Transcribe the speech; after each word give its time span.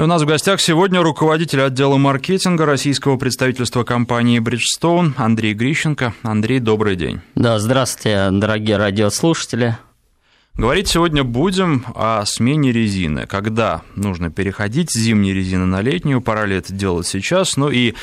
И 0.00 0.02
у 0.02 0.06
нас 0.06 0.22
в 0.22 0.26
гостях 0.26 0.60
сегодня 0.60 1.02
руководитель 1.02 1.62
отдела 1.62 1.98
маркетинга 1.98 2.66
российского 2.66 3.16
представительства 3.16 3.84
компании 3.84 4.40
Bridgestone 4.40 5.12
Андрей 5.16 5.54
Грищенко. 5.54 6.14
Андрей, 6.24 6.58
добрый 6.58 6.96
день. 6.96 7.20
Да, 7.36 7.60
здравствуйте, 7.60 8.30
дорогие 8.32 8.76
радиослушатели. 8.76 9.78
Говорить 10.56 10.88
сегодня 10.88 11.22
будем 11.22 11.84
о 11.94 12.24
смене 12.26 12.72
резины. 12.72 13.26
Когда 13.28 13.82
нужно 13.94 14.30
переходить 14.30 14.90
с 14.90 14.94
зимней 14.94 15.32
резины 15.32 15.64
на 15.64 15.80
летнюю, 15.80 16.20
пора 16.20 16.46
ли 16.46 16.56
это 16.56 16.72
делать 16.72 17.06
сейчас? 17.06 17.56
Ну 17.56 17.70
и 17.70 17.94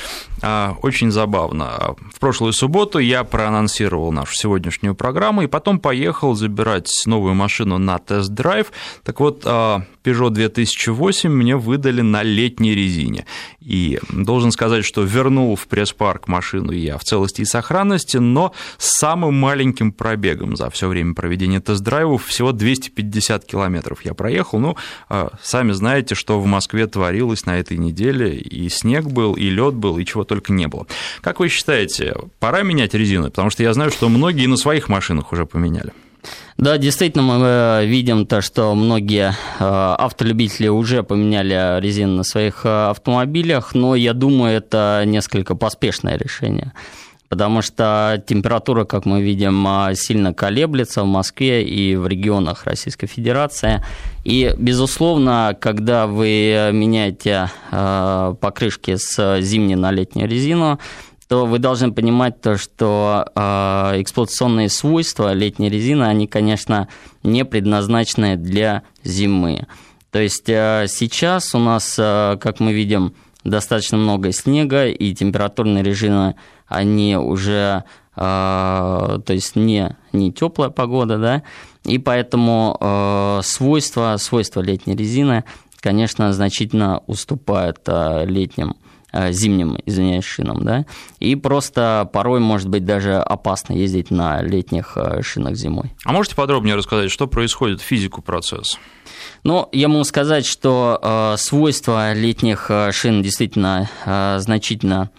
очень 0.82 1.12
забавно. 1.12 1.96
В 2.14 2.20
прошлую 2.20 2.54
субботу 2.54 3.00
я 3.00 3.24
проанонсировал 3.24 4.12
нашу 4.12 4.36
сегодняшнюю 4.36 4.96
программу 4.96 5.44
и 5.44 5.48
потом 5.48 5.80
поехал 5.80 6.34
забирать 6.34 6.92
новую 7.06 7.34
машину 7.36 7.78
на 7.78 8.00
тест-драйв. 8.00 8.72
Так 9.04 9.20
вот, 9.20 9.44
а, 9.46 9.84
Peugeot 10.04 10.32
2008 10.32 11.30
мне 11.30 11.56
выдали 11.56 12.02
на 12.02 12.24
летней 12.24 12.74
резине. 12.74 13.26
И 13.60 14.00
должен 14.10 14.52
сказать, 14.52 14.84
что 14.84 15.04
вернул 15.04 15.56
в 15.56 15.68
пресс-парк 15.68 16.28
машину 16.28 16.72
я 16.72 16.98
в 16.98 17.04
целости 17.04 17.42
и 17.42 17.46
сохранности, 17.46 18.18
но 18.18 18.54
с 18.78 18.98
самым 18.98 19.36
маленьким 19.36 19.92
пробегом 19.92 20.56
за 20.56 20.70
все 20.70 20.88
время 20.88 21.14
проведения 21.14 21.60
тест-драйвов, 21.60 22.26
всего 22.26 22.52
250 22.52 23.46
километров 23.46 24.04
я 24.04 24.14
проехал. 24.14 24.60
Ну, 24.60 24.76
а, 25.10 25.32
сами 25.44 25.72
знаете, 25.72 26.16
что 26.16 26.40
в 26.40 26.46
Москве 26.46 26.88
творилось 26.88 27.46
на 27.46 27.60
этой 27.60 27.78
неделе, 27.78 28.36
и 28.36 28.70
снег 28.70 29.06
был, 29.06 29.34
и 29.34 29.50
лед 29.50 29.76
был, 29.76 29.98
и 29.98 30.06
чего 30.06 30.24
только 30.32 30.54
не 30.54 30.68
было. 30.68 30.88
Как 31.20 31.42
вы 31.42 31.50
считаете, 31.50 32.16
пора 32.40 32.64
менять 32.64 32.94
резину? 32.94 33.26
Потому 33.26 33.50
что 33.50 33.64
я 33.64 33.74
знаю, 33.74 33.92
что 33.92 34.08
многие 34.08 34.48
на 34.48 34.56
своих 34.56 34.88
машинах 34.88 35.34
уже 35.34 35.46
поменяли. 35.46 35.92
Да, 36.58 36.78
действительно, 36.78 37.24
мы 37.24 37.46
э, 37.46 37.86
видим 37.86 38.26
то, 38.26 38.42
что 38.42 38.74
многие 38.76 39.32
э, 39.32 39.36
автолюбители 39.60 40.70
уже 40.70 41.04
поменяли 41.04 41.82
резину 41.82 42.18
на 42.18 42.24
своих 42.24 42.62
э, 42.66 42.90
автомобилях, 42.90 43.74
но 43.76 43.96
я 43.96 44.14
думаю, 44.14 44.56
это 44.58 45.04
несколько 45.06 45.56
поспешное 45.56 46.18
решение 46.18 46.72
потому 47.32 47.62
что 47.62 48.22
температура, 48.28 48.84
как 48.84 49.06
мы 49.06 49.22
видим, 49.22 49.66
сильно 49.96 50.34
колеблется 50.34 51.04
в 51.04 51.06
Москве 51.08 51.64
и 51.64 51.96
в 51.96 52.06
регионах 52.06 52.66
Российской 52.66 53.08
Федерации. 53.08 53.82
И, 54.26 54.54
безусловно, 54.58 55.56
когда 55.58 56.08
вы 56.08 56.72
меняете 56.74 57.50
покрышки 58.42 58.98
с 58.98 59.40
зимней 59.40 59.76
на 59.76 59.92
летнюю 59.92 60.28
резину, 60.28 60.78
то 61.30 61.46
вы 61.46 61.60
должны 61.60 61.94
понимать 61.94 62.42
то, 62.42 62.58
что 62.58 63.26
э, 63.34 64.02
эксплуатационные 64.02 64.68
свойства 64.68 65.32
летней 65.32 65.70
резины, 65.70 66.04
они, 66.04 66.28
конечно, 66.28 66.90
не 67.24 67.46
предназначены 67.46 68.36
для 68.36 68.84
зимы. 69.06 69.66
То 70.10 70.20
есть 70.20 70.50
э, 70.50 70.88
сейчас 70.90 71.56
у 71.56 71.60
нас, 71.60 71.96
э, 71.98 72.38
как 72.42 72.60
мы 72.60 72.74
видим, 72.74 73.14
достаточно 73.46 73.98
много 73.98 74.34
снега, 74.34 74.88
и 74.88 75.14
температурные 75.14 75.86
режимы, 75.86 76.36
они 76.72 77.18
уже, 77.18 77.84
э, 78.16 78.20
то 78.20 79.34
есть 79.34 79.56
не, 79.56 79.96
не 80.14 80.32
теплая 80.32 80.70
погода, 80.70 81.18
да, 81.18 81.44
и 81.84 81.98
поэтому 81.98 82.78
э, 82.80 83.42
свойства, 83.44 84.16
свойства 84.18 84.62
летней 84.62 84.96
резины, 84.96 85.44
конечно, 85.80 86.32
значительно 86.34 87.02
уступают 87.08 87.80
э, 87.88 88.26
летним 88.26 88.76
зимним, 89.14 89.78
извиняюсь, 89.86 90.26
шинам, 90.26 90.64
да, 90.64 90.86
и 91.20 91.36
просто 91.36 92.10
порой 92.12 92.40
может 92.40 92.70
быть 92.70 92.86
даже 92.86 93.18
опасно 93.18 93.74
ездить 93.74 94.12
на 94.12 94.42
летних 94.42 94.94
э, 94.96 95.22
шинах 95.22 95.56
зимой. 95.56 95.92
А 96.06 96.14
можете 96.14 96.36
подробнее 96.36 96.76
рассказать, 96.76 97.12
что 97.12 97.28
происходит 97.28 97.82
в 97.82 97.84
физику 97.84 98.22
процесса? 98.22 98.78
Ну, 99.44 99.68
я 99.72 99.88
могу 99.88 100.04
сказать, 100.04 100.46
что 100.46 101.00
э, 101.02 101.38
свойства 101.38 102.14
летних 102.14 102.68
э, 102.70 102.92
шин 102.92 103.24
действительно 103.24 103.90
э, 104.06 104.38
значительно, 104.40 105.10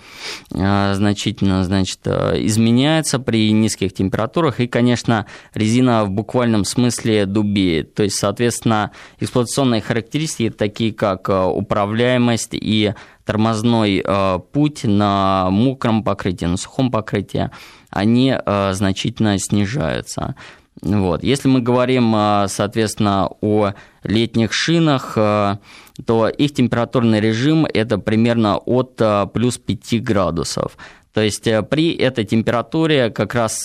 э, 0.53 0.95
значительно 0.95 1.65
значит, 1.65 1.99
э, 2.05 2.37
изменяются 2.45 3.19
при 3.19 3.51
низких 3.51 3.93
температурах, 3.93 4.61
и, 4.61 4.69
конечно, 4.69 5.27
резина 5.55 6.05
в 6.05 6.11
буквальном 6.11 6.65
смысле 6.65 7.27
дубеет. 7.27 7.95
То 7.95 8.05
есть, 8.05 8.17
соответственно, 8.17 8.93
эксплуатационные 9.19 9.81
характеристики, 9.81 10.51
такие 10.51 10.93
как 10.93 11.29
э, 11.29 11.45
управляемость 11.45 12.51
и 12.53 12.95
тормозной 13.25 14.03
э, 14.05 14.39
путь 14.53 14.85
на 14.85 15.49
мокром 15.51 16.03
покрытии, 16.03 16.47
на 16.47 16.57
сухом 16.57 16.91
покрытии, 16.91 17.51
они 17.91 18.35
э, 18.35 18.73
значительно 18.73 19.39
снижаются. 19.39 20.35
Вот. 20.81 21.23
Если 21.23 21.49
мы 21.49 21.61
говорим, 21.61 22.15
э, 22.17 22.47
соответственно, 22.49 23.29
о 23.41 23.73
летних 24.03 24.53
шинах, 24.53 25.13
э, 25.17 25.57
то 26.07 26.29
их 26.29 26.55
температурный 26.55 27.21
режим 27.21 27.67
это 27.67 27.99
примерно 27.99 28.57
от 28.57 28.95
э, 29.01 29.27
плюс 29.33 29.59
5 29.59 30.03
градусов. 30.03 30.77
То 31.13 31.21
есть 31.21 31.45
при 31.69 31.95
этой 31.95 32.25
температуре 32.25 33.11
как 33.11 33.35
раз 33.35 33.59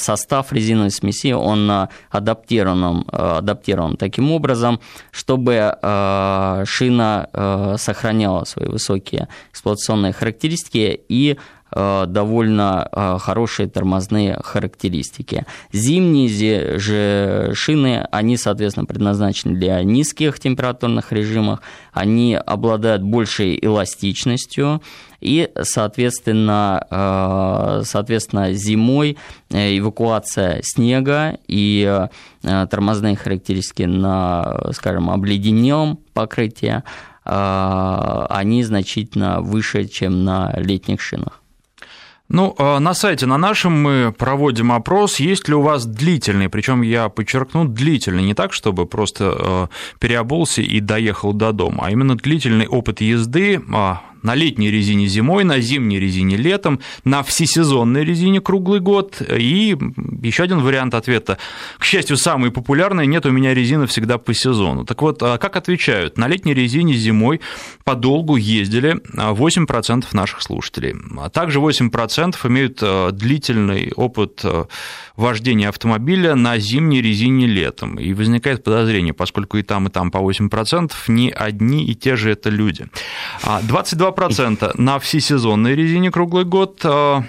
состав 0.00 0.52
резиновой 0.52 0.90
смеси, 0.90 1.32
он 1.32 1.88
адаптирован, 2.10 3.04
адаптирован 3.12 3.96
таким 3.96 4.32
образом, 4.32 4.80
чтобы 5.10 5.76
шина 6.66 7.76
сохраняла 7.78 8.44
свои 8.44 8.68
высокие 8.68 9.28
эксплуатационные 9.50 10.12
характеристики 10.12 11.00
и 11.08 11.36
Э, 11.36 11.55
довольно 12.06 12.88
э, 12.90 13.18
хорошие 13.20 13.68
тормозные 13.68 14.38
характеристики. 14.42 15.44
Зимние 15.72 16.78
же 16.78 17.52
шины, 17.54 18.06
они, 18.10 18.38
соответственно, 18.38 18.86
предназначены 18.86 19.58
для 19.58 19.82
низких 19.82 20.40
температурных 20.40 21.12
режимов, 21.12 21.60
они 21.92 22.34
обладают 22.34 23.02
большей 23.02 23.58
эластичностью, 23.60 24.80
и, 25.20 25.50
соответственно, 25.62 26.86
э, 26.90 27.82
соответственно 27.84 28.52
зимой 28.54 29.18
эвакуация 29.50 30.60
снега 30.62 31.38
и 31.46 32.06
тормозные 32.42 33.16
характеристики 33.16 33.82
на, 33.82 34.70
скажем, 34.72 35.10
обледенелом 35.10 35.98
покрытии, 36.14 36.82
они 37.24 38.62
значительно 38.62 39.40
выше, 39.40 39.86
чем 39.86 40.24
на 40.24 40.52
летних 40.56 41.00
шинах. 41.00 41.42
Ну, 42.28 42.54
а 42.58 42.80
на 42.80 42.94
сайте 42.94 43.26
на 43.26 43.38
нашем 43.38 43.72
мы 43.80 44.12
проводим 44.16 44.72
опрос, 44.72 45.20
есть 45.20 45.48
ли 45.48 45.54
у 45.54 45.60
вас 45.60 45.86
длительный, 45.86 46.48
причем 46.48 46.82
я 46.82 47.08
подчеркну, 47.08 47.64
длительный, 47.66 48.24
не 48.24 48.34
так, 48.34 48.52
чтобы 48.52 48.86
просто 48.86 49.36
э, 49.38 49.66
переобулся 50.00 50.60
и 50.60 50.80
доехал 50.80 51.32
до 51.32 51.52
дома, 51.52 51.84
а 51.86 51.90
именно 51.90 52.16
длительный 52.16 52.66
опыт 52.66 53.00
езды 53.00 53.62
а, 53.72 54.02
на 54.26 54.34
летней 54.34 54.72
резине 54.72 55.06
зимой, 55.06 55.44
на 55.44 55.60
зимней 55.60 56.00
резине 56.00 56.36
летом, 56.36 56.80
на 57.04 57.22
всесезонной 57.22 58.04
резине 58.04 58.40
круглый 58.40 58.80
год. 58.80 59.22
И 59.22 59.76
еще 60.22 60.42
один 60.42 60.60
вариант 60.60 60.94
ответа. 60.94 61.38
К 61.78 61.84
счастью, 61.84 62.16
самый 62.16 62.50
популярный, 62.50 63.06
нет 63.06 63.24
у 63.24 63.30
меня 63.30 63.54
резины 63.54 63.86
всегда 63.86 64.18
по 64.18 64.34
сезону. 64.34 64.84
Так 64.84 65.00
вот, 65.00 65.22
а 65.22 65.38
как 65.38 65.54
отвечают? 65.54 66.18
На 66.18 66.26
летней 66.26 66.54
резине 66.54 66.94
зимой 66.94 67.40
подолгу 67.84 68.34
ездили 68.34 69.00
8% 69.14 70.04
наших 70.12 70.42
слушателей. 70.42 70.96
А 71.18 71.30
также 71.30 71.60
8% 71.60 72.34
имеют 72.48 73.16
длительный 73.16 73.92
опыт 73.94 74.44
вождения 75.16 75.68
автомобиля 75.68 76.34
на 76.34 76.58
зимней 76.58 77.02
резине 77.02 77.46
летом. 77.46 77.96
И 77.98 78.14
возникает 78.14 78.64
подозрение, 78.64 79.12
поскольку 79.12 79.58
и 79.58 79.62
там, 79.62 79.86
и 79.88 79.90
там 79.90 80.10
по 80.10 80.18
8%, 80.18 80.92
не 81.08 81.30
одни 81.30 81.84
и 81.84 81.94
те 81.94 82.16
же 82.16 82.30
это 82.30 82.50
люди. 82.50 82.86
22 83.62 84.06
52% 84.06 84.72
на 84.80 84.98
всесезонной 84.98 85.74
резине 85.74 86.10
круглый 86.10 86.44
год, 86.44 86.80
э, 86.84 87.22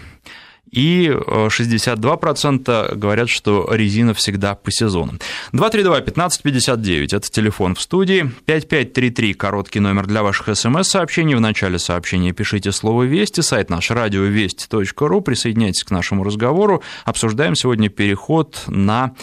и 0.71 1.07
62% 1.07 2.69
э, 2.69 2.95
говорят, 2.95 3.29
что 3.29 3.67
резина 3.71 4.13
всегда 4.13 4.55
по 4.55 4.71
сезону. 4.71 5.13
232-1559– 5.53 7.05
это 7.15 7.31
телефон 7.31 7.75
в 7.75 7.81
студии. 7.81 8.31
5533– 8.45 9.33
короткий 9.35 9.79
номер 9.79 10.07
для 10.07 10.23
ваших 10.23 10.55
смс-сообщений. 10.55 11.35
В 11.35 11.41
начале 11.41 11.79
сообщения 11.79 12.33
пишите 12.33 12.71
слово 12.71 13.03
«Вести», 13.03 13.41
сайт 13.41 13.69
наш 13.69 13.91
радиовести.ру. 13.91 15.21
Присоединяйтесь 15.21 15.83
к 15.83 15.91
нашему 15.91 16.23
разговору. 16.23 16.83
Обсуждаем 17.05 17.55
сегодня 17.55 17.89
переход 17.89 18.63
на 18.67 19.13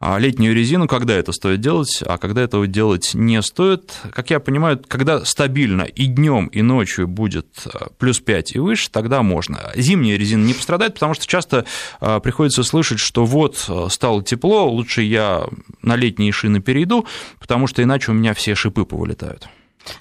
а 0.00 0.18
летнюю 0.18 0.54
резину, 0.54 0.86
когда 0.86 1.14
это 1.14 1.32
стоит 1.32 1.60
делать, 1.60 2.02
а 2.06 2.18
когда 2.18 2.42
этого 2.42 2.66
делать 2.66 3.12
не 3.14 3.40
стоит. 3.42 3.94
Как 4.12 4.30
я 4.30 4.40
понимаю, 4.40 4.82
когда 4.86 5.24
стабильно 5.24 5.82
и 5.82 6.06
днем, 6.06 6.48
и 6.48 6.62
ночью 6.62 7.08
будет 7.08 7.66
а, 7.66 7.88
плюс 7.98 8.20
5 8.20 8.56
и 8.56 8.58
выше, 8.58 8.90
тогда 8.90 9.22
можно. 9.22 9.72
Зимняя 9.74 10.18
резина 10.18 10.44
не 10.44 10.54
пострадает, 10.54 10.94
потому 10.94 11.14
что 11.14 11.26
часто 11.26 11.64
а, 12.00 12.20
приходится 12.20 12.62
слышать, 12.64 12.98
что 12.98 13.24
вот 13.24 13.68
стало 13.90 14.22
тепло, 14.22 14.68
лучше 14.68 15.02
я 15.02 15.46
на 15.82 15.96
летние 15.96 16.32
шины 16.32 16.60
перейду, 16.60 17.06
потому 17.38 17.66
что 17.66 17.82
иначе 17.82 18.10
у 18.10 18.14
меня 18.14 18.34
все 18.34 18.54
шипы 18.54 18.84
повылетают. 18.84 19.48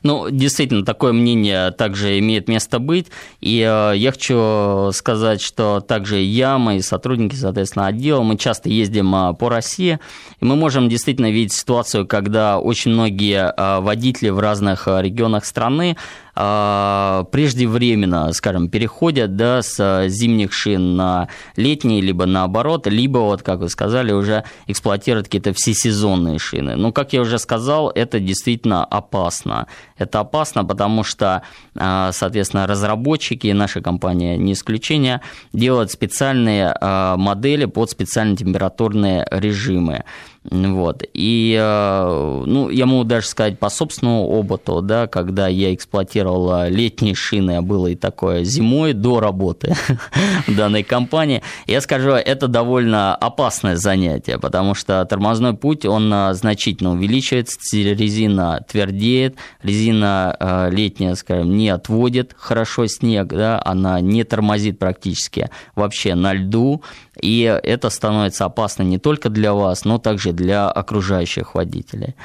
Ну, 0.04 0.30
действительно, 0.30 0.86
такое 0.86 1.14
мнение 1.14 1.72
также 1.72 2.20
имеет 2.20 2.48
место 2.48 2.80
быть. 2.80 3.08
И 3.42 3.60
э, 3.60 3.94
я 3.96 4.12
хочу 4.12 4.92
сказать, 4.94 5.42
что 5.42 5.80
также 5.80 6.20
я, 6.20 6.58
мои 6.58 6.82
сотрудники, 6.82 7.36
соответственно, 7.36 7.88
отдела, 7.88 8.22
мы 8.22 8.38
часто 8.38 8.70
ездим 8.70 9.14
э, 9.16 9.34
по 9.34 9.50
России, 9.50 10.00
и 10.40 10.46
мы 10.46 10.56
можем 10.56 10.90
действительно 10.90 11.32
видеть 11.32 11.54
ситуацию, 11.54 12.08
когда 12.08 12.60
очень 12.60 12.92
многие 12.92 13.54
э, 13.56 13.80
водители 13.80 14.30
в 14.30 14.40
разных 14.40 14.88
регионах 14.88 15.46
страны 15.46 15.98
преждевременно, 16.34 18.34
скажем, 18.34 18.70
переходят 18.70 19.36
да, 19.36 19.62
с 19.62 20.08
зимних 20.08 20.52
шин 20.52 20.96
на 20.96 21.28
летние, 21.56 22.02
либо 22.02 22.26
наоборот, 22.26 22.88
либо, 22.88 23.20
вот 23.20 23.44
как 23.44 23.60
вы 23.60 23.70
сказали, 23.70 24.12
уже 24.12 24.44
эксплуатируют 24.68 25.28
какие-то 25.28 25.54
всесезонные 25.54 26.40
шины. 26.40 26.76
Но, 26.76 26.92
как 26.92 27.14
я 27.14 27.22
уже 27.22 27.38
сказал, 27.38 27.90
это 27.90 28.20
действительно 28.20 28.84
опасно. 28.84 29.68
Это 29.98 30.22
опасно, 30.22 30.66
потому 30.66 31.04
что, 31.04 31.44
а, 31.76 32.12
соответственно, 32.12 32.68
разработчики, 32.68 33.48
и 33.48 33.54
наша 33.54 33.82
компания 33.82 34.38
не 34.38 34.54
исключение, 34.54 35.22
делают 35.54 35.92
специальные 35.92 36.76
а, 36.82 37.16
модели 37.16 37.66
под 37.66 37.92
специальные 37.92 38.38
температурные 38.38 39.28
режимы. 39.30 40.04
Вот. 40.52 41.04
И 41.14 41.58
э, 41.58 42.44
ну, 42.46 42.70
я 42.70 42.86
могу 42.86 43.06
даже 43.06 43.28
сказать 43.28 43.60
по 43.60 43.70
собственному 43.70 44.28
опыту, 44.28 44.82
да, 44.82 45.08
когда 45.08 45.48
я 45.48 45.74
эксплуатировал 45.74 46.68
летние 46.70 47.16
шины, 47.16 47.58
а 47.58 47.62
было 47.62 47.88
и 47.88 47.96
такое 47.96 48.44
зимой 48.44 48.92
до 48.94 49.22
работы 49.22 49.76
данной 50.48 50.84
компании, 50.84 51.42
я 51.66 51.80
скажу, 51.80 52.12
это 52.12 52.50
довольно 52.50 53.16
опасное 53.16 53.78
занятие, 53.78 54.38
потому 54.38 54.76
что 54.76 55.06
тормозной 55.06 55.54
путь, 55.54 55.86
он 55.86 56.12
э, 56.14 56.34
значительно 56.34 56.92
увеличивается, 56.92 57.58
резина 57.74 58.66
твердеет, 58.70 59.38
резина 59.62 60.36
э, 60.38 60.70
летняя, 60.72 61.16
скажем, 61.16 61.56
не 61.56 61.70
отводит 61.70 62.36
хорошо 62.38 62.88
снег, 62.88 63.28
да, 63.28 63.62
она 63.64 64.02
не 64.02 64.26
тормозит 64.26 64.78
практически 64.78 65.50
вообще 65.76 66.16
на 66.16 66.34
льду, 66.34 66.84
и 67.22 67.44
это 67.64 67.90
становится 67.90 68.46
опасно 68.46 68.84
не 68.84 68.98
только 68.98 69.30
для 69.30 69.54
вас, 69.54 69.86
но 69.86 70.00
также 70.00 70.33
для 70.36 70.70
окружающих 70.70 71.56
водителей. 71.56 72.16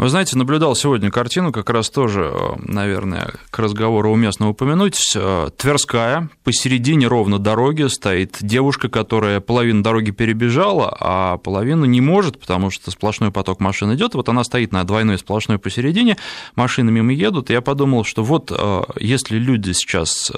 Вы 0.00 0.08
знаете, 0.08 0.38
наблюдал 0.38 0.74
сегодня 0.74 1.10
картину, 1.10 1.52
как 1.52 1.68
раз 1.68 1.90
тоже, 1.90 2.32
э, 2.32 2.52
наверное, 2.62 3.34
к 3.50 3.58
разговору 3.58 4.10
уместно 4.10 4.48
упомянуть. 4.48 4.98
Э, 5.14 5.50
Тверская, 5.54 6.30
посередине 6.42 7.06
ровно 7.06 7.38
дороги 7.38 7.86
стоит 7.86 8.38
девушка, 8.40 8.88
которая 8.88 9.40
половину 9.40 9.82
дороги 9.82 10.10
перебежала, 10.10 10.96
а 10.98 11.36
половину 11.36 11.84
не 11.84 12.00
может, 12.00 12.40
потому 12.40 12.70
что 12.70 12.90
сплошной 12.90 13.30
поток 13.30 13.60
машин 13.60 13.94
идет. 13.94 14.14
Вот 14.14 14.30
она 14.30 14.42
стоит 14.42 14.72
на 14.72 14.84
двойной 14.84 15.18
сплошной 15.18 15.58
посередине, 15.58 16.16
машины 16.54 16.90
мимо 16.90 17.12
едут. 17.12 17.50
И 17.50 17.52
я 17.52 17.60
подумал, 17.60 18.04
что 18.04 18.24
вот 18.24 18.50
э, 18.50 18.82
если 18.98 19.36
люди 19.36 19.72
сейчас 19.72 20.32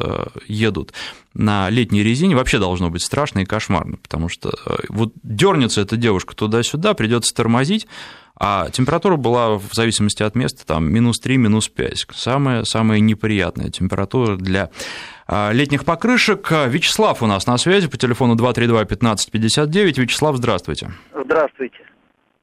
едут 0.48 0.92
на 1.34 1.70
летней 1.70 2.02
резине 2.02 2.34
вообще 2.34 2.58
должно 2.58 2.90
быть 2.90 3.02
страшно 3.02 3.38
и 3.38 3.44
кошмарно, 3.44 3.96
потому 3.96 4.28
что 4.28 4.52
вот 4.88 5.12
дернется 5.22 5.80
эта 5.80 5.96
девушка 5.96 6.34
туда-сюда, 6.34 6.94
придется 6.94 7.32
тормозить, 7.32 7.86
а 8.44 8.70
температура 8.70 9.14
была, 9.14 9.56
в 9.56 9.72
зависимости 9.72 10.24
от 10.24 10.34
места, 10.34 10.66
там 10.66 10.92
минус 10.92 11.20
3, 11.20 11.36
минус 11.36 11.68
5. 11.68 12.08
Самая, 12.10 12.64
самая 12.64 12.98
неприятная 12.98 13.70
температура 13.70 14.34
для 14.34 14.70
а, 15.28 15.52
летних 15.52 15.84
покрышек. 15.84 16.50
Вячеслав 16.50 17.22
у 17.22 17.26
нас 17.26 17.46
на 17.46 17.56
связи 17.56 17.88
по 17.88 17.96
телефону 17.96 18.34
232-1559. 18.34 20.00
Вячеслав, 20.00 20.36
здравствуйте. 20.36 20.90
Здравствуйте. 21.14 21.78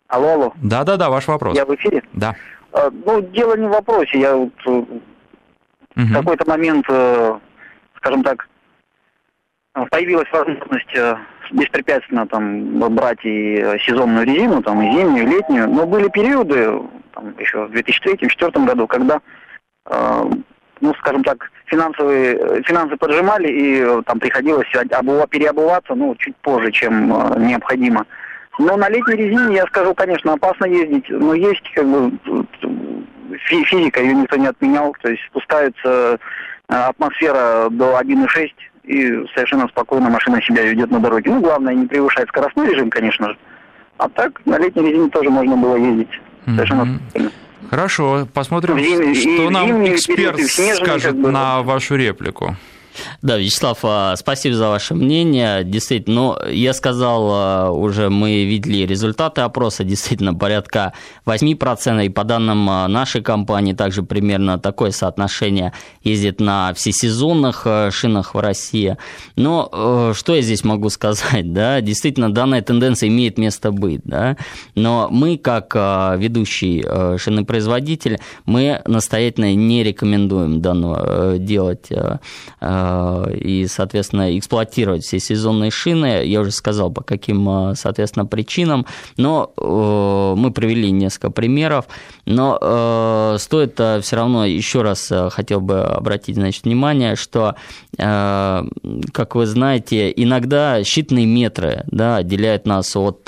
Алло, 0.07 0.29
алло. 0.29 0.53
Да-да-да, 0.63 1.09
ваш 1.09 1.27
вопрос. 1.27 1.57
Я 1.57 1.65
в 1.65 1.75
эфире? 1.75 2.01
Да. 2.13 2.33
А, 2.71 2.89
ну, 3.05 3.19
дело 3.19 3.57
не 3.57 3.67
в 3.67 3.71
вопросе. 3.71 4.21
Я 4.21 4.37
вот 4.37 4.53
угу. 4.65 5.01
в 5.95 6.13
какой-то 6.13 6.49
момент, 6.49 6.85
э, 6.87 7.39
скажем 7.97 8.23
так, 8.23 8.47
появилась 9.91 10.31
возможность 10.31 10.95
э, 10.95 11.17
беспрепятственно 11.51 12.27
там 12.27 12.79
брать 12.95 13.19
и 13.23 13.77
сезонную 13.85 14.25
резину, 14.25 14.61
там 14.61 14.81
и 14.81 14.91
зимнюю, 14.91 15.27
и 15.27 15.29
летнюю. 15.29 15.69
Но 15.69 15.85
были 15.85 16.09
периоды, 16.09 16.81
там, 17.13 17.35
еще 17.39 17.65
в 17.65 17.71
2003-2004 17.71 18.65
году, 18.65 18.87
когда, 18.87 19.19
э, 19.89 20.29
ну, 20.81 20.93
скажем 20.95 21.23
так, 21.23 21.51
финансовые, 21.65 22.63
финансы 22.63 22.97
поджимали, 22.97 23.47
и 23.49 23.81
э, 23.81 24.01
там 24.05 24.19
приходилось 24.19 24.67
обува, 24.91 25.27
переобуваться, 25.27 25.95
ну, 25.95 26.15
чуть 26.15 26.35
позже, 26.37 26.71
чем 26.71 27.13
э, 27.13 27.39
необходимо. 27.39 28.05
Но 28.57 28.75
на 28.75 28.89
летней 28.89 29.15
резине, 29.15 29.55
я 29.55 29.65
скажу, 29.67 29.93
конечно, 29.93 30.33
опасно 30.33 30.65
ездить, 30.65 31.09
но 31.09 31.33
есть 31.33 31.63
как 31.73 31.87
бы 31.87 32.11
физика, 33.45 34.01
ее 34.01 34.13
никто 34.13 34.35
не 34.35 34.47
отменял, 34.47 34.93
то 35.01 35.09
есть 35.09 35.23
спускается 35.27 36.19
э, 36.67 36.73
атмосфера 36.73 37.69
до 37.69 37.99
1,6 37.99 38.49
и 38.89 39.27
совершенно 39.35 39.67
спокойно 39.67 40.09
машина 40.09 40.41
себя 40.41 40.63
ведет 40.63 40.89
на 40.89 40.99
дороге. 40.99 41.29
Ну, 41.29 41.39
главное, 41.41 41.75
не 41.75 41.85
превышать 41.85 42.27
скоростной 42.27 42.71
режим, 42.71 42.89
конечно 42.89 43.29
же. 43.29 43.37
А 43.97 44.09
так, 44.09 44.41
на 44.45 44.57
летней 44.57 44.89
резине 44.89 45.09
тоже 45.09 45.29
можно 45.29 45.55
было 45.55 45.75
ездить. 45.75 46.09
Совершенно 46.45 46.99
mm-hmm. 47.13 47.31
Хорошо, 47.69 48.27
посмотрим, 48.33 48.79
зимний, 48.79 49.13
что 49.13 49.49
нам 49.51 49.85
эксперт 49.85 50.41
скажет 50.41 51.11
как 51.11 51.21
бы, 51.21 51.31
на 51.31 51.61
вашу 51.61 51.95
реплику. 51.95 52.55
Да, 53.21 53.37
Вячеслав, 53.37 53.79
а, 53.83 54.15
спасибо 54.15 54.55
за 54.55 54.69
ваше 54.69 54.95
мнение. 54.95 55.63
Действительно, 55.63 56.15
ну, 56.15 56.49
я 56.49 56.73
сказал 56.73 57.29
а, 57.31 57.71
уже, 57.71 58.09
мы 58.09 58.45
видели 58.45 58.85
результаты 58.85 59.41
опроса, 59.41 59.83
действительно, 59.83 60.33
порядка 60.33 60.93
8%, 61.25 62.05
и 62.05 62.09
по 62.09 62.23
данным 62.23 62.69
а, 62.69 62.87
нашей 62.87 63.21
компании 63.21 63.73
также 63.73 64.03
примерно 64.03 64.57
такое 64.59 64.91
соотношение 64.91 65.73
ездит 66.03 66.39
на 66.39 66.73
всесезонных 66.73 67.67
шинах 67.91 68.35
в 68.35 68.39
России. 68.39 68.97
Но 69.35 70.11
что 70.13 70.35
я 70.35 70.41
здесь 70.41 70.63
могу 70.63 70.89
сказать, 70.89 71.53
да, 71.53 71.81
действительно, 71.81 72.33
данная 72.33 72.61
тенденция 72.61 73.09
имеет 73.09 73.37
место 73.37 73.71
быть, 73.71 74.01
да, 74.03 74.37
но 74.75 75.09
мы, 75.11 75.37
как 75.37 75.75
ведущий 75.75 76.85
шинопроизводитель, 77.17 78.19
мы 78.45 78.81
настоятельно 78.85 79.53
не 79.53 79.83
рекомендуем 79.83 80.61
данного 80.61 81.37
делать 81.37 81.89
Э, 81.89 82.17
и, 83.33 83.67
соответственно, 83.67 84.37
эксплуатировать 84.37 85.03
все 85.03 85.19
сезонные 85.19 85.71
шины. 85.71 86.25
Я 86.25 86.41
уже 86.41 86.51
сказал, 86.51 86.91
по 86.91 87.01
каким, 87.01 87.71
э, 87.71 87.75
соответственно, 87.75 88.25
причинам. 88.25 88.85
Но 89.17 89.51
э, 89.57 90.33
мы 90.37 90.51
привели 90.51 90.91
несколько 90.91 91.31
примеров. 91.31 91.85
Но 92.25 93.35
стоит 93.39 93.73
все 93.73 94.15
равно 94.15 94.45
еще 94.45 94.81
раз 94.81 95.11
хотел 95.31 95.61
бы 95.61 95.81
обратить 95.83 96.35
значит, 96.35 96.65
внимание, 96.65 97.15
что, 97.15 97.55
как 97.97 99.35
вы 99.35 99.45
знаете, 99.45 100.13
иногда 100.15 100.81
считанные 100.81 101.25
метры 101.25 101.83
да, 101.87 102.17
отделяют 102.17 102.67
нас 102.67 102.95
от 102.95 103.27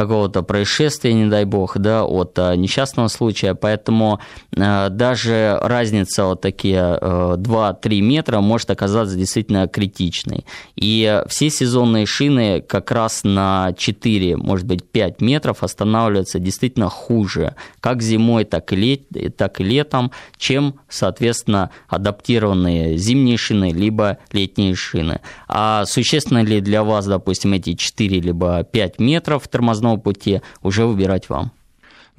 какого-то 0.00 0.42
происшествия, 0.42 1.12
не 1.12 1.26
дай 1.26 1.44
бог, 1.44 1.76
да, 1.76 2.04
от 2.04 2.38
а, 2.38 2.56
несчастного 2.56 3.08
случая, 3.08 3.54
поэтому 3.54 4.20
а, 4.56 4.88
даже 4.88 5.58
разница 5.60 6.24
вот 6.24 6.40
такие 6.40 6.80
2-3 6.80 7.78
э, 7.82 8.00
метра 8.00 8.40
может 8.40 8.70
оказаться 8.80 9.16
действительно 9.16 9.68
критичной. 9.68 10.46
И 10.74 11.22
все 11.28 11.50
сезонные 11.50 12.06
шины 12.06 12.62
как 12.62 12.90
раз 12.90 13.24
на 13.24 13.74
4, 13.76 14.38
может 14.38 14.66
быть, 14.66 14.84
5 14.84 15.20
метров 15.20 15.62
останавливаются 15.62 16.38
действительно 16.38 16.88
хуже, 16.88 17.54
как 17.80 18.02
зимой, 18.02 18.44
так 18.44 18.72
и, 18.72 18.76
лет, 18.76 19.02
так 19.36 19.60
и 19.60 19.64
летом, 19.64 20.12
чем, 20.38 20.76
соответственно, 20.88 21.70
адаптированные 21.88 22.96
зимние 22.96 23.36
шины, 23.36 23.70
либо 23.70 24.18
летние 24.32 24.74
шины. 24.74 25.20
А 25.46 25.84
существенно 25.84 26.42
ли 26.42 26.60
для 26.62 26.82
вас, 26.82 27.06
допустим, 27.06 27.52
эти 27.52 27.74
4 27.74 28.20
либо 28.20 28.64
5 28.64 28.98
метров 28.98 29.46
тормозного 29.46 29.98
пути 29.98 30.40
уже 30.62 30.86
выбирать 30.86 31.28
вам. 31.28 31.52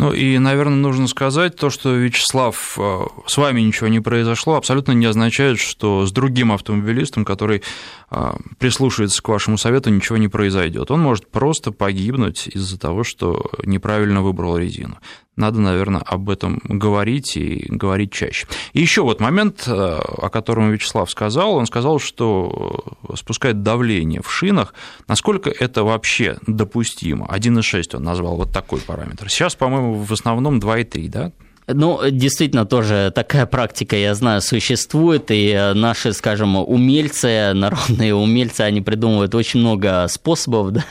Ну 0.02 0.14
и, 0.14 0.40
наверное, 0.40 0.78
нужно 0.78 1.08
сказать 1.08 1.56
то, 1.56 1.70
что, 1.70 1.94
Вячеслав, 1.94 2.76
э, 2.80 3.02
с 3.28 3.38
вами 3.38 3.62
ничего 3.62 3.88
не 3.88 4.00
произошло, 4.00 4.56
абсолютно 4.56 4.94
не 4.94 5.06
означает, 5.06 5.60
что 5.60 6.08
с 6.08 6.12
другим 6.12 6.52
автомобилистом, 6.52 7.24
который 7.24 7.62
э, 8.10 8.34
прислушивается 8.58 9.22
к 9.22 9.30
вашему 9.30 9.60
совету, 9.60 9.92
ничего 9.92 10.18
не 10.18 10.28
произойдет. 10.28 10.90
Он 10.90 11.02
может 11.02 11.30
просто 11.30 11.72
погибнуть 11.72 12.48
из-за 12.48 12.80
того, 12.80 13.04
что 13.04 13.52
неправильно 13.64 14.24
выбрал 14.24 14.58
резину 14.58 14.98
надо, 15.42 15.60
наверное, 15.60 16.02
об 16.02 16.30
этом 16.30 16.62
говорить 16.64 17.36
и 17.36 17.66
говорить 17.68 18.14
чаще. 18.14 18.48
И 18.74 18.82
еще 18.82 19.02
вот 19.02 19.20
момент, 19.20 19.64
э, 19.68 19.72
о 19.72 20.30
котором 20.30 20.72
Вячеслав 20.72 21.10
сказал, 21.10 21.56
он 21.56 21.66
сказал, 21.66 22.00
что 22.00 22.96
э, 23.10 23.16
спускает 23.16 23.64
давление 23.64 24.22
в 24.22 24.32
шинах. 24.32 24.74
Насколько 25.08 25.50
это 25.50 25.84
вообще 25.84 26.38
допустимо? 26.48 27.28
1,6 27.28 27.98
он 27.98 28.04
назвал 28.04 28.38
вот 28.38 28.52
такой 28.52 28.80
параметр. 28.80 29.30
Сейчас, 29.30 29.56
по-моему, 29.56 29.96
в 29.96 30.12
основном 30.12 30.60
2,3, 30.60 31.10
да? 31.10 31.32
Ну, 31.68 32.00
действительно, 32.10 32.66
тоже 32.66 33.12
такая 33.14 33.46
практика, 33.46 33.96
я 33.96 34.16
знаю, 34.16 34.42
существует, 34.42 35.26
и 35.30 35.72
наши, 35.76 36.12
скажем, 36.12 36.56
умельцы, 36.56 37.54
народные 37.54 38.16
умельцы, 38.16 38.62
они 38.62 38.82
придумывают 38.82 39.36
очень 39.36 39.60
много 39.60 40.08
способов, 40.10 40.72
да, 40.72 40.86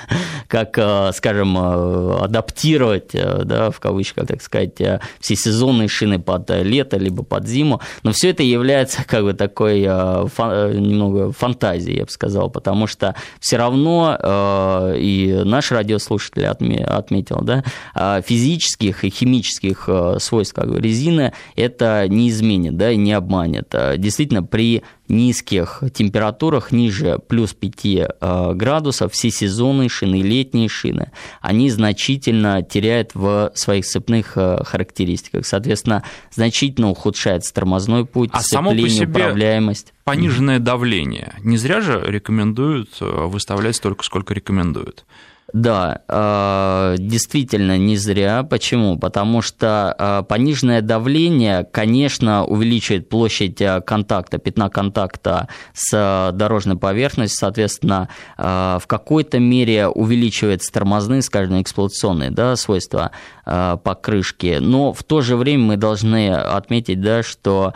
как, 0.46 0.78
э, 0.78 1.10
скажем, 1.12 1.56
э, 1.58 2.18
адаптировать, 2.22 3.10
э, 3.14 3.42
да, 3.44 3.70
в 3.70 3.80
кавычках, 3.80 4.28
так 4.28 4.42
сказать, 4.42 4.76
все 5.18 5.36
сезонные 5.36 5.88
шины 5.88 6.20
под 6.20 6.50
лето, 6.50 6.96
либо 6.98 7.24
под 7.24 7.48
зиму, 7.48 7.80
но 8.02 8.12
все 8.12 8.30
это 8.30 8.42
является 8.42 9.04
как 9.04 9.24
бы 9.24 9.32
такой 9.34 9.80
немного 9.80 11.32
фантазией, 11.32 11.98
я 11.98 12.04
бы 12.04 12.10
сказал, 12.10 12.48
потому 12.48 12.86
что 12.86 13.14
все 13.40 13.56
равно, 13.56 14.92
и 14.96 15.42
наш 15.44 15.72
радиослушатель 15.72 16.46
отметил, 16.46 17.40
да, 17.42 18.22
физических 18.22 19.04
и 19.04 19.10
химических 19.10 19.88
свойств 20.18 20.54
как 20.60 20.70
бы, 20.70 20.80
резины 20.80 21.32
это 21.56 22.06
не 22.08 22.28
изменит, 22.28 22.76
да, 22.76 22.90
и 22.90 22.96
не 22.96 23.12
обманет. 23.12 23.74
Действительно, 23.96 24.42
при 24.42 24.82
низких 25.10 25.82
температурах, 25.92 26.72
ниже 26.72 27.18
плюс 27.18 27.52
5 27.52 27.84
э, 27.84 28.52
градусов, 28.54 29.12
все 29.12 29.30
сезонные 29.30 29.88
шины, 29.88 30.22
летние 30.22 30.68
шины, 30.68 31.10
они 31.40 31.70
значительно 31.70 32.62
теряют 32.62 33.14
в 33.14 33.52
своих 33.54 33.84
цепных 33.84 34.32
э, 34.36 34.62
характеристиках. 34.64 35.46
Соответственно, 35.46 36.04
значительно 36.30 36.90
ухудшается 36.90 37.52
тормозной 37.52 38.06
путь, 38.06 38.30
а 38.32 38.40
само 38.40 38.70
по 38.70 38.88
себе 38.88 39.08
управляемость. 39.08 39.92
Пониженное 40.04 40.58
давление. 40.58 41.34
Не 41.42 41.56
зря 41.56 41.80
же 41.80 42.02
рекомендуют 42.06 43.00
выставлять 43.00 43.76
столько, 43.76 44.04
сколько 44.04 44.32
рекомендуют. 44.32 45.04
Да, 45.52 46.02
э, 46.08 46.96
действительно 46.98 47.76
не 47.76 47.96
зря. 47.96 48.44
Почему? 48.44 48.98
Потому 48.98 49.42
что 49.42 49.94
э, 49.98 50.22
пониженное 50.28 50.80
давление, 50.80 51.64
конечно, 51.64 52.44
увеличивает 52.44 53.08
площадь 53.08 53.60
э, 53.60 53.80
контакта, 53.80 54.38
пятна 54.38 54.70
контакта 54.70 55.48
с 55.74 56.30
дорожной 56.32 56.76
поверхностью, 56.76 57.38
соответственно, 57.38 58.08
в 58.36 58.82
какой-то 58.86 59.38
мере 59.38 59.88
увеличивает 59.88 60.62
тормозные, 60.70 61.22
скажем, 61.22 61.60
эксплуатационные 61.60 62.30
да, 62.30 62.56
свойства 62.56 63.10
покрышки. 63.44 64.58
Но 64.60 64.92
в 64.92 65.02
то 65.02 65.20
же 65.20 65.36
время 65.36 65.64
мы 65.64 65.76
должны 65.76 66.32
отметить, 66.32 67.00
да, 67.00 67.22
что 67.22 67.74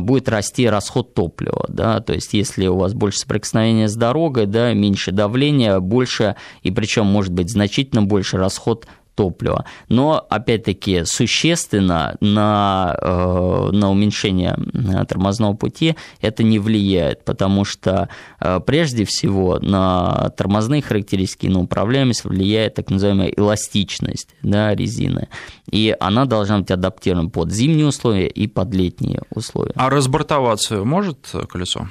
будет 0.00 0.28
расти 0.28 0.68
расход 0.68 1.14
топлива. 1.14 1.66
Да, 1.68 2.00
то 2.00 2.14
есть, 2.14 2.32
если 2.32 2.66
у 2.66 2.76
вас 2.76 2.94
больше 2.94 3.20
соприкосновения 3.20 3.88
с 3.88 3.96
дорогой, 3.96 4.46
да, 4.46 4.72
меньше 4.72 5.12
давления, 5.12 5.78
больше, 5.80 6.36
и 6.62 6.70
причем 6.70 6.93
причем 6.94 7.06
может 7.06 7.32
быть 7.32 7.50
значительно 7.50 8.02
больше 8.02 8.36
расход 8.36 8.86
топлива. 9.16 9.64
Но, 9.88 10.24
опять-таки, 10.28 11.04
существенно 11.04 12.16
на, 12.20 12.96
э, 13.00 13.70
на 13.72 13.90
уменьшение 13.90 14.56
э, 14.56 15.04
тормозного 15.06 15.54
пути 15.54 15.96
это 16.20 16.44
не 16.44 16.60
влияет, 16.60 17.24
потому 17.24 17.64
что 17.64 18.08
э, 18.40 18.60
прежде 18.64 19.04
всего 19.04 19.58
на 19.60 20.30
тормозные 20.36 20.82
характеристики, 20.82 21.46
на 21.48 21.60
управляемость 21.60 22.24
влияет 22.24 22.74
так 22.74 22.90
называемая 22.90 23.28
эластичность 23.28 24.28
да, 24.42 24.72
резины. 24.74 25.28
И 25.70 25.96
она 25.98 26.26
должна 26.26 26.58
быть 26.58 26.70
адаптирована 26.70 27.28
под 27.28 27.52
зимние 27.52 27.86
условия 27.86 28.28
и 28.28 28.46
под 28.46 28.72
летние 28.72 29.22
условия. 29.30 29.72
А 29.74 29.90
разбортоваться 29.90 30.84
может 30.84 31.32
колесо? 31.48 31.88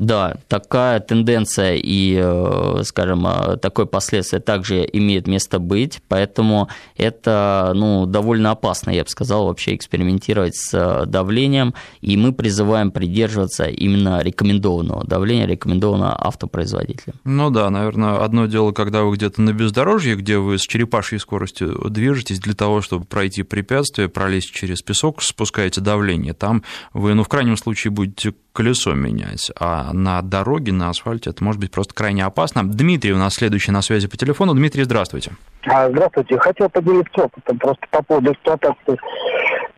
Да, 0.00 0.38
такая 0.48 0.98
тенденция 1.00 1.74
и, 1.74 2.18
э, 2.18 2.82
скажем, 2.84 3.26
э, 3.26 3.58
такое 3.58 3.84
последствие 3.84 4.40
также 4.40 4.88
имеет 4.90 5.26
место 5.26 5.58
быть, 5.58 6.00
поэтому 6.08 6.70
это 6.96 7.72
ну, 7.74 8.06
довольно 8.06 8.52
опасно, 8.52 8.90
я 8.92 9.04
бы 9.04 9.10
сказал, 9.10 9.44
вообще 9.44 9.74
экспериментировать 9.74 10.56
с 10.56 10.72
э, 10.72 11.04
давлением, 11.04 11.74
и 12.00 12.16
мы 12.16 12.32
призываем 12.32 12.92
придерживаться 12.92 13.64
именно 13.64 14.22
рекомендованного 14.22 15.04
давления, 15.06 15.46
рекомендованного 15.46 16.16
автопроизводителем. 16.26 17.16
Ну 17.24 17.50
да, 17.50 17.68
наверное, 17.68 18.24
одно 18.24 18.46
дело, 18.46 18.72
когда 18.72 19.02
вы 19.02 19.16
где-то 19.16 19.42
на 19.42 19.52
бездорожье, 19.52 20.16
где 20.16 20.38
вы 20.38 20.56
с 20.56 20.62
черепашьей 20.62 21.18
скоростью 21.18 21.78
движетесь 21.90 22.40
для 22.40 22.54
того, 22.54 22.80
чтобы 22.80 23.04
пройти 23.04 23.42
препятствие, 23.42 24.08
пролезть 24.08 24.50
через 24.50 24.80
песок, 24.80 25.22
спускаете 25.22 25.82
давление, 25.82 26.32
там 26.32 26.62
вы, 26.94 27.12
ну, 27.12 27.22
в 27.22 27.28
крайнем 27.28 27.58
случае, 27.58 27.90
будете 27.90 28.32
колесо 28.52 28.94
менять, 28.94 29.50
а 29.58 29.89
на 29.92 30.22
дороге, 30.22 30.72
на 30.72 30.90
асфальте 30.90 31.30
это 31.30 31.42
может 31.42 31.60
быть 31.60 31.70
просто 31.70 31.94
крайне 31.94 32.24
опасно. 32.24 32.62
Дмитрий 32.64 33.12
у 33.12 33.18
нас 33.18 33.34
следующий 33.34 33.72
на 33.72 33.82
связи 33.82 34.08
по 34.08 34.16
телефону. 34.16 34.54
Дмитрий, 34.54 34.84
здравствуйте. 34.84 35.32
А, 35.66 35.88
здравствуйте. 35.90 36.38
Хотел 36.38 36.68
поделиться 36.68 37.22
опытом 37.22 37.58
просто 37.58 37.86
по 37.90 38.02
поводу 38.02 38.32
эксплуатации 38.32 38.98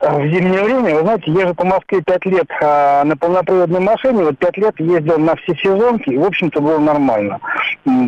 в 0.02 0.26
зимнее 0.28 0.64
время. 0.64 0.96
Вы 0.96 1.00
знаете, 1.02 1.30
езжу 1.30 1.54
по 1.54 1.64
Москве 1.64 2.02
пять 2.02 2.24
лет 2.26 2.46
а 2.60 3.04
на 3.04 3.16
полноприводной 3.16 3.80
машине. 3.80 4.24
Вот 4.24 4.38
пять 4.38 4.56
лет 4.56 4.78
ездил 4.78 5.18
на 5.18 5.36
все 5.36 5.54
сезонки, 5.54 6.10
и, 6.10 6.18
в 6.18 6.24
общем-то, 6.24 6.60
было 6.60 6.78
нормально. 6.78 7.38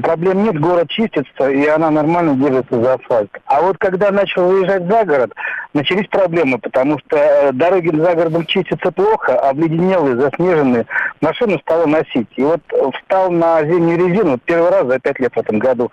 Проблем 0.02 0.42
нет, 0.44 0.60
город 0.60 0.88
чистится, 0.90 1.48
и 1.48 1.66
она 1.66 1.90
нормально 1.90 2.34
держится 2.34 2.82
за 2.82 2.94
асфальт. 2.94 3.30
А 3.46 3.62
вот 3.62 3.78
когда 3.78 4.10
начал 4.10 4.46
выезжать 4.46 4.84
за 4.86 5.04
город, 5.04 5.32
начались 5.72 6.08
проблемы, 6.08 6.58
потому 6.58 6.98
что 6.98 7.16
э, 7.16 7.52
дороги 7.52 7.94
за 7.94 8.14
городом 8.14 8.44
чистятся 8.46 8.90
плохо, 8.90 9.38
обледенелые, 9.38 10.16
заснеженные. 10.16 10.86
Машину 11.20 11.58
стало 11.60 11.86
носить. 11.86 12.28
И 12.36 12.42
вот 12.42 12.60
встал 12.94 13.30
на 13.30 13.62
зимнюю 13.64 13.98
резину 13.98 14.38
первый 14.44 14.70
раз 14.70 14.86
за 14.86 14.98
пять 14.98 15.20
лет 15.20 15.32
в 15.34 15.38
этом 15.38 15.58
году 15.58 15.90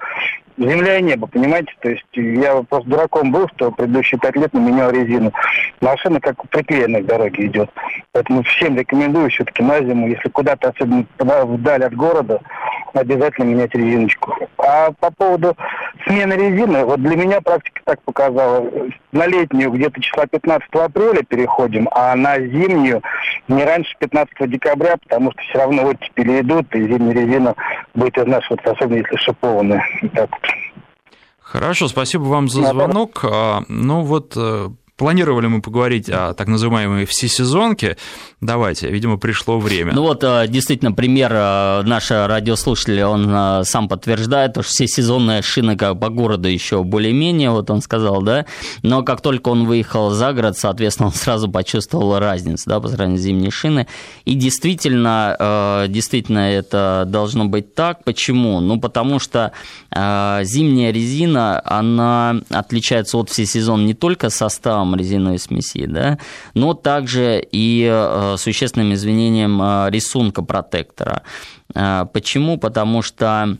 земля 0.69 0.97
и 0.97 1.01
небо, 1.01 1.27
понимаете? 1.27 1.73
То 1.81 1.89
есть 1.89 2.05
я 2.13 2.61
просто 2.63 2.89
дураком 2.89 3.31
был, 3.31 3.47
что 3.55 3.71
предыдущие 3.71 4.19
пять 4.19 4.35
лет 4.35 4.53
не 4.53 4.59
менял 4.59 4.91
резину. 4.91 5.31
Машина 5.81 6.19
как 6.19 6.37
приклеенная 6.49 7.01
к 7.01 7.05
дороге 7.05 7.47
идет. 7.47 7.69
Поэтому 8.11 8.43
всем 8.43 8.77
рекомендую 8.77 9.29
все-таки 9.29 9.63
на 9.63 9.79
зиму, 9.79 10.07
если 10.07 10.29
куда-то, 10.29 10.69
особенно 10.69 11.05
вдаль 11.17 11.83
от 11.83 11.95
города, 11.95 12.39
обязательно 12.93 13.45
менять 13.45 13.73
резиночку. 13.73 14.35
А 14.57 14.91
по 14.99 15.11
поводу 15.11 15.55
смены 16.05 16.33
резины, 16.33 16.85
вот 16.85 17.01
для 17.01 17.15
меня 17.15 17.41
практика 17.41 17.81
так 17.85 18.01
показала. 18.03 18.69
На 19.11 19.27
летнюю 19.27 19.71
где-то 19.71 20.01
числа 20.01 20.25
15 20.25 20.67
апреля 20.73 21.23
переходим, 21.23 21.89
а 21.91 22.15
на 22.15 22.39
зимнюю 22.39 23.01
не 23.47 23.63
раньше 23.63 23.95
15 23.99 24.49
декабря, 24.49 24.97
потому 24.97 25.31
что 25.31 25.41
все 25.41 25.57
равно 25.57 25.85
оттепели 25.87 26.41
идут, 26.41 26.73
и 26.75 26.83
зимняя 26.83 27.13
резина 27.13 27.55
будет 27.93 28.17
изнашиваться, 28.17 28.71
особенно 28.71 28.97
если 28.97 29.17
шипованная. 29.17 29.83
Так 30.13 30.29
Хорошо, 31.51 31.89
спасибо 31.89 32.23
вам 32.23 32.47
за 32.47 32.63
звонок. 32.63 33.25
А, 33.25 33.63
ну 33.67 34.03
вот 34.03 34.33
э, 34.37 34.69
Планировали 35.01 35.47
мы 35.47 35.63
поговорить 35.63 36.11
о 36.11 36.35
так 36.35 36.47
называемой 36.47 37.07
всесезонке. 37.07 37.97
Давайте, 38.39 38.87
видимо, 38.91 39.17
пришло 39.17 39.59
время. 39.59 39.93
Ну 39.95 40.03
вот, 40.03 40.23
э, 40.23 40.45
действительно, 40.47 40.91
пример 40.91 41.31
э, 41.33 41.81
нашего 41.81 42.27
радиослушателя, 42.27 43.07
он 43.07 43.27
э, 43.27 43.63
сам 43.63 43.87
подтверждает, 43.87 44.51
что 44.51 44.61
всесезонная 44.61 45.41
шина 45.41 45.75
как 45.75 45.99
по 45.99 46.09
городу 46.09 46.47
еще 46.47 46.83
более-менее, 46.83 47.49
вот 47.49 47.71
он 47.71 47.81
сказал, 47.81 48.21
да, 48.21 48.45
но 48.83 49.01
как 49.01 49.21
только 49.21 49.49
он 49.49 49.65
выехал 49.65 50.11
за 50.11 50.33
город, 50.33 50.55
соответственно, 50.55 51.07
он 51.07 51.13
сразу 51.13 51.49
почувствовал 51.49 52.19
разницу, 52.19 52.69
да, 52.69 52.79
по 52.79 52.87
сравнению 52.87 53.19
с 53.19 53.23
зимней 53.23 53.49
шиной. 53.49 53.87
И 54.25 54.35
действительно, 54.35 55.87
действительно 55.89 56.51
это 56.51 57.05
должно 57.07 57.45
быть 57.45 57.73
так. 57.73 58.03
Почему? 58.03 58.59
Ну, 58.59 58.79
потому 58.79 59.17
что 59.17 59.51
зимняя 59.91 60.91
резина, 60.91 61.61
она 61.65 62.35
отличается 62.49 63.17
от 63.17 63.29
всесезон 63.29 63.85
не 63.85 63.93
только 63.93 64.29
составом, 64.29 64.90
там 64.91 64.95
резиновой 64.95 65.39
смеси, 65.39 65.85
да, 65.85 66.17
но 66.53 66.73
также 66.73 67.41
и 67.51 67.87
э, 67.89 68.35
существенным 68.37 68.93
изменением 68.93 69.61
э, 69.61 69.89
рисунка 69.89 70.41
протектора. 70.41 71.23
Э, 71.73 72.05
почему? 72.11 72.57
Потому 72.57 73.01
что 73.01 73.57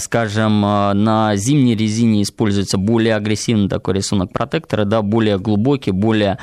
скажем, 0.00 0.60
на 0.60 1.32
зимней 1.36 1.74
резине 1.74 2.22
используется 2.22 2.78
более 2.78 3.16
агрессивный 3.16 3.68
такой 3.68 3.94
рисунок 3.94 4.32
протектора, 4.32 4.84
да, 4.84 5.02
более 5.02 5.38
глубокий, 5.38 5.90
более 5.90 6.38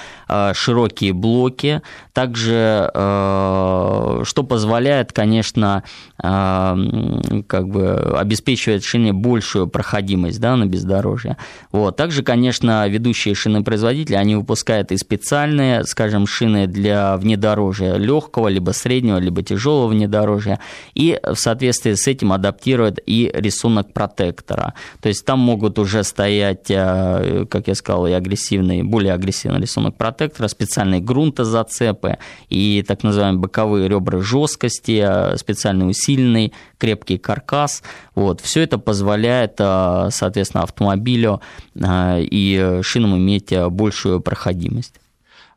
широкие 0.53 1.13
блоки, 1.13 1.81
также, 2.13 2.89
что 2.93 4.43
позволяет, 4.47 5.13
конечно, 5.13 5.83
как 6.17 7.67
бы 7.67 8.17
обеспечивает 8.17 8.83
шине 8.83 9.13
большую 9.13 9.67
проходимость 9.67 10.39
да, 10.39 10.55
на 10.55 10.65
бездорожье. 10.65 11.37
Вот. 11.71 11.95
Также, 11.95 12.23
конечно, 12.23 12.87
ведущие 12.87 13.35
шинопроизводители, 13.35 14.15
они 14.15 14.35
выпускают 14.35 14.91
и 14.91 14.97
специальные, 14.97 15.83
скажем, 15.83 16.27
шины 16.27 16.67
для 16.67 17.17
внедорожья 17.17 17.95
легкого, 17.95 18.47
либо 18.47 18.71
среднего, 18.71 19.17
либо 19.17 19.43
тяжелого 19.43 19.87
внедорожья, 19.87 20.59
и 20.93 21.19
в 21.23 21.35
соответствии 21.35 21.93
с 21.93 22.07
этим 22.07 22.33
адаптируют 22.33 22.99
и 23.05 23.31
рисунок 23.33 23.93
протектора. 23.93 24.73
То 25.01 25.09
есть 25.09 25.25
там 25.25 25.39
могут 25.39 25.79
уже 25.79 26.03
стоять, 26.03 26.69
э, 26.69 27.45
как 27.49 27.67
я 27.67 27.75
сказал, 27.75 28.07
и 28.07 28.11
агрессивный, 28.11 28.83
более 28.83 29.13
агрессивный 29.13 29.61
рисунок 29.61 29.95
протектора, 29.95 30.47
специальные 30.47 31.01
грунтозацепы 31.01 32.17
и 32.49 32.83
так 32.87 33.03
называемые 33.03 33.41
боковые 33.41 33.87
ребра 33.87 34.19
жесткости, 34.21 35.03
э, 35.05 35.37
специальный 35.37 35.89
усиленный 35.89 36.53
крепкий 36.77 37.17
каркас. 37.17 37.83
Вот. 38.15 38.41
Все 38.41 38.61
это 38.61 38.77
позволяет, 38.77 39.55
соответственно, 39.57 40.63
автомобилю 40.63 41.41
и 41.75 42.79
шинам 42.83 43.17
иметь 43.17 43.53
большую 43.69 44.19
проходимость. 44.19 44.93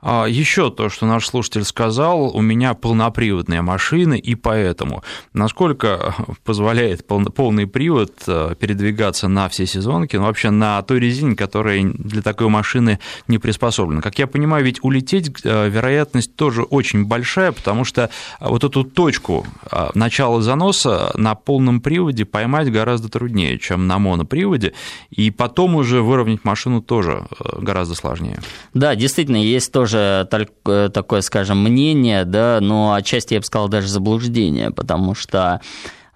А 0.01 0.27
еще 0.27 0.71
то, 0.71 0.89
что 0.89 1.07
наш 1.07 1.27
слушатель 1.27 1.65
сказал, 1.65 2.35
у 2.37 2.41
меня 2.41 2.75
полноприводная 2.75 3.63
машина, 3.63 4.15
и 4.15 4.37
поэтому, 4.37 5.03
насколько 5.33 6.15
позволяет 6.45 7.05
полный 7.07 7.67
привод 7.67 8.13
э, 8.29 8.55
передвигаться 8.59 9.27
на 9.27 9.49
все 9.49 9.67
сезонки, 9.67 10.15
ну, 10.15 10.23
вообще 10.23 10.51
на 10.51 10.81
той 10.83 11.01
резине, 11.01 11.35
которая 11.35 11.83
для 11.83 12.23
такой 12.23 12.49
машины 12.49 13.01
не 13.27 13.39
приспособлена. 13.39 14.01
Как 14.01 14.21
я 14.21 14.29
понимаю, 14.29 14.65
ведь 14.65 14.79
улететь 14.85 15.33
э, 15.43 15.69
вероятность 15.69 16.37
тоже 16.37 16.63
очень 16.63 17.05
большая, 17.05 17.51
потому 17.51 17.85
что 17.85 18.09
вот 18.39 18.63
эту 18.63 18.85
точку 18.85 19.47
э, 19.71 19.89
начала 19.95 20.41
заноса 20.41 21.11
на 21.17 21.35
полном 21.35 21.81
приводе 21.81 22.25
поймать 22.25 22.71
гораздо 22.71 23.09
труднее, 23.09 23.59
чем 23.59 23.89
на 23.89 23.99
моноприводе, 23.99 24.75
и 25.11 25.33
потом 25.33 25.75
уже 25.75 26.03
выровнять 26.03 26.45
машину 26.45 26.83
тоже 26.83 27.27
гораздо 27.57 27.97
сложнее. 27.97 28.39
Да, 28.75 28.95
действительно, 28.95 29.43
есть 29.43 29.73
тоже 29.73 29.88
тоже 29.89 30.29
э, 30.67 30.91
такое, 30.93 31.21
скажем, 31.23 31.63
мнение, 31.63 32.25
да, 32.25 32.59
но 32.61 32.93
отчасти 32.93 33.35
я 33.35 33.41
бы 33.41 33.47
сказал 33.47 33.69
даже 33.69 33.89
заблуждение, 33.89 34.71
потому 34.71 35.15
что 35.15 35.61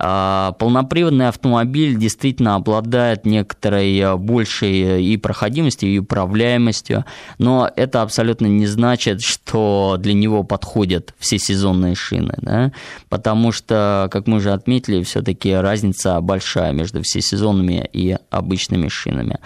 а, 0.05 0.52
полноприводный 0.59 1.29
автомобиль 1.29 1.97
действительно 1.97 2.57
обладает 2.57 3.25
некоторой 3.25 3.97
э, 3.97 4.17
большей 4.17 5.05
и 5.05 5.17
проходимостью, 5.17 5.91
и 5.91 5.99
управляемостью, 5.99 7.05
но 7.38 7.71
это 7.76 8.02
абсолютно 8.02 8.47
не 8.47 8.67
значит, 8.67 9.23
что 9.23 9.97
для 10.00 10.12
него 10.12 10.43
подходят 10.43 11.14
все 11.19 11.38
сезонные 11.38 11.95
шины, 11.95 12.35
да? 12.38 12.73
потому 13.11 13.52
что, 13.52 14.09
как 14.11 14.26
мы 14.26 14.38
уже 14.38 14.52
отметили, 14.52 15.05
все-таки 15.05 15.55
разница 15.55 16.21
большая 16.21 16.73
между 16.73 17.02
всесезонными 17.02 17.88
и 17.93 18.17
обычными 18.31 18.88
шинами. 18.88 19.38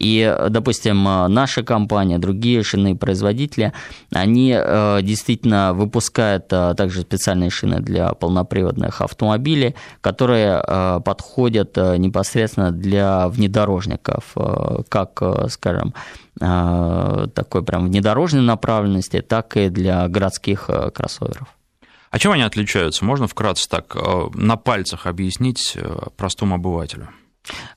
И, 0.00 0.34
допустим, 0.48 1.02
наша 1.04 1.62
компания, 1.62 2.18
другие 2.18 2.62
шинные 2.62 2.96
производители, 2.96 3.74
они 4.10 4.56
э, 4.56 5.00
действительно 5.02 5.74
выпускают 5.74 6.46
э, 6.50 6.74
также 6.74 7.02
специальные 7.02 7.50
шины 7.50 7.80
для 7.80 8.14
полноприводных 8.14 9.02
автомобилей, 9.02 9.76
которые 10.00 10.64
э, 10.66 11.00
подходят 11.04 11.76
непосредственно 11.76 12.70
для 12.70 13.28
внедорожников, 13.28 14.34
как, 14.88 15.22
скажем, 15.50 15.94
такой 16.38 17.62
прям 17.62 17.86
внедорожной 17.88 18.42
направленности, 18.42 19.20
так 19.20 19.56
и 19.58 19.68
для 19.68 20.08
городских 20.08 20.70
кроссоверов. 20.94 21.48
А 22.10 22.18
чем 22.18 22.32
они 22.32 22.42
отличаются? 22.42 23.04
Можно 23.04 23.28
вкратце 23.28 23.68
так 23.68 23.94
на 24.34 24.56
пальцах 24.56 25.06
объяснить 25.06 25.76
простому 26.16 26.54
обывателю? 26.54 27.08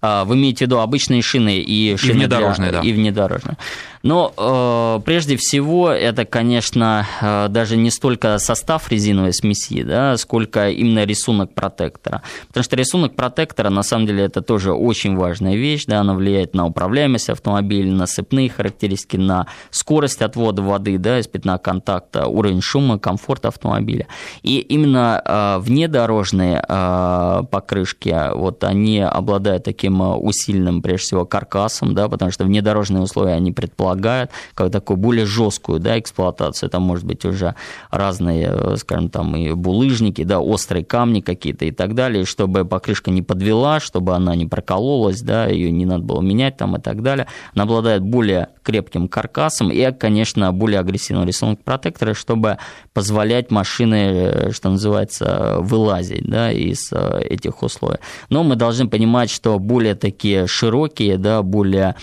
А, 0.01 0.25
вы 0.25 0.35
имеете 0.35 0.59
в 0.59 0.61
виду 0.67 0.79
обычные 0.79 1.21
шины 1.21 1.59
и 1.59 1.95
шины 1.97 2.11
и 2.11 2.13
внедорожные, 2.13 2.71
для... 2.71 2.81
да. 2.81 2.87
и 2.87 2.93
внедорожные. 2.93 3.57
Но 4.03 4.33
э, 4.35 4.99
прежде 5.05 5.37
всего 5.37 5.89
это, 5.89 6.25
конечно, 6.25 7.07
э, 7.21 7.47
даже 7.47 7.77
не 7.77 7.89
столько 7.89 8.37
состав 8.37 8.91
резиновой 8.91 9.33
смеси, 9.33 9.81
да, 9.81 10.17
сколько 10.17 10.69
именно 10.69 11.05
рисунок 11.05 11.53
протектора. 11.53 12.21
Потому 12.49 12.65
что 12.65 12.75
рисунок 12.75 13.15
протектора, 13.15 13.69
на 13.69 13.81
самом 13.81 14.05
деле, 14.05 14.25
это 14.25 14.41
тоже 14.41 14.73
очень 14.73 15.15
важная 15.15 15.55
вещь, 15.55 15.85
да, 15.87 16.01
она 16.01 16.15
влияет 16.15 16.53
на 16.53 16.65
управляемость 16.65 17.29
автомобиля, 17.29 17.93
на 17.93 18.05
сыпные 18.05 18.49
характеристики, 18.49 19.15
на 19.15 19.47
скорость 19.71 20.21
отвода 20.21 20.61
воды, 20.61 20.97
да, 20.97 21.19
из 21.19 21.27
пятна 21.27 21.57
контакта, 21.57 22.27
уровень 22.27 22.61
шума, 22.61 22.99
комфорт 22.99 23.45
автомобиля. 23.45 24.07
И 24.41 24.59
именно 24.59 25.21
э, 25.23 25.59
внедорожные 25.59 26.61
э, 26.67 27.43
покрышки, 27.49 28.13
вот 28.35 28.65
они 28.65 28.99
обладают 28.99 29.63
таким 29.63 30.01
э, 30.03 30.15
усиленным, 30.15 30.81
прежде 30.81 31.05
всего, 31.05 31.25
каркасом, 31.25 31.95
да, 31.95 32.09
потому 32.09 32.31
что 32.31 32.43
внедорожные 32.43 33.01
условия, 33.01 33.35
они 33.35 33.53
предполагают 33.53 33.92
предполагает 33.93 34.31
как 34.55 34.71
такую 34.71 34.97
более 34.97 35.25
жесткую 35.25 35.79
да, 35.79 35.99
эксплуатацию. 35.99 36.69
Это 36.69 36.79
может 36.79 37.05
быть 37.05 37.25
уже 37.25 37.55
разные, 37.91 38.49
э, 38.51 38.75
скажем, 38.77 39.09
там 39.09 39.35
и 39.35 39.53
булыжники, 39.53 40.23
да, 40.23 40.39
острые 40.39 40.83
камни 40.83 41.21
какие-то 41.21 41.65
и 41.65 41.71
так 41.71 41.95
далее, 41.95 42.25
чтобы 42.25 42.65
покрышка 42.65 43.11
не 43.11 43.21
подвела, 43.21 43.79
чтобы 43.79 44.15
она 44.15 44.35
не 44.35 44.45
прокололась, 44.45 45.21
да, 45.21 45.47
ее 45.47 45.71
не 45.71 45.85
надо 45.85 46.03
было 46.03 46.21
менять 46.21 46.57
там 46.57 46.75
и 46.75 46.81
так 46.81 47.01
далее. 47.01 47.27
Она 47.53 47.63
обладает 47.63 48.03
более 48.03 48.49
крепким 48.63 49.07
каркасом 49.07 49.71
и, 49.71 49.91
конечно, 49.91 50.51
более 50.51 50.79
агрессивным 50.79 51.27
рисунок 51.27 51.63
протектора, 51.63 52.13
чтобы 52.13 52.57
позволять 52.93 53.51
машины, 53.51 53.95
э, 53.95 54.51
что 54.51 54.69
называется, 54.69 55.57
вылазить 55.59 56.25
да, 56.29 56.51
из 56.51 56.91
э, 56.91 57.21
этих 57.29 57.63
условий. 57.63 57.99
Но 58.29 58.43
мы 58.43 58.55
должны 58.55 58.87
понимать, 58.87 59.29
что 59.29 59.59
более 59.59 59.95
такие 59.95 60.47
широкие, 60.47 61.17
да, 61.17 61.41
более 61.41 61.95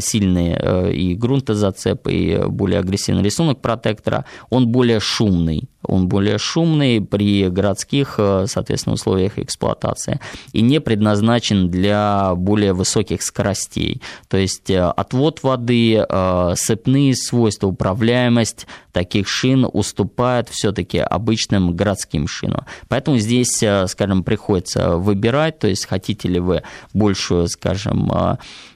сильные 0.00 0.92
и 0.92 1.14
грунтозацеп 1.28 2.08
и 2.08 2.44
более 2.48 2.80
агрессивный 2.80 3.22
рисунок 3.22 3.60
протектора, 3.60 4.24
он 4.50 4.68
более 4.68 5.00
шумный 5.00 5.68
он 5.82 6.08
более 6.08 6.38
шумный 6.38 7.00
при 7.00 7.48
городских, 7.48 8.16
э, 8.18 8.46
соответственно, 8.48 8.94
условиях 8.94 9.38
эксплуатации 9.38 10.20
и 10.52 10.60
не 10.60 10.80
предназначен 10.80 11.70
для 11.70 12.34
более 12.34 12.72
высоких 12.72 13.22
скоростей. 13.22 14.02
То 14.28 14.36
есть 14.36 14.70
э, 14.70 14.80
отвод 14.80 15.42
воды, 15.42 16.04
э, 16.08 16.52
сыпные 16.56 17.14
свойства, 17.14 17.68
управляемость 17.68 18.66
таких 18.92 19.28
шин 19.28 19.66
уступает 19.72 20.48
все-таки 20.48 20.98
обычным 20.98 21.74
городским 21.74 22.26
шинам. 22.26 22.64
Поэтому 22.88 23.18
здесь, 23.18 23.62
скажем, 23.86 24.24
приходится 24.24 24.96
выбирать, 24.96 25.60
то 25.60 25.68
есть 25.68 25.86
хотите 25.86 26.28
ли 26.28 26.40
вы 26.40 26.62
большую, 26.92 27.46
скажем, 27.48 28.10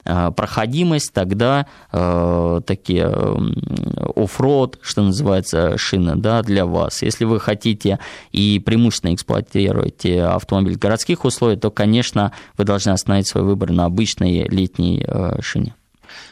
проходимость, 0.05 1.13
тогда 1.13 1.67
такие 1.91 3.07
оффроад, 4.17 4.79
что 4.83 5.03
называется, 5.03 5.77
шины 5.79 6.17
да, 6.17 6.43
для 6.43 6.67
вас 6.67 7.03
если 7.03 7.25
вы 7.25 7.41
хотите 7.41 7.99
и 8.31 8.59
преимущественно 8.59 9.15
эксплуатируете 9.15 10.25
автомобиль 10.25 10.75
в 10.75 10.79
городских 10.79 11.25
условиях, 11.25 11.61
то, 11.61 11.71
конечно, 11.71 12.33
вы 12.57 12.65
должны 12.65 12.91
остановить 12.91 13.27
свой 13.27 13.45
выбор 13.45 13.71
на 13.71 13.85
обычной 13.85 14.49
летней 14.49 15.05
э, 15.07 15.41
шине. 15.43 15.75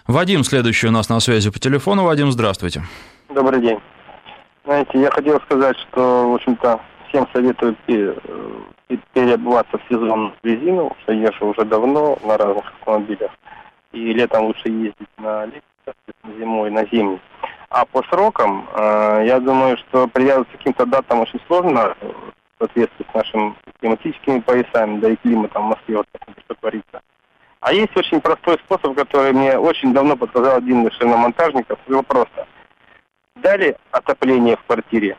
Вадим, 0.06 0.44
следующий 0.44 0.88
у 0.88 0.90
нас 0.90 1.08
на 1.08 1.20
связи 1.20 1.50
по 1.50 1.58
телефону. 1.58 2.04
Вадим, 2.04 2.30
здравствуйте. 2.32 2.82
Добрый 3.34 3.60
день. 3.60 3.78
Знаете, 4.64 5.00
я 5.00 5.10
хотел 5.10 5.40
сказать, 5.42 5.76
что, 5.78 6.30
в 6.30 6.34
общем-то, 6.34 6.80
всем 7.08 7.26
советую 7.32 7.76
переобуваться 9.12 9.78
в 9.78 9.82
сезон 9.88 10.34
резину, 10.42 10.96
что 11.02 11.12
езжу 11.12 11.46
уже 11.46 11.64
давно 11.64 12.18
на 12.24 12.36
разных 12.36 12.64
автомобилях. 12.80 13.30
И 13.92 14.12
летом 14.12 14.44
лучше 14.46 14.68
ездить 14.68 15.08
на 15.18 15.46
летний, 15.46 15.62
зимой 16.38 16.70
на 16.70 16.84
зимний. 16.86 17.20
А 17.70 17.84
по 17.84 18.02
срокам, 18.04 18.68
э, 18.74 19.24
я 19.26 19.38
думаю, 19.40 19.76
что 19.76 20.08
привязываться 20.08 20.54
к 20.54 20.58
каким-то 20.58 20.86
датам 20.86 21.20
очень 21.20 21.40
сложно 21.46 21.94
э, 22.00 22.06
в 22.06 22.58
соответствии 22.58 23.06
с 23.10 23.14
нашими 23.14 23.54
климатическими 23.80 24.40
поясами, 24.40 24.98
да 24.98 25.10
и 25.10 25.16
климатом 25.16 25.64
в 25.64 25.68
Москве, 25.70 25.96
вот 25.96 26.06
что 26.44 26.54
творится. 26.54 27.00
А 27.60 27.72
есть 27.72 27.96
очень 27.96 28.20
простой 28.20 28.58
способ, 28.64 28.96
который 28.96 29.32
мне 29.32 29.58
очень 29.58 29.92
давно 29.92 30.16
подсказал 30.16 30.56
один 30.56 30.86
из 30.86 30.94
шиномонтажников. 30.94 31.78
Его 31.86 32.02
просто. 32.02 32.46
Дали 33.36 33.76
отопление 33.90 34.56
в 34.56 34.64
квартире, 34.64 35.16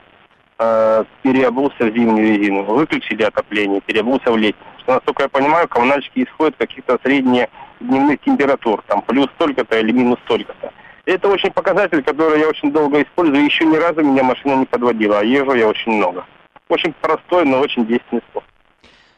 э, 0.60 1.03
переобулся 1.21 1.86
в 1.86 1.93
зимнюю 1.95 2.38
резину, 2.38 2.63
выключили 2.63 3.23
отопление, 3.23 3.81
переобулся 3.81 4.31
в 4.31 4.38
летнюю. 4.38 4.65
Что, 4.79 4.95
насколько 4.95 5.23
я 5.23 5.29
понимаю, 5.29 5.67
коммунальщики 5.67 6.23
исходят 6.23 6.55
каких-то 6.57 6.99
средних 7.03 7.47
дневных 7.81 8.21
температур, 8.21 8.83
там 8.87 9.01
плюс 9.01 9.27
столько-то 9.35 9.79
или 9.79 9.91
минус 9.91 10.19
столько-то. 10.25 10.71
Это 11.05 11.27
очень 11.27 11.51
показатель, 11.51 12.03
который 12.03 12.39
я 12.39 12.47
очень 12.47 12.71
долго 12.71 13.01
использую. 13.01 13.43
Еще 13.43 13.65
ни 13.65 13.75
разу 13.75 14.01
меня 14.01 14.23
машина 14.23 14.55
не 14.55 14.65
подводила, 14.65 15.19
а 15.19 15.23
езжу 15.23 15.53
я 15.53 15.67
очень 15.67 15.93
много. 15.93 16.25
Очень 16.69 16.93
простой, 17.01 17.45
но 17.45 17.59
очень 17.59 17.85
действенный 17.85 18.21
способ. 18.29 18.47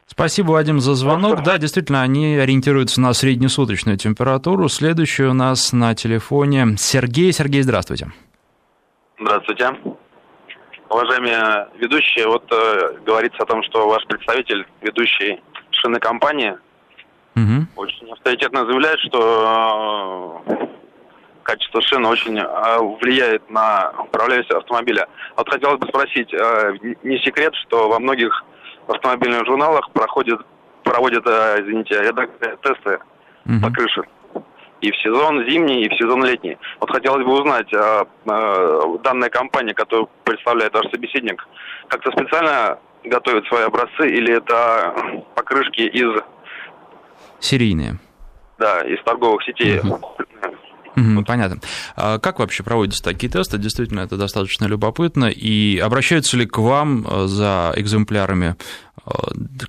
Спасибо, 0.06 0.52
Вадим, 0.52 0.80
за 0.80 0.95
звонок. 0.95 1.32
Хорошо. 1.32 1.52
Да, 1.52 1.58
действительно, 1.58 2.02
они 2.02 2.36
ориентируются 2.36 3.02
на 3.02 3.13
среднесуточную 3.13 3.97
температуру. 3.97 4.69
Следующий 4.69 5.23
у 5.23 5.34
нас 5.34 5.73
на 5.73 5.95
телефоне 5.95 6.78
Сергей. 6.78 7.32
Сергей, 7.32 7.63
здравствуйте. 7.63 8.12
Здравствуйте. 9.19 9.71
Уважаемые 10.89 11.67
ведущие, 11.80 12.28
вот 12.28 12.43
э, 12.52 12.97
говорится 13.06 13.41
о 13.41 13.45
том, 13.45 13.63
что 13.63 13.88
ваш 13.88 14.06
представитель, 14.06 14.67
ведущий 14.82 15.41
шинной 15.71 15.99
компании. 15.99 16.56
Очень 17.76 18.12
авторитетно 18.12 18.66
заявляет, 18.66 19.00
что 19.02 20.42
э, 20.48 20.56
качество 21.44 21.82
шин 21.82 22.06
очень 22.06 22.40
а, 22.40 22.80
влияет 22.80 23.50
на 23.50 23.94
управляемость 24.00 24.52
автомобиля. 24.52 25.08
Вот 25.36 25.50
хотелось 25.50 25.80
бы 25.80 25.88
спросить, 25.88 26.34
а, 26.34 26.74
не 27.04 27.18
секрет, 27.20 27.54
что 27.56 27.90
во 27.90 28.00
многих 28.00 28.44
автомобильных 28.88 29.46
журналах 29.46 29.90
проходит 29.92 30.40
проводят, 30.84 31.26
извините, 31.26 31.96
тесты 32.62 33.00
угу. 33.46 33.62
по 33.62 33.72
крыше 33.72 34.04
и 34.82 34.92
в 34.92 34.98
сезон 34.98 35.50
зимний, 35.50 35.86
и 35.86 35.90
в 35.90 35.98
сезон 35.98 36.26
летний. 36.26 36.58
Вот 36.82 36.92
хотелось 36.92 37.26
бы 37.26 37.40
узнать, 37.40 37.72
данная 38.26 39.30
компания, 39.30 39.74
которую 39.74 40.10
представляет 40.26 40.74
ваш 40.74 40.92
собеседник, 40.92 41.48
как-то 41.88 42.12
специально 42.12 42.78
готовит 43.06 43.46
свои 43.48 43.64
образцы 43.64 44.08
или 44.08 44.36
это 44.36 44.94
покрышки 45.36 45.82
из... 45.82 46.22
Серийные. 47.44 48.00
Да, 48.58 48.82
из 48.82 49.04
торговых 49.04 49.44
сетей. 49.44 49.80
Угу. 49.80 50.00
Угу, 50.96 51.26
понятно. 51.26 51.60
А 51.96 52.20
как 52.20 52.40
вообще 52.40 52.64
проводятся 52.64 53.04
такие 53.04 53.30
тесты? 53.30 53.58
Действительно, 53.58 54.02
это 54.02 54.16
достаточно 54.16 54.66
любопытно. 54.66 55.26
И 55.26 55.78
обращаются 55.80 56.38
ли 56.38 56.46
к 56.46 56.58
вам 56.60 57.06
э, 57.06 57.26
за 57.26 57.74
экземплярами 57.76 58.56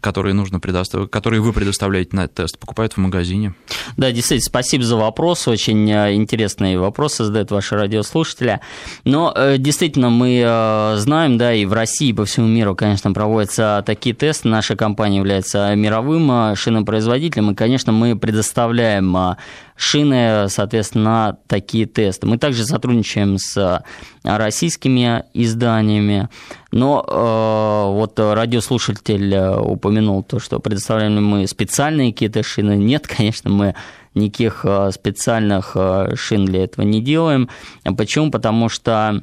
которые 0.00 0.34
нужно 0.34 0.60
предоставить, 0.60 1.10
которые 1.10 1.40
вы 1.40 1.52
предоставляете 1.52 2.14
на 2.14 2.28
тест, 2.28 2.58
покупают 2.58 2.92
в 2.92 2.98
магазине? 2.98 3.54
Да, 3.96 4.12
действительно, 4.12 4.46
спасибо 4.46 4.84
за 4.84 4.96
вопрос. 4.96 5.48
Очень 5.48 5.90
э, 5.90 6.14
интересные 6.14 6.78
вопросы 6.78 7.24
задают 7.24 7.50
ваши 7.50 7.74
радиослушатели. 7.74 8.60
Но 9.04 9.32
э, 9.34 9.56
действительно, 9.58 10.10
мы 10.10 10.94
знаем, 10.96 11.38
да, 11.38 11.52
и 11.52 11.64
в 11.64 11.72
России, 11.72 12.08
и 12.08 12.12
по 12.12 12.24
всему 12.24 12.46
миру, 12.46 12.76
конечно, 12.76 13.12
проводятся 13.12 13.82
такие 13.84 14.14
тесты. 14.14 14.48
Наша 14.48 14.76
компания 14.76 15.18
является 15.18 15.74
мировым 15.74 16.54
шинопроизводителем, 16.54 17.50
и, 17.50 17.54
конечно, 17.54 17.92
мы 17.92 18.16
предоставляем 18.16 19.36
шины, 19.76 20.48
соответственно, 20.48 21.04
на 21.04 21.36
такие 21.48 21.86
тесты. 21.86 22.26
Мы 22.26 22.38
также 22.38 22.64
сотрудничаем 22.64 23.38
с 23.38 23.82
российскими 24.22 25.24
изданиями, 25.34 26.28
но 26.70 27.04
э, 27.06 27.94
вот 27.94 28.18
радиослушатель 28.18 29.23
э, 29.32 29.56
упомянул 29.56 30.22
то, 30.22 30.38
что 30.38 30.58
предоставляем 30.58 31.14
ли 31.14 31.20
мы 31.20 31.46
специальные 31.46 32.12
какие-то 32.12 32.42
шины. 32.42 32.76
Нет, 32.76 33.06
конечно, 33.16 33.50
мы 33.50 33.74
никаких 34.14 34.64
э, 34.64 34.90
специальных 34.92 35.72
э, 35.74 36.14
шин 36.16 36.44
для 36.44 36.64
этого 36.64 36.84
не 36.84 37.00
делаем. 37.00 37.48
Почему? 37.96 38.30
Потому 38.30 38.68
что 38.68 39.22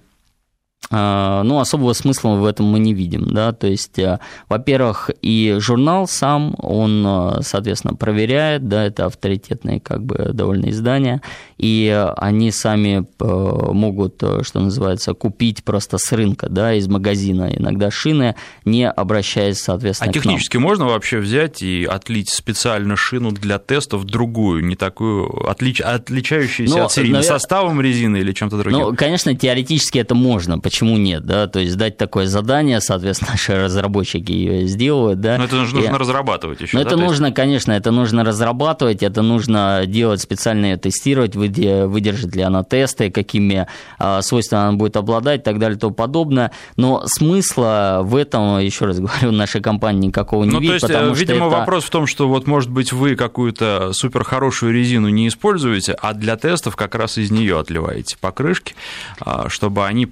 ну, 0.92 1.60
особого 1.60 1.94
смысла 1.94 2.32
в 2.32 2.46
этом 2.46 2.66
мы 2.66 2.80
не 2.80 2.94
видим, 2.94 3.26
да, 3.28 3.54
то 3.54 3.68
есть, 3.68 3.98
э, 3.98 4.20
во-первых, 4.50 5.10
и 5.22 5.56
журнал 5.60 6.06
сам, 6.08 6.54
он, 6.58 7.06
э, 7.08 7.42
соответственно, 7.44 7.96
проверяет, 7.96 8.68
да, 8.68 8.86
это 8.86 9.06
авторитетные, 9.06 9.80
как 9.80 10.04
бы, 10.04 10.32
довольно 10.34 10.70
издания, 10.70 11.22
и 11.58 12.12
они 12.18 12.52
сами 12.52 13.06
э, 13.20 13.24
могут, 13.72 14.22
что 14.42 14.60
называется, 14.60 15.14
купить 15.14 15.64
просто 15.64 15.98
с 15.98 16.12
рынка, 16.12 16.50
да, 16.50 16.74
из 16.74 16.90
магазина 16.90 17.50
иногда 17.56 17.90
шины, 17.90 18.36
не 18.66 18.90
обращаясь, 18.90 19.60
соответственно, 19.60 20.10
А 20.10 20.14
технически 20.14 20.58
можно 20.58 20.88
вообще 20.88 21.20
взять 21.20 21.62
и 21.62 21.86
отлить 21.86 22.30
специально 22.30 22.98
шину 22.98 23.32
для 23.32 23.60
тестов 23.60 24.04
другую, 24.04 24.66
не 24.66 24.76
такую, 24.76 25.50
отлич... 25.50 25.80
отличающуюся 25.80 26.78
Но, 26.78 26.86
от 26.86 26.92
серийной, 26.92 27.20
навер... 27.20 27.28
составом 27.28 27.80
резины 27.80 28.18
или 28.18 28.34
чем-то 28.34 28.58
другим? 28.58 28.80
Ну, 28.80 28.96
конечно, 28.96 29.34
теоретически 29.36 30.00
это 30.00 30.16
можно, 30.16 30.60
почему 30.72 30.98
нет, 30.98 31.26
да, 31.26 31.48
то 31.48 31.60
есть 31.60 31.76
дать 31.76 31.98
такое 31.98 32.28
задание, 32.28 32.80
соответственно, 32.80 33.32
наши 33.34 33.54
разработчики 33.54 34.32
ее 34.32 34.68
сделают, 34.68 35.20
да. 35.20 35.38
Но 35.38 35.44
это 35.44 35.58
нужно 35.58 35.80
и... 35.80 35.88
разрабатывать 35.90 36.62
еще, 36.62 36.78
Но 36.78 36.84
да, 36.84 36.90
это 36.90 36.98
нужно, 36.98 37.26
есть... 37.26 37.36
конечно, 37.36 37.74
это 37.74 37.92
нужно 37.92 38.24
разрабатывать, 38.24 39.04
это 39.04 39.22
нужно 39.22 39.84
делать 39.86 40.22
специальное 40.22 40.78
тестировать, 40.78 41.36
выдержит 41.36 42.36
ли 42.38 42.42
она 42.42 42.64
тесты, 42.64 43.12
какими 43.12 43.68
а, 44.00 44.22
свойствами 44.22 44.62
она 44.62 44.78
будет 44.78 44.96
обладать 44.96 45.42
и 45.42 45.44
так 45.44 45.60
далее 45.60 45.76
и 45.76 45.80
тому 45.80 45.94
подобное, 45.94 46.52
но 46.78 47.04
смысла 47.06 48.00
в 48.04 48.16
этом, 48.16 48.60
еще 48.60 48.86
раз 48.86 49.00
говорю, 49.00 49.32
нашей 49.32 49.60
компании 49.60 50.08
никакого 50.08 50.46
не 50.46 50.52
ну, 50.52 50.60
видит, 50.62 50.80
то 50.80 50.88
есть, 50.88 50.88
потому 50.88 51.14
видимо, 51.14 51.48
это... 51.48 51.58
вопрос 51.58 51.84
в 51.84 51.90
том, 51.90 52.08
что 52.08 52.30
вот, 52.30 52.48
может 52.48 52.70
быть, 52.70 52.94
вы 52.94 53.18
какую-то 53.18 53.92
супер 53.92 54.24
хорошую 54.24 54.74
резину 54.74 55.10
не 55.10 55.28
используете, 55.28 55.98
а 56.02 56.14
для 56.14 56.38
тестов 56.38 56.78
как 56.78 56.96
раз 56.96 57.18
из 57.18 57.30
нее 57.30 57.60
отливаете 57.60 58.16
покрышки, 58.22 58.74
а, 59.20 59.50
чтобы 59.50 59.86
они 59.86 60.08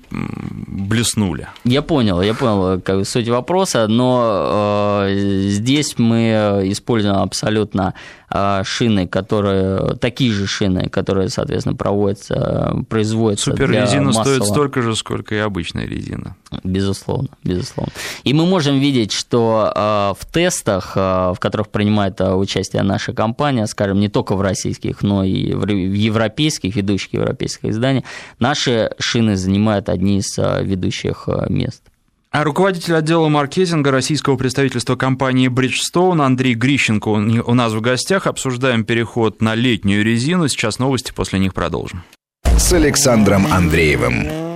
блеснули. 0.49 1.47
Я 1.65 1.81
понял, 1.81 2.21
я 2.21 2.33
понял 2.33 2.81
как, 2.81 3.05
суть 3.05 3.27
вопроса, 3.27 3.87
но 3.87 5.05
э, 5.07 5.15
здесь 5.49 5.97
мы 5.97 6.61
используем 6.65 7.17
абсолютно 7.17 7.93
э, 8.28 8.28
шины, 8.63 9.07
которые 9.07 9.95
такие 9.95 10.31
же 10.31 10.47
шины, 10.47 10.89
которые, 10.89 11.29
соответственно, 11.29 11.75
проводятся, 11.75 12.75
производятся. 12.89 13.51
Суперрезина 13.51 14.05
массового... 14.05 14.35
стоит 14.35 14.45
столько 14.45 14.81
же, 14.81 14.95
сколько 14.95 15.35
и 15.35 15.39
обычная 15.39 15.85
резина. 15.85 16.35
Безусловно, 16.63 17.29
безусловно. 17.43 17.91
И 18.23 18.33
мы 18.33 18.45
можем 18.45 18.79
видеть, 18.79 19.11
что 19.11 19.71
э, 19.75 20.13
в 20.19 20.25
тестах, 20.31 20.93
э, 20.95 21.33
в 21.35 21.37
которых 21.39 21.69
принимает 21.69 22.19
участие 22.21 22.83
наша 22.83 23.13
компания, 23.13 23.65
скажем, 23.67 23.99
не 23.99 24.09
только 24.09 24.35
в 24.35 24.41
российских, 24.41 25.01
но 25.01 25.23
и 25.23 25.53
в 25.53 25.67
европейских, 25.67 26.75
ведущих 26.75 27.13
европейских 27.13 27.65
изданиях, 27.65 28.03
наши 28.39 28.91
шины 28.99 29.35
занимают 29.35 29.89
одни 29.89 30.17
из 30.19 30.37
ведущих 30.37 31.27
мест. 31.49 31.88
А 32.31 32.43
руководитель 32.43 32.95
отдела 32.95 33.27
маркетинга 33.27 33.89
российского 33.89 34.37
представительства 34.37 34.95
компании 34.95 35.49
Bridgestone 35.49 36.23
Андрей 36.23 36.53
Грищенко 36.53 37.07
у 37.09 37.53
нас 37.55 37.73
в 37.73 37.81
гостях. 37.81 38.27
Обсуждаем 38.27 38.83
переход 38.85 39.41
на 39.41 39.55
летнюю 39.55 40.03
резину. 40.03 40.47
Сейчас 40.47 40.77
новости, 40.77 41.11
после 41.11 41.39
них 41.39 41.55
продолжим. 41.55 42.03
С 42.43 42.71
Александром 42.71 43.51
Андреевым. 43.51 44.48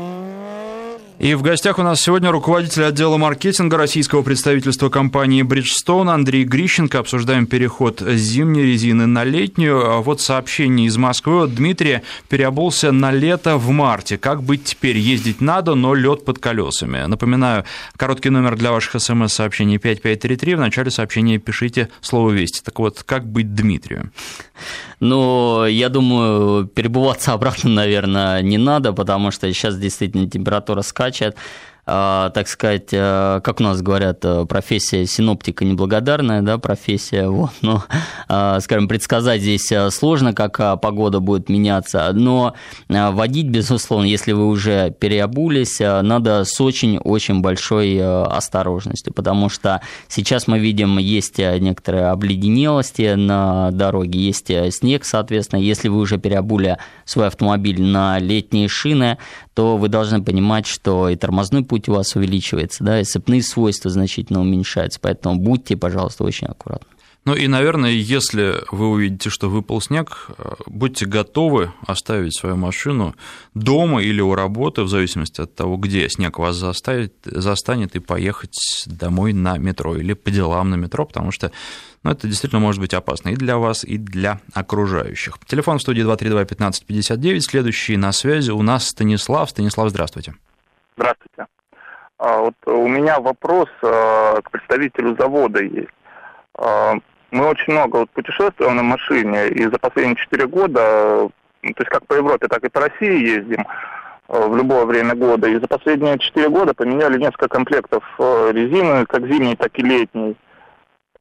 И 1.23 1.36
в 1.36 1.41
гостях 1.41 1.79
у 1.79 1.83
нас 1.83 2.01
сегодня 2.01 2.31
руководитель 2.31 2.83
отдела 2.83 3.15
маркетинга 3.15 3.77
российского 3.77 4.23
представительства 4.23 4.89
компании 4.89 5.41
Bridgestone 5.41 6.13
Андрей 6.13 6.43
Грищенко. 6.43 6.99
Обсуждаем 6.99 7.45
переход 7.45 8.01
зимней 8.01 8.63
резины 8.63 9.05
на 9.05 9.23
летнюю. 9.23 9.89
А 9.89 10.01
вот 10.01 10.19
сообщение 10.19 10.88
из 10.88 10.97
Москвы. 10.97 11.47
Дмитрий 11.47 12.01
переобулся 12.27 12.91
на 12.91 13.13
лето 13.13 13.55
в 13.55 13.69
марте. 13.69 14.17
Как 14.17 14.43
быть 14.43 14.65
теперь? 14.65 14.97
Ездить 14.97 15.39
надо, 15.39 15.75
но 15.75 15.93
лед 15.93 16.25
под 16.25 16.39
колесами. 16.39 17.05
Напоминаю, 17.05 17.63
короткий 17.95 18.29
номер 18.29 18.57
для 18.57 18.73
ваших 18.73 19.01
смс-сообщений 19.01 19.77
5533. 19.77 20.55
В 20.55 20.59
начале 20.59 20.91
сообщения 20.91 21.38
пишите 21.38 21.88
слово 22.01 22.31
«Вести». 22.31 22.62
Так 22.62 22.77
вот, 22.79 23.01
как 23.03 23.25
быть 23.25 23.55
Дмитрию? 23.55 24.12
Ну, 24.99 25.65
я 25.65 25.88
думаю, 25.88 26.67
перебываться 26.67 27.31
обратно, 27.33 27.69
наверное, 27.69 28.41
не 28.41 28.57
надо, 28.57 28.91
потому 28.91 29.31
что 29.31 29.51
сейчас 29.53 29.77
действительно 29.77 30.29
температура 30.29 30.81
скачет. 30.81 31.12
А, 31.86 32.30
так 32.30 32.47
сказать, 32.47 32.89
э, 32.93 33.41
как 33.43 33.60
у 33.60 33.63
нас 33.63 33.82
говорят, 33.82 34.23
э, 34.23 34.45
профессия 34.45 35.06
синоптика 35.06 35.65
неблагодарная, 35.65 36.41
да, 36.41 36.58
профессия, 36.58 37.28
вот, 37.28 37.52
но, 37.62 37.84
а, 38.30 38.62
скажем, 38.62 38.88
предсказать 38.88 39.41
здесь 39.41 39.69
э, 39.69 39.91
сложно, 39.91 40.34
как 40.34 40.82
погода 40.82 41.19
будет 41.19 41.49
меняться, 41.49 42.10
но 42.13 42.54
водить, 42.88 43.47
безусловно, 43.47 44.06
если 44.06 44.32
вы 44.32 44.47
уже 44.47 44.95
переобулись, 44.97 45.80
надо 45.80 46.45
с 46.45 46.60
очень-очень 46.62 47.41
большой 47.41 47.99
осторожностью, 48.02 49.13
потому 49.13 49.49
что 49.49 49.82
сейчас 50.08 50.47
мы 50.47 50.60
видим, 50.60 50.97
есть 50.99 51.38
некоторые 51.38 52.08
обледенелости 52.08 53.15
на 53.15 53.71
дороге, 53.71 54.19
есть 54.19 54.52
снег, 54.73 55.06
соответственно, 55.06 55.60
если 55.60 55.89
вы 55.89 55.99
уже 55.99 56.17
переобули 56.17 56.78
свой 57.06 57.28
автомобиль 57.28 57.82
на 57.82 58.19
летние 58.19 58.67
шины, 58.67 59.17
то 59.53 59.77
вы 59.77 59.87
должны 59.87 60.23
понимать, 60.23 60.65
что 60.65 61.09
и 61.09 61.15
тормозной 61.15 61.63
путь 61.63 61.89
у 61.89 61.93
вас 61.93 62.15
увеличивается, 62.15 62.83
да, 62.83 63.01
и 63.01 63.03
цепные 63.03 63.43
свойства 63.43 63.91
значительно 63.91 64.41
уменьшаются, 64.41 64.99
поэтому 65.01 65.35
будьте, 65.35 65.77
пожалуйста, 65.77 66.23
очень 66.23 66.47
аккуратны. 66.47 66.87
Ну 67.25 67.35
и, 67.35 67.47
наверное, 67.47 67.91
если 67.91 68.55
вы 68.69 68.89
увидите, 68.89 69.29
что 69.29 69.49
выпал 69.49 69.79
снег, 69.79 70.27
будьте 70.65 71.05
готовы 71.05 71.71
оставить 71.87 72.35
свою 72.35 72.57
машину 72.57 73.15
дома 73.53 74.03
или 74.03 74.19
у 74.19 74.35
работы, 74.35 74.83
в 74.83 74.89
зависимости 74.89 75.39
от 75.39 75.55
того, 75.55 75.77
где 75.77 76.09
снег 76.09 76.37
вас 76.37 76.57
заставит, 76.57 77.13
застанет, 77.23 77.95
и 77.95 77.99
поехать 77.99 78.57
домой 78.87 79.31
на 79.31 79.57
метро 79.57 79.95
или 79.95 80.13
по 80.13 80.31
делам 80.31 80.71
на 80.71 80.75
метро, 80.75 81.05
потому 81.05 81.31
что 81.31 81.53
ну, 82.03 82.11
это 82.11 82.27
действительно 82.27 82.59
может 82.59 82.81
быть 82.81 82.93
опасно 82.93 83.29
и 83.29 83.35
для 83.35 83.57
вас, 83.57 83.83
и 83.85 83.97
для 83.97 84.39
окружающих. 84.53 85.37
Телефон 85.45 85.77
в 85.77 85.81
студии 85.81 86.03
232-1559, 86.03 87.39
следующий 87.39 87.97
на 87.97 88.11
связи 88.11 88.51
у 88.51 88.61
нас 88.61 88.89
Станислав. 88.89 89.49
Станислав, 89.49 89.89
здравствуйте. 89.89 90.33
Здравствуйте. 90.97 91.47
А, 92.17 92.39
вот 92.39 92.55
у 92.65 92.87
меня 92.87 93.19
вопрос 93.19 93.69
а, 93.81 94.41
к 94.41 94.51
представителю 94.51 95.15
завода 95.17 95.63
есть. 95.63 95.89
А, 96.57 96.95
мы 97.31 97.47
очень 97.47 97.73
много 97.73 97.97
вот 97.97 98.09
путешествуем 98.11 98.75
на 98.75 98.83
машине, 98.83 99.47
и 99.47 99.63
за 99.63 99.79
последние 99.79 100.17
четыре 100.17 100.47
года, 100.47 101.29
то 101.61 101.79
есть 101.79 101.89
как 101.89 102.05
по 102.05 102.13
Европе, 102.15 102.47
так 102.47 102.63
и 102.63 102.69
по 102.69 102.81
России 102.81 103.37
ездим 103.37 103.65
в 104.27 104.55
любое 104.55 104.85
время 104.85 105.15
года. 105.15 105.47
И 105.47 105.57
за 105.57 105.67
последние 105.67 106.19
четыре 106.19 106.49
года 106.49 106.73
поменяли 106.73 107.17
несколько 107.17 107.47
комплектов 107.47 108.03
резины, 108.19 109.05
как 109.05 109.25
зимней, 109.27 109.55
так 109.55 109.77
и 109.79 109.81
летней. 109.81 110.35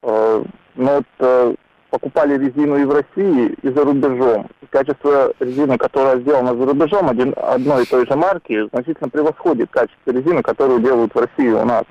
Но 0.02 1.02
вот 1.16 1.56
покупали 1.90 2.38
резину 2.38 2.76
и 2.78 2.84
в 2.84 2.90
России, 2.90 3.54
и 3.62 3.68
за 3.68 3.84
рубежом. 3.84 4.48
И 4.62 4.66
качество 4.66 5.32
резины, 5.38 5.76
которая 5.76 6.18
сделана 6.20 6.56
за 6.56 6.64
рубежом, 6.64 7.10
один, 7.10 7.34
одной 7.36 7.82
и 7.82 7.86
той 7.86 8.06
же 8.06 8.16
марки, 8.16 8.66
значительно 8.72 9.10
превосходит 9.10 9.70
качество 9.70 10.10
резины, 10.10 10.42
которую 10.42 10.80
делают 10.80 11.14
в 11.14 11.18
России 11.18 11.50
у 11.50 11.64
нас. 11.64 11.84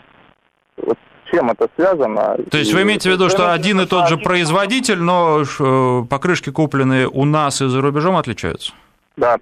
Вот 0.78 0.98
чем 1.32 1.50
это 1.50 1.70
связано. 1.76 2.38
То 2.50 2.58
есть 2.58 2.74
вы 2.74 2.82
имеете 2.82 3.10
в 3.10 3.14
виду, 3.14 3.30
что 3.30 3.54
один 3.54 3.80
и 3.80 3.86
тот 3.86 4.10
же 4.10 4.18
производитель, 4.18 5.00
но 5.00 5.44
э, 5.44 6.04
покрышки, 6.10 6.50
купленные 6.50 7.08
у 7.08 7.26
нас 7.26 7.62
и 7.62 7.68
за 7.68 7.82
рубежом, 7.82 8.18
отличаются? 8.18 8.74
Да. 9.18 9.38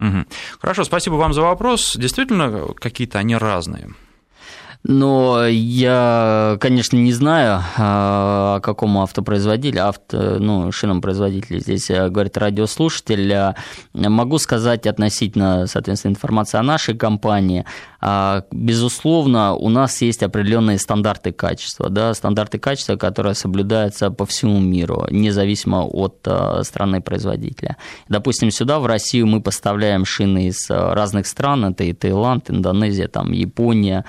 Угу. 0.00 0.24
Хорошо, 0.60 0.84
спасибо 0.84 1.14
вам 1.14 1.32
за 1.32 1.42
вопрос. 1.42 1.96
Действительно, 1.96 2.68
какие-то 2.74 3.18
они 3.18 3.36
разные. 3.36 3.90
Но 4.84 5.44
я, 5.46 6.56
конечно, 6.60 6.96
не 6.96 7.12
знаю, 7.12 7.62
а, 7.76 8.56
о 8.56 8.60
каком 8.60 8.96
автопроизводителе, 8.98 9.82
авто, 9.82 10.36
ну, 10.38 10.70
шинопроизводителе 10.70 11.60
здесь 11.60 11.90
э, 11.90 12.08
говорит 12.08 12.38
радиослушатель. 12.38 13.32
А, 13.32 13.56
могу 13.92 14.38
сказать 14.38 14.86
относительно, 14.86 15.66
соответственно, 15.66 16.12
информации 16.12 16.58
о 16.58 16.62
нашей 16.62 16.96
компании. 16.96 17.64
А, 18.00 18.44
безусловно, 18.52 19.54
у 19.54 19.68
нас 19.68 20.00
есть 20.00 20.22
определенные 20.22 20.78
стандарты 20.78 21.32
качества, 21.32 21.90
да, 21.90 22.14
стандарты 22.14 22.58
качества, 22.60 22.94
которые 22.94 23.34
соблюдаются 23.34 24.10
по 24.10 24.26
всему 24.26 24.60
миру, 24.60 25.06
независимо 25.10 25.84
от 25.84 26.26
страны 26.62 27.00
производителя. 27.00 27.76
Допустим, 28.08 28.52
сюда, 28.52 28.78
в 28.78 28.86
Россию, 28.86 29.26
мы 29.26 29.42
поставляем 29.42 30.04
шины 30.04 30.46
из 30.46 30.70
разных 30.70 31.26
стран, 31.26 31.64
это 31.64 31.82
и 31.82 31.92
Таиланд, 31.92 32.50
Индонезия, 32.50 33.08
там, 33.08 33.32
Япония, 33.32 34.04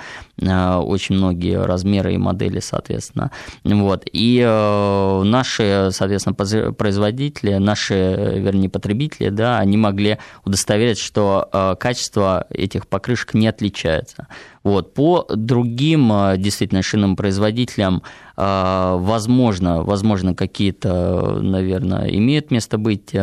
очень 0.80 1.16
многие 1.16 1.62
размеры 1.62 2.14
и 2.14 2.18
модели, 2.18 2.60
соответственно. 2.60 3.30
Вот. 3.64 4.04
И 4.12 4.42
э, 4.44 5.22
наши, 5.24 5.88
соответственно, 5.92 6.34
производители, 6.72 7.54
наши, 7.54 7.94
вернее, 8.36 8.68
потребители, 8.68 9.28
да, 9.28 9.58
они 9.58 9.76
могли 9.76 10.18
удостоверить, 10.44 10.98
что 10.98 11.48
э, 11.52 11.76
качество 11.78 12.46
этих 12.50 12.86
покрышек 12.86 13.34
не 13.34 13.48
отличается. 13.48 14.26
Вот. 14.62 14.94
По 14.94 15.26
другим 15.28 16.12
э, 16.12 16.36
действительно 16.38 16.82
шинным 16.82 17.16
производителям, 17.16 18.02
возможно, 18.36 19.82
возможно 19.82 20.34
какие-то, 20.34 21.40
наверное, 21.42 22.08
имеют 22.08 22.50
место 22.50 22.78
быть 22.78 23.14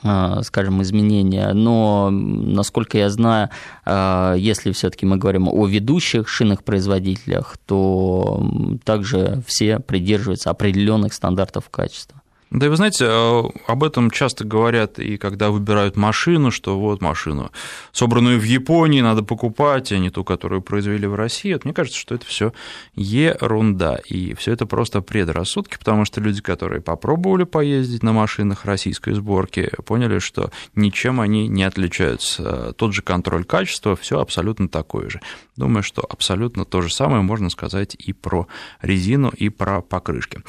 скажем, 0.00 0.82
изменения, 0.82 1.52
но, 1.54 2.10
насколько 2.10 2.98
я 2.98 3.08
знаю, 3.08 3.48
а, 3.84 4.34
если 4.34 4.72
все-таки 4.72 5.06
мы 5.06 5.16
говорим 5.16 5.48
о 5.48 5.66
ведущих 5.66 6.28
шинных 6.28 6.64
производителях, 6.64 7.56
то 7.66 8.46
также 8.84 9.42
все 9.46 9.78
придерживаются 9.78 10.50
определенных 10.50 11.14
стандартов 11.14 11.70
качества. 11.70 12.20
Да 12.50 12.66
и 12.66 12.68
вы 12.68 12.76
знаете, 12.76 13.06
э, 13.08 13.42
об 13.66 13.82
этом 13.82 14.10
часто 14.10 14.44
говорят 14.44 15.00
и 15.00 15.16
когда 15.16 15.50
выбирают 15.50 15.96
машину, 15.96 16.52
что 16.52 16.78
вот 16.78 17.02
машину, 17.02 17.50
собранную 17.90 18.38
в 18.38 18.44
Японии, 18.44 19.00
надо 19.00 19.24
покупать, 19.24 19.90
а 19.90 19.98
не 19.98 20.10
ту, 20.10 20.22
которую 20.22 20.62
произвели 20.62 21.08
в 21.08 21.16
России. 21.16 21.52
Вот 21.52 21.64
мне 21.64 21.74
кажется, 21.74 21.98
что 21.98 22.14
это 22.14 22.24
все 22.24 22.52
ерунда, 22.94 23.96
и 24.08 24.34
все 24.34 24.52
это 24.52 24.64
просто 24.64 25.00
предрассудки, 25.00 25.76
потому 25.76 26.04
что 26.04 26.20
люди, 26.20 26.40
которые 26.40 26.80
попробовали 26.80 27.42
поездить 27.42 28.04
на 28.04 28.12
машинах 28.12 28.64
российской 28.64 29.14
сборки, 29.14 29.72
поняли, 29.84 30.20
что 30.20 30.52
ничем 30.76 31.20
они 31.20 31.48
не 31.48 31.64
отличаются. 31.64 32.72
Тот 32.74 32.94
же 32.94 33.02
контроль 33.02 33.44
качества, 33.44 33.96
все 33.96 34.20
абсолютно 34.20 34.68
такое 34.68 35.10
же. 35.10 35.20
Думаю, 35.56 35.82
что 35.82 36.06
абсолютно 36.08 36.64
то 36.64 36.80
же 36.80 36.94
самое 36.94 37.22
можно 37.22 37.50
сказать 37.50 37.96
и 37.96 38.12
про 38.12 38.46
резину, 38.82 39.30
и 39.30 39.48
про 39.48 39.80
покрышки. 39.80 40.42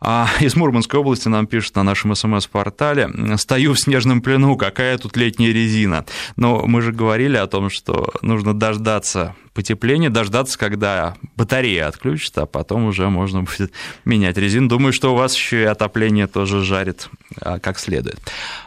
А 0.00 0.28
из 0.40 0.54
Мурманской 0.56 1.00
области 1.00 1.28
нам 1.28 1.46
пишут 1.46 1.76
на 1.76 1.82
нашем 1.82 2.14
СМС-портале 2.14 3.10
«Стою 3.36 3.74
в 3.74 3.80
снежном 3.80 4.22
плену, 4.22 4.56
какая 4.56 4.96
тут 4.98 5.16
летняя 5.16 5.52
резина». 5.52 6.04
Но 6.36 6.64
мы 6.66 6.82
же 6.82 6.92
говорили 6.92 7.36
о 7.36 7.46
том, 7.46 7.70
что 7.70 8.12
нужно 8.22 8.54
дождаться 8.54 9.34
потепления, 9.54 10.08
дождаться, 10.08 10.56
когда 10.56 11.14
батарея 11.36 11.88
отключится, 11.88 12.42
а 12.42 12.46
потом 12.46 12.86
уже 12.86 13.08
можно 13.08 13.42
будет 13.42 13.72
менять 14.04 14.36
резину. 14.36 14.68
Думаю, 14.68 14.92
что 14.92 15.12
у 15.12 15.16
вас 15.16 15.34
еще 15.34 15.62
и 15.62 15.64
отопление 15.64 16.28
тоже 16.28 16.62
жарит 16.62 17.08
а, 17.40 17.58
как 17.58 17.78
следует. 17.78 18.20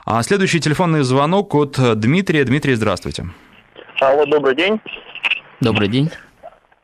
А 0.05 0.21
следующий 0.23 0.59
телефонный 0.59 1.03
звонок 1.03 1.55
от 1.55 1.77
Дмитрия. 1.99 2.43
Дмитрий, 2.43 2.75
здравствуйте. 2.75 3.29
Алло, 4.01 4.25
добрый 4.25 4.55
день. 4.55 4.81
Добрый 5.61 5.87
день. 5.87 6.09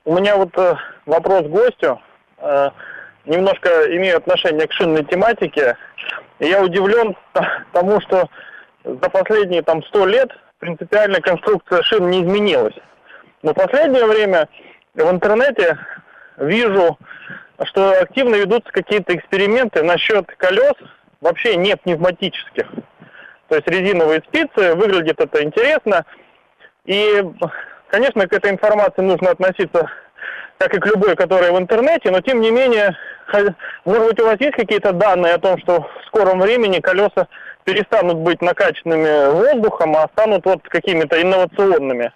У 0.05 0.15
меня 0.15 0.37
вот 0.37 0.57
э, 0.57 0.75
вопрос 1.05 1.45
к 1.45 1.49
гостю. 1.49 1.99
Немножко 3.27 3.69
имею 3.93 4.17
отношение 4.17 4.67
к 4.67 4.71
шинной 4.71 5.03
тематике. 5.03 5.75
Я 6.39 6.63
удивлен 6.63 7.15
тому, 7.73 7.99
что 7.99 8.29
за 8.85 9.09
последние 9.09 9.61
там 9.63 9.83
сто 9.83 10.05
лет 10.05 10.31
принципиально 10.59 11.19
конструкция 11.19 11.83
шин 11.83 12.09
не 12.09 12.23
изменилась. 12.23 12.75
Но 13.43 13.51
в 13.51 13.55
последнее 13.55 14.05
время 14.05 14.47
в 14.93 15.11
интернете 15.11 15.77
вижу, 16.37 16.97
что 17.65 17.91
активно 17.99 18.35
ведутся 18.35 18.71
какие-то 18.71 19.13
эксперименты 19.13 19.83
насчет 19.83 20.25
колес, 20.37 20.73
вообще 21.19 21.57
не 21.57 21.75
пневматических. 21.75 22.65
То 23.49 23.55
есть 23.55 23.67
резиновые 23.67 24.21
спицы, 24.25 24.73
выглядит 24.75 25.19
это 25.19 25.43
интересно. 25.43 26.05
И, 26.85 27.23
конечно, 27.89 28.25
к 28.25 28.31
этой 28.31 28.51
информации 28.51 29.01
нужно 29.01 29.31
относиться 29.31 29.89
как 30.57 30.73
и 30.73 30.79
к 30.79 30.85
любой, 30.87 31.15
которая 31.15 31.51
в 31.51 31.57
интернете, 31.57 32.09
но 32.09 32.21
тем 32.21 32.41
не 32.41 32.51
менее 32.51 32.95
может 33.85 34.07
быть, 34.07 34.19
у 34.19 34.25
вас 34.25 34.39
есть 34.39 34.55
какие-то 34.55 34.93
данные 34.93 35.33
о 35.33 35.39
том, 35.39 35.57
что 35.59 35.81
в 35.81 36.07
скором 36.07 36.39
времени 36.39 36.79
колеса 36.79 37.27
перестанут 37.63 38.17
быть 38.17 38.41
накачанными 38.41 39.31
воздухом, 39.31 39.95
а 39.95 40.07
станут 40.13 40.45
вот 40.45 40.61
какими-то 40.69 41.21
инновационными? 41.21 42.11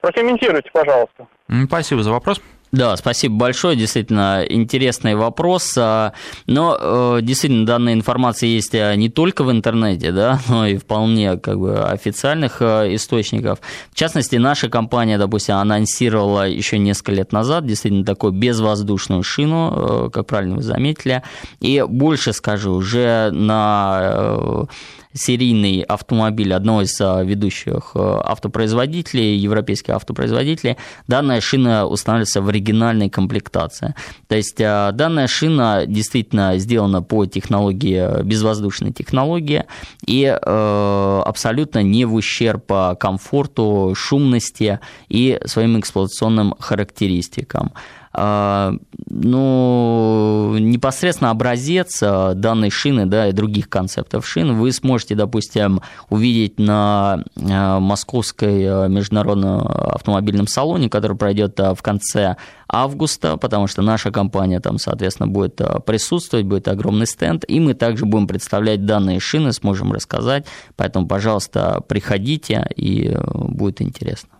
Прокомментируйте, 0.00 0.70
пожалуйста. 0.72 1.26
Спасибо 1.66 2.02
за 2.02 2.10
вопрос. 2.12 2.40
Да, 2.74 2.96
спасибо 2.96 3.36
большое, 3.36 3.76
действительно 3.76 4.44
интересный 4.48 5.14
вопрос. 5.14 5.74
А, 5.78 6.12
но 6.48 6.76
э, 6.76 7.18
действительно 7.22 7.66
данная 7.66 7.92
информация 7.92 8.48
есть 8.48 8.74
а, 8.74 8.96
не 8.96 9.08
только 9.08 9.44
в 9.44 9.52
интернете, 9.52 10.10
да, 10.10 10.40
но 10.48 10.66
и 10.66 10.76
вполне 10.76 11.36
как 11.36 11.60
бы 11.60 11.78
официальных 11.84 12.60
э, 12.60 12.96
источников. 12.96 13.60
В 13.92 13.94
частности, 13.94 14.36
наша 14.36 14.68
компания, 14.68 15.18
допустим, 15.18 15.54
анонсировала 15.54 16.48
еще 16.48 16.78
несколько 16.78 17.12
лет 17.12 17.30
назад 17.30 17.64
действительно 17.64 18.04
такую 18.04 18.32
безвоздушную 18.32 19.22
шину, 19.22 20.06
э, 20.06 20.10
как 20.10 20.26
правильно 20.26 20.56
вы 20.56 20.62
заметили. 20.62 21.22
И 21.60 21.84
больше 21.86 22.32
скажу, 22.32 22.72
уже 22.72 23.30
на 23.30 24.66
серийный 25.14 25.82
автомобиль 25.82 26.52
одного 26.52 26.82
из 26.82 27.00
а, 27.00 27.22
ведущих 27.22 27.92
а, 27.94 28.20
автопроизводителей, 28.24 29.36
европейских 29.36 29.94
автопроизводителей, 29.94 30.76
данная 31.06 31.40
шина 31.40 31.86
устанавливается 31.86 32.42
в 32.42 32.48
оригинальной 32.48 33.08
комплектации. 33.08 33.94
То 34.28 34.34
есть 34.36 34.60
а, 34.60 34.92
данная 34.92 35.28
шина 35.28 35.84
действительно 35.86 36.58
сделана 36.58 37.00
по 37.00 37.26
технологии, 37.26 38.22
безвоздушной 38.24 38.92
технологии, 38.92 39.64
и 40.06 40.24
абсолютно 40.24 41.82
не 41.82 42.04
в 42.04 42.14
ущерб 42.14 42.66
комфорту, 42.98 43.94
шумности 43.94 44.80
и 45.08 45.40
своим 45.44 45.78
эксплуатационным 45.78 46.54
характеристикам. 46.58 47.72
А, 48.16 48.72
ну, 49.10 50.56
непосредственно 50.56 51.30
образец 51.30 51.98
а, 52.00 52.34
данной 52.34 52.70
шины 52.70 53.06
да, 53.06 53.28
и 53.28 53.32
других 53.32 53.68
концептов 53.68 54.24
шин 54.26 54.56
вы 54.56 54.70
сможете, 54.70 55.16
допустим, 55.16 55.80
увидеть 56.10 56.60
на 56.60 57.24
а, 57.36 57.80
Московской 57.80 58.88
международном 58.88 59.66
автомобильном 59.66 60.46
салоне, 60.46 60.88
который 60.88 61.16
пройдет 61.16 61.58
в 61.58 61.78
конце 61.82 62.36
августа, 62.68 63.36
потому 63.36 63.66
что 63.66 63.82
наша 63.82 64.12
компания 64.12 64.60
там, 64.60 64.78
соответственно, 64.78 65.26
будет 65.26 65.60
присутствовать, 65.84 66.46
будет 66.46 66.68
огромный 66.68 67.06
стенд, 67.06 67.44
и 67.48 67.58
мы 67.58 67.74
также 67.74 68.06
будем 68.06 68.28
представлять 68.28 68.86
данные 68.86 69.18
шины, 69.18 69.52
сможем 69.52 69.92
рассказать, 69.92 70.46
поэтому, 70.76 71.08
пожалуйста, 71.08 71.82
приходите, 71.88 72.64
и 72.76 73.16
будет 73.34 73.82
интересно. 73.82 74.30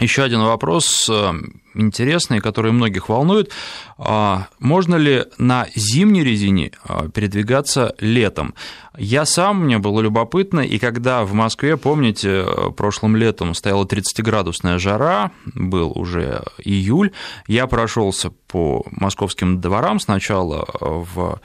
Еще 0.00 0.24
один 0.24 0.42
вопрос 0.42 1.08
э, 1.08 1.32
интересный, 1.74 2.40
который 2.40 2.72
многих 2.72 3.08
волнует. 3.08 3.52
А, 3.96 4.48
можно 4.58 4.96
ли 4.96 5.26
на 5.38 5.68
зимней 5.76 6.24
резине 6.24 6.72
э, 6.88 7.08
передвигаться 7.14 7.94
летом? 8.00 8.54
Я 8.98 9.24
сам, 9.24 9.64
мне 9.64 9.78
было 9.78 10.00
любопытно, 10.00 10.60
и 10.60 10.80
когда 10.80 11.22
в 11.24 11.32
Москве, 11.34 11.76
помните, 11.76 12.44
э, 12.44 12.70
прошлым 12.76 13.14
летом 13.14 13.54
стояла 13.54 13.84
30-градусная 13.84 14.78
жара, 14.78 15.30
был 15.54 15.92
уже 15.94 16.42
июль, 16.58 17.12
я 17.46 17.68
прошелся 17.68 18.30
по 18.48 18.84
московским 18.90 19.60
дворам 19.60 20.00
сначала 20.00 20.66
в 20.80 21.40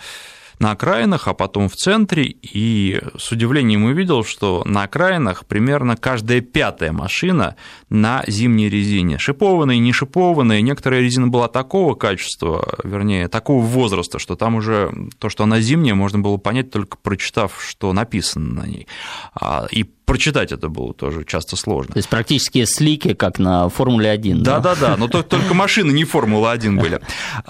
на 0.59 0.71
окраинах, 0.71 1.27
а 1.27 1.33
потом 1.33 1.69
в 1.69 1.75
центре, 1.75 2.23
и 2.25 3.01
с 3.17 3.31
удивлением 3.31 3.85
увидел, 3.85 4.23
что 4.23 4.63
на 4.65 4.83
окраинах 4.83 5.45
примерно 5.45 5.95
каждая 5.95 6.41
пятая 6.41 6.91
машина 6.91 7.55
на 7.89 8.23
зимней 8.27 8.69
резине. 8.69 9.17
Шипованные, 9.17 9.79
не 9.79 9.93
шипованные, 9.93 10.61
некоторая 10.61 11.01
резина 11.01 11.27
была 11.27 11.47
такого 11.47 11.95
качества, 11.95 12.77
вернее, 12.83 13.29
такого 13.29 13.63
возраста, 13.63 14.19
что 14.19 14.35
там 14.35 14.55
уже 14.55 14.91
то, 15.17 15.29
что 15.29 15.43
она 15.43 15.61
зимняя, 15.61 15.95
можно 15.95 16.19
было 16.19 16.37
понять, 16.37 16.71
только 16.71 16.97
прочитав, 16.97 17.63
что 17.65 17.93
написано 17.93 18.61
на 18.61 18.67
ней. 18.67 18.87
А, 19.33 19.67
и 19.71 19.85
прочитать 20.09 20.51
это 20.51 20.69
было 20.69 20.91
тоже 20.91 21.23
часто 21.23 21.55
сложно. 21.55 21.93
То 21.93 21.99
есть 21.99 22.09
практически 22.09 22.65
слики, 22.65 23.13
как 23.13 23.37
на 23.37 23.69
Формуле-1. 23.69 24.41
Да-да-да, 24.41 24.97
но 24.97 25.07
только 25.07 25.53
машины 25.53 25.91
не 25.91 26.03
Формула-1 26.03 26.79
были. 26.79 26.99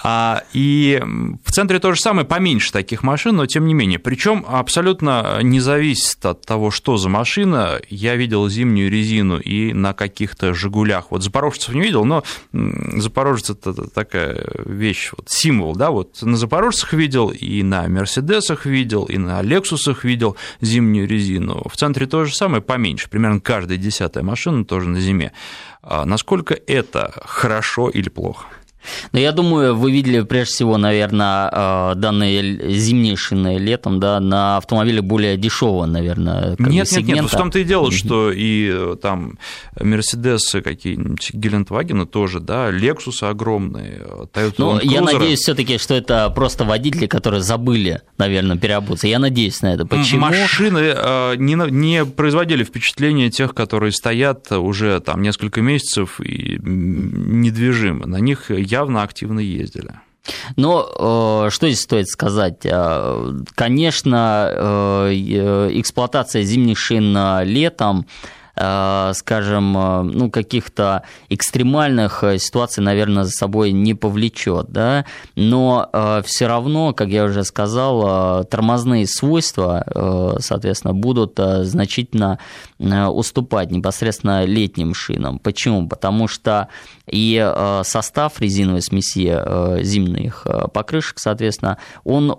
А, 0.04 0.44
и 0.52 1.02
в 1.46 1.52
центре 1.54 1.80
то 1.80 1.94
же 1.94 2.02
самое, 2.02 2.28
поменьше 2.28 2.74
таких 2.74 3.02
машин, 3.02 3.38
но 3.38 3.46
тем 3.46 3.66
не 3.66 3.74
менее. 3.74 3.98
Причем 3.98 4.46
абсолютно 4.46 5.40
не 5.42 5.62
зависит 5.62 6.26
от 6.26 6.46
того, 6.46 6.70
что 6.70 6.98
за 6.98 7.08
машина. 7.08 7.80
Я 7.90 8.18
видел 8.18 8.50
зимнюю 8.50 8.92
резину 8.92 9.38
и 9.38 9.72
на 9.72 9.94
каких-то 9.94 10.54
«Жигулях». 10.54 11.12
Вот 11.12 11.24
запорожцев 11.24 11.74
не 11.74 11.80
видел, 11.82 12.04
но 12.04 12.26
запорожец– 12.52 13.50
это 13.52 13.90
такая 13.90 14.46
вещь, 14.66 15.12
вот, 15.16 15.30
символ, 15.30 15.78
да, 15.78 15.92
вот 15.92 16.22
на 16.22 16.36
запорожцах 16.36 16.92
видел, 16.92 17.30
и 17.30 17.64
на 17.64 17.88
«Мерседесах» 17.88 18.66
видел, 18.66 19.06
и 19.06 19.18
на 19.18 19.42
«Лексусах» 19.42 20.04
видел 20.04 20.36
зимнюю 20.60 21.08
резину. 21.08 21.66
В 21.72 21.78
центре 21.78 22.06
то 22.06 22.26
же 22.26 22.36
самое, 22.36 22.49
поменьше, 22.62 23.10
примерно 23.10 23.40
каждая 23.40 23.78
десятая 23.78 24.24
машина 24.24 24.66
тоже 24.66 24.90
на 24.90 25.00
зиме. 25.00 25.32
А 25.82 26.06
насколько 26.06 26.54
это 26.54 27.14
хорошо 27.26 27.90
или 27.90 28.10
плохо? 28.10 28.48
Но 29.12 29.20
я 29.20 29.32
думаю, 29.32 29.76
вы 29.76 29.92
видели 29.92 30.22
прежде 30.22 30.54
всего, 30.54 30.78
наверное, 30.78 31.50
э, 31.52 31.96
данные 31.96 32.78
зимние 32.78 33.16
шины 33.16 33.58
летом, 33.58 34.00
да, 34.00 34.20
на 34.20 34.58
автомобиле 34.58 35.02
более 35.02 35.38
дешевого, 35.38 35.86
наверное, 35.86 36.56
как 36.56 36.68
нет, 36.68 36.92
нет, 36.92 37.04
нет, 37.06 37.26
в 37.26 37.32
том-то 37.32 37.60
и 37.60 37.64
дело, 37.64 37.92
что 37.92 38.32
и 38.32 38.70
э, 38.72 38.96
там 39.02 39.38
Мерседесы 39.80 40.62
какие-нибудь, 40.62 41.32
Гелендвагены 41.34 42.06
тоже, 42.06 42.40
да, 42.40 42.70
Лексусы 42.72 43.24
огромные, 43.24 44.02
Toyota 44.34 44.54
Ну, 44.58 44.80
я 44.82 45.02
надеюсь 45.02 45.40
все 45.40 45.56
таки 45.56 45.78
что 45.78 45.96
это 45.96 46.30
просто 46.30 46.66
водители, 46.66 47.08
которые 47.08 47.42
забыли, 47.42 48.02
наверное, 48.18 48.58
переобуться. 48.58 49.08
Я 49.08 49.20
надеюсь 49.20 49.62
на 49.62 49.74
это. 49.74 49.86
Почему? 49.86 50.22
Машины 50.22 50.94
э, 50.96 51.36
не, 51.38 51.56
не 51.72 52.06
производили 52.06 52.64
впечатление 52.64 53.30
тех, 53.30 53.54
которые 53.54 53.92
стоят 53.92 54.52
уже 54.52 55.00
там 55.00 55.22
несколько 55.22 55.62
месяцев 55.62 56.20
и 56.20 56.60
недвижимы. 56.62 58.06
На 58.06 58.18
них 58.18 58.52
явно 58.80 59.04
активно 59.04 59.40
ездили. 59.40 60.00
Но 60.56 61.46
э, 61.48 61.50
что 61.50 61.68
здесь 61.68 61.82
стоит 61.82 62.08
сказать? 62.08 62.62
Э, 62.64 63.34
конечно, 63.56 64.50
э, 64.52 65.12
эксплуатация 65.74 66.44
зимних 66.44 66.78
шин 66.78 67.18
летом 67.44 68.06
скажем, 69.14 69.78
э, 69.78 70.02
ну, 70.04 70.30
каких-то 70.30 71.04
экстремальных 71.30 72.26
э, 72.26 72.40
ситуаций, 72.40 72.84
наверное, 72.84 73.24
за 73.24 73.32
собой 73.32 73.72
не 73.72 73.94
повлечет, 73.94 74.68
да, 74.70 75.06
но 75.36 75.90
все 76.26 76.48
равно, 76.48 76.94
как 76.94 77.08
я 77.10 77.24
уже 77.24 77.44
сказал, 77.44 78.44
тормозные 78.46 79.08
свойства, 79.08 80.38
соответственно, 80.40 80.94
будут 80.94 81.38
значительно 81.38 82.40
уступать 82.80 83.72
непосредственно 83.72 84.46
летним 84.46 84.94
шинам. 84.94 85.40
Почему? 85.40 85.88
Потому 85.88 86.28
что 86.28 86.68
и 87.10 87.54
состав 87.84 88.40
резиновой 88.40 88.82
смеси 88.82 89.84
зимних 89.84 90.46
покрышек, 90.74 91.20
соответственно, 91.20 91.78
он 92.04 92.30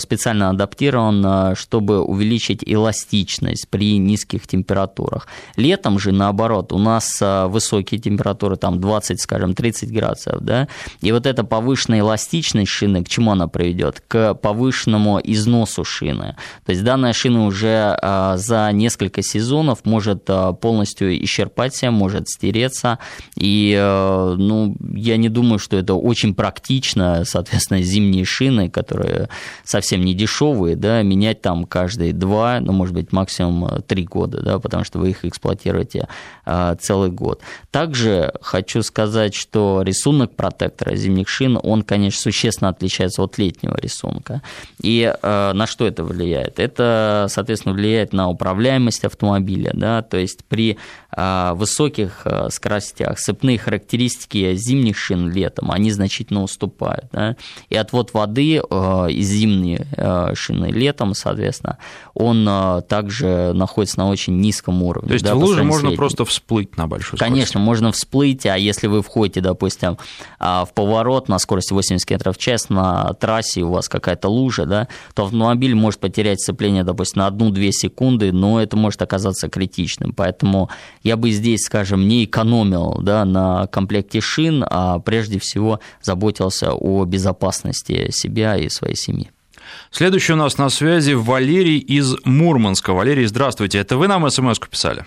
специально 0.00 0.50
адаптирован, 0.50 1.54
чтобы 1.56 2.00
увеличить 2.00 2.62
эластичность 2.64 3.68
при 3.68 3.98
низких 3.98 4.46
температурах. 4.46 5.26
Летом 5.58 5.98
же, 5.98 6.12
наоборот, 6.12 6.72
у 6.72 6.78
нас 6.78 7.18
а, 7.20 7.48
высокие 7.48 8.00
температуры, 8.00 8.54
там 8.56 8.80
20, 8.80 9.20
скажем, 9.20 9.54
30 9.54 9.92
градусов, 9.92 10.40
да, 10.40 10.68
и 11.00 11.10
вот 11.10 11.26
эта 11.26 11.42
повышенная 11.42 11.98
эластичность 11.98 12.70
шины, 12.70 13.02
к 13.02 13.08
чему 13.08 13.32
она 13.32 13.48
приведет? 13.48 14.00
К 14.06 14.34
повышенному 14.34 15.18
износу 15.18 15.82
шины. 15.82 16.36
То 16.64 16.70
есть 16.70 16.84
данная 16.84 17.12
шина 17.12 17.44
уже 17.44 17.98
а, 18.00 18.36
за 18.36 18.70
несколько 18.72 19.20
сезонов 19.22 19.84
может 19.84 20.22
а, 20.28 20.52
полностью 20.52 21.24
исчерпать 21.24 21.74
себя, 21.74 21.90
может 21.90 22.28
стереться, 22.28 23.00
и, 23.36 23.74
ну, 23.76 24.76
я 24.94 25.16
не 25.16 25.28
думаю, 25.28 25.58
что 25.58 25.76
это 25.76 25.94
очень 25.94 26.36
практично, 26.36 27.24
соответственно, 27.24 27.82
зимние 27.82 28.24
шины, 28.24 28.70
которые 28.70 29.28
совсем 29.64 30.04
не 30.04 30.14
дешевые, 30.14 30.76
да, 30.76 31.02
менять 31.02 31.42
там 31.42 31.64
каждые 31.64 32.12
два, 32.12 32.60
ну, 32.60 32.72
может 32.72 32.94
быть, 32.94 33.10
максимум 33.10 33.82
три 33.82 34.04
года, 34.04 34.40
да, 34.40 34.60
потому 34.60 34.84
что 34.84 35.00
вы 35.00 35.10
их 35.10 35.24
эксплуатируете 35.24 35.47
эксплуатируете 35.48 36.08
а, 36.44 36.76
целый 36.76 37.10
год. 37.10 37.42
Также 37.70 38.32
хочу 38.40 38.82
сказать, 38.82 39.34
что 39.34 39.82
рисунок 39.82 40.34
протектора 40.34 40.94
зимних 40.96 41.28
шин, 41.28 41.58
он, 41.62 41.82
конечно, 41.82 42.20
существенно 42.20 42.70
отличается 42.70 43.22
от 43.22 43.38
летнего 43.38 43.76
рисунка. 43.76 44.42
И 44.82 45.12
а, 45.22 45.52
на 45.52 45.66
что 45.66 45.86
это 45.86 46.04
влияет? 46.04 46.58
Это, 46.58 47.26
соответственно, 47.28 47.74
влияет 47.74 48.12
на 48.12 48.28
управляемость 48.28 49.04
автомобиля, 49.04 49.72
да, 49.74 50.02
то 50.02 50.16
есть 50.16 50.44
при 50.44 50.78
а, 51.10 51.54
высоких 51.54 52.26
скоростях 52.50 53.18
цепные 53.18 53.58
характеристики 53.58 54.54
зимних 54.54 54.96
шин 54.96 55.30
летом, 55.30 55.70
они 55.70 55.90
значительно 55.90 56.42
уступают. 56.42 57.06
Да? 57.12 57.36
И 57.68 57.76
отвод 57.76 58.14
воды 58.14 58.56
из 58.56 59.28
зимние 59.28 59.86
шины 60.34 60.66
летом, 60.66 61.14
соответственно, 61.14 61.78
он 62.14 62.82
также 62.88 63.52
находится 63.54 63.98
на 63.98 64.08
очень 64.08 64.40
низком 64.40 64.82
уровне. 64.82 65.08
То 65.08 65.14
есть 65.14 65.24
да, 65.28 65.34
в 65.34 65.38
луже 65.38 65.64
можно 65.64 65.90
просто 65.92 66.24
всплыть 66.24 66.76
на 66.76 66.86
большую 66.86 67.18
скорость. 67.18 67.32
Конечно, 67.32 67.60
можно 67.60 67.92
всплыть, 67.92 68.46
а 68.46 68.56
если 68.56 68.86
вы 68.86 69.02
входите, 69.02 69.40
допустим, 69.40 69.98
а, 70.38 70.64
в 70.64 70.74
поворот 70.74 71.28
на 71.28 71.38
скорости 71.38 71.72
80 71.72 72.06
км 72.06 72.32
в 72.32 72.38
час 72.38 72.68
на 72.68 73.12
трассе, 73.14 73.62
у 73.62 73.70
вас 73.70 73.88
какая-то 73.88 74.28
лужа, 74.28 74.66
да, 74.66 74.88
то 75.14 75.24
автомобиль 75.24 75.74
может 75.74 76.00
потерять 76.00 76.40
сцепление, 76.40 76.84
допустим, 76.84 77.22
на 77.22 77.28
1-2 77.28 77.70
секунды, 77.72 78.32
но 78.32 78.60
это 78.60 78.76
может 78.76 79.02
оказаться 79.02 79.48
критичным. 79.48 80.12
Поэтому 80.12 80.70
я 81.02 81.16
бы 81.16 81.30
здесь, 81.30 81.62
скажем, 81.62 82.08
не 82.08 82.24
экономил 82.24 82.98
да, 83.02 83.24
на 83.24 83.66
комплекте 83.68 84.20
шин, 84.20 84.64
а 84.68 84.98
прежде 84.98 85.38
всего 85.38 85.80
заботился 86.02 86.72
о 86.72 87.04
безопасности 87.04 88.10
себя 88.10 88.56
и 88.56 88.68
своей 88.68 88.96
семьи. 88.96 89.30
Следующий 89.90 90.32
у 90.32 90.36
нас 90.36 90.58
на 90.58 90.68
связи 90.68 91.12
Валерий 91.14 91.78
из 91.78 92.16
Мурманска. 92.24 92.92
Валерий, 92.92 93.26
здравствуйте. 93.26 93.78
Это 93.78 93.96
вы 93.96 94.08
нам 94.08 94.28
смс 94.30 94.58
писали? 94.58 95.04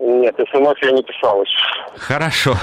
Нет, 0.00 0.34
смс 0.36 0.74
я 0.82 0.90
не 0.92 1.02
писал 1.02 1.42
еще. 1.42 1.70
Хорошо. 1.96 2.54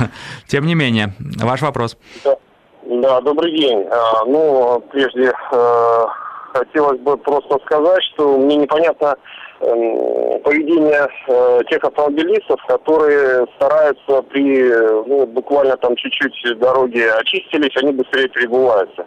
Тем 0.48 0.66
не 0.66 0.76
менее, 0.76 1.14
ваш 1.42 1.62
вопрос. 1.62 1.98
Да, 2.24 2.38
да 2.84 3.22
добрый 3.22 3.52
день. 3.58 3.86
А, 3.90 4.26
ну, 4.26 4.84
прежде 4.92 5.32
э, 5.52 6.06
хотелось 6.54 7.00
бы 7.00 7.18
просто 7.18 7.60
сказать, 7.66 8.04
что 8.14 8.38
мне 8.38 8.56
непонятно 8.56 9.16
э, 9.60 10.40
поведение 10.44 11.08
э, 11.28 11.62
тех 11.70 11.84
автомобилистов, 11.84 12.60
которые 12.68 13.46
стараются 13.56 14.22
при, 14.24 14.72
ну, 15.08 15.26
буквально 15.26 15.78
там 15.78 15.96
чуть-чуть 15.96 16.60
дороги 16.60 17.00
очистились, 17.00 17.76
они 17.78 17.92
быстрее 17.92 18.28
перебываются. 18.30 19.06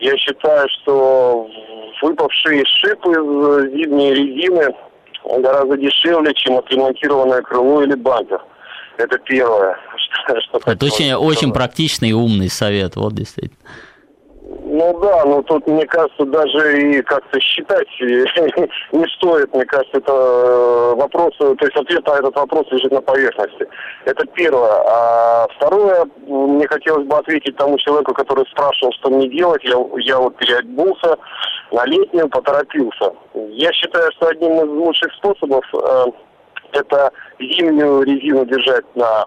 Я 0.00 0.16
считаю, 0.16 0.68
что 0.68 1.48
выпавшие 2.02 2.64
шипы 2.64 3.10
из 3.10 3.72
зимней 3.72 4.14
резины 4.14 4.74
гораздо 5.24 5.76
дешевле, 5.76 6.34
чем 6.34 6.58
отремонтированное 6.58 7.42
крыло 7.42 7.82
или 7.82 7.94
бампер. 7.94 8.40
Это 8.98 9.18
первое. 9.18 9.76
Что, 9.96 10.40
что 10.60 10.70
Это 10.70 10.86
очень, 10.86 11.14
очень 11.14 11.52
практичный 11.52 12.10
и 12.10 12.14
умный 12.14 12.48
совет, 12.48 12.96
вот 12.96 13.14
действительно. 13.14 13.58
Ну 14.74 14.98
да, 15.02 15.22
но 15.26 15.42
тут, 15.42 15.66
мне 15.66 15.84
кажется, 15.84 16.24
даже 16.24 16.80
и 16.80 17.02
как-то 17.02 17.38
считать 17.40 17.86
не 18.00 19.06
стоит. 19.16 19.52
Мне 19.52 19.66
кажется, 19.66 19.98
это 19.98 20.12
э, 20.12 20.94
вопрос, 20.94 21.36
то 21.36 21.54
есть 21.60 21.76
ответ 21.76 22.06
на 22.06 22.12
этот 22.12 22.34
вопрос 22.34 22.66
лежит 22.70 22.90
на 22.90 23.02
поверхности. 23.02 23.68
Это 24.06 24.24
первое. 24.28 24.82
А 24.86 25.46
второе, 25.56 26.06
мне 26.26 26.66
хотелось 26.66 27.06
бы 27.06 27.18
ответить 27.18 27.54
тому 27.58 27.76
человеку, 27.76 28.14
который 28.14 28.46
спрашивал, 28.46 28.94
что 28.94 29.10
мне 29.10 29.28
делать. 29.28 29.62
Я, 29.62 29.76
я 29.98 30.18
вот 30.18 30.36
переобулся 30.36 31.18
на 31.70 31.84
летнюю, 31.84 32.30
поторопился. 32.30 33.12
Я 33.34 33.70
считаю, 33.74 34.10
что 34.12 34.28
одним 34.28 34.52
из 34.52 34.68
лучших 34.68 35.12
способов 35.16 35.66
э, 35.74 36.04
это 36.72 37.12
зимнюю 37.38 38.04
резину 38.04 38.46
держать 38.46 38.86
на 38.96 39.26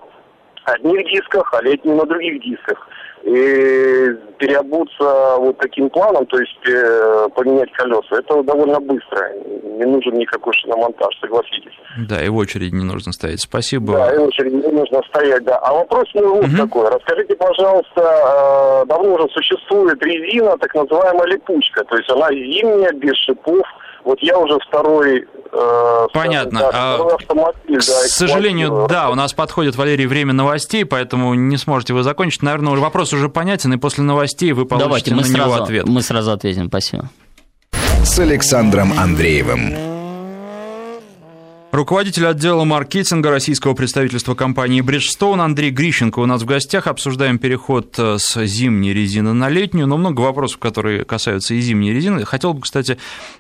одних 0.64 1.06
дисках, 1.12 1.54
а 1.54 1.62
летнюю 1.62 1.98
на 1.98 2.06
других 2.08 2.42
дисках 2.42 2.90
и 3.26 4.16
переобуться 4.38 5.38
вот 5.40 5.58
таким 5.58 5.90
планом, 5.90 6.28
то 6.28 6.38
есть 6.38 6.70
э, 6.70 7.28
поменять 7.34 7.72
колеса, 7.72 8.20
это 8.20 8.44
довольно 8.44 8.80
быстро. 8.80 9.34
Не 9.64 9.86
нужен 9.86 10.14
никакой 10.14 10.54
шиномонтаж, 10.54 11.18
согласитесь. 11.20 11.74
Да, 12.08 12.24
и 12.24 12.30
в 12.30 12.36
очередь 12.36 12.72
не 12.72 12.84
нужно 12.84 13.12
стоять. 13.14 13.42
Спасибо. 13.42 13.94
Да, 13.94 14.14
и 14.14 14.18
в 14.20 14.24
очередь 14.26 14.54
не 14.54 14.72
нужно 14.72 15.02
стоять, 15.10 15.44
да. 15.44 15.58
А 15.58 15.74
вопрос 15.74 16.06
мой 16.14 16.28
вот 16.28 16.46
угу. 16.46 16.58
такой. 16.58 16.90
Расскажите, 16.90 17.36
пожалуйста, 17.36 18.84
э, 18.84 18.86
давно 18.88 19.16
уже 19.16 19.28
существует 19.30 20.02
резина, 20.04 20.58
так 20.60 20.76
называемая 20.76 21.26
липучка, 21.26 21.84
то 21.86 21.98
есть 21.98 22.10
она 22.12 22.30
зимняя, 22.30 22.92
без 22.92 23.16
шипов, 23.16 23.66
вот 24.06 24.20
я 24.22 24.38
уже 24.38 24.58
второй... 24.68 25.26
Э, 25.52 26.08
Понятно. 26.14 26.60
Да, 26.60 26.70
а, 26.72 26.96
второй 26.96 27.16
автомобиль, 27.16 27.80
к 27.80 27.86
да, 27.86 27.94
сожалению, 28.08 28.86
да, 28.88 29.10
у 29.10 29.16
нас 29.16 29.34
подходит, 29.34 29.76
Валерий, 29.76 30.06
время 30.06 30.32
новостей, 30.32 30.86
поэтому 30.86 31.34
не 31.34 31.58
сможете 31.58 31.94
вы 31.94 32.04
закончить. 32.04 32.44
Наверное, 32.44 32.76
вопрос 32.76 33.14
уже 33.14 33.30
понятен, 33.30 33.74
и 33.74 33.78
после 33.78 34.04
новостей 34.04 34.52
вы 34.52 34.66
получите 34.66 34.86
Давайте, 34.88 35.12
на 35.12 35.18
мы 35.18 35.28
него 35.28 35.48
сразу, 35.50 35.64
ответ. 35.64 35.88
Мы 35.88 36.02
сразу 36.02 36.32
ответим, 36.32 36.68
спасибо. 36.68 37.10
С 38.04 38.20
Александром 38.20 38.94
Андреевым. 38.98 39.95
Руководитель 41.76 42.26
отдела 42.26 42.64
маркетинга 42.64 43.30
российского 43.32 43.74
представительства 43.74 44.34
компании 44.34 44.82
Bridgestone 44.82 45.44
Андрей 45.44 45.72
Грищенко 45.72 46.20
у 46.20 46.26
нас 46.26 46.42
в 46.42 46.46
гостях. 46.46 46.88
Обсуждаем 46.88 47.38
переход 47.38 47.96
э, 47.98 48.16
с 48.18 48.46
зимней 48.46 48.94
резины 48.94 49.34
на 49.34 49.50
летнюю, 49.50 49.86
но 49.86 49.98
много 49.98 50.22
вопросов, 50.22 50.60
которые 50.60 51.04
касаются 51.04 51.54
и 51.54 51.60
зимней 51.60 51.94
резины. 51.94 52.24
Хотел 52.24 52.54
бы, 52.54 52.62
кстати, 52.62 52.98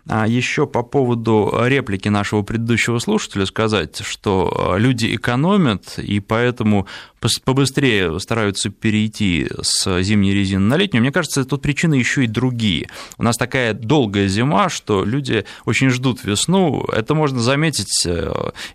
а, 0.10 0.28
еще 0.28 0.67
по 0.67 0.83
поводу 0.83 1.50
реплики 1.63 2.10
нашего 2.10 2.42
предыдущего 2.42 3.00
слушателя 3.00 3.46
сказать, 3.46 4.02
что 4.06 4.73
э, 4.75 4.79
люди 4.79 5.15
экономят, 5.15 5.98
и 5.98 6.19
поэтому 6.19 6.88
побыстрее 7.44 8.19
стараются 8.19 8.69
перейти 8.69 9.48
с 9.62 10.02
зимней 10.02 10.33
резины 10.33 10.62
на 10.62 10.77
летнюю. 10.77 11.02
Мне 11.02 11.12
кажется, 11.12 11.46
тут 11.46 11.62
причины 11.62 11.96
еще 11.96 12.25
и 12.25 12.27
другие. 12.27 12.90
У 13.17 13.23
нас 13.23 13.38
такая 13.38 13.73
долгая 13.73 14.27
зима, 14.27 14.69
что 14.69 15.04
люди 15.04 15.46
очень 15.65 15.90
ждут 15.90 16.23
весну. 16.23 16.83
Это 16.92 17.15
можно 17.15 17.40
заметить 17.40 18.06
э, 18.06 18.25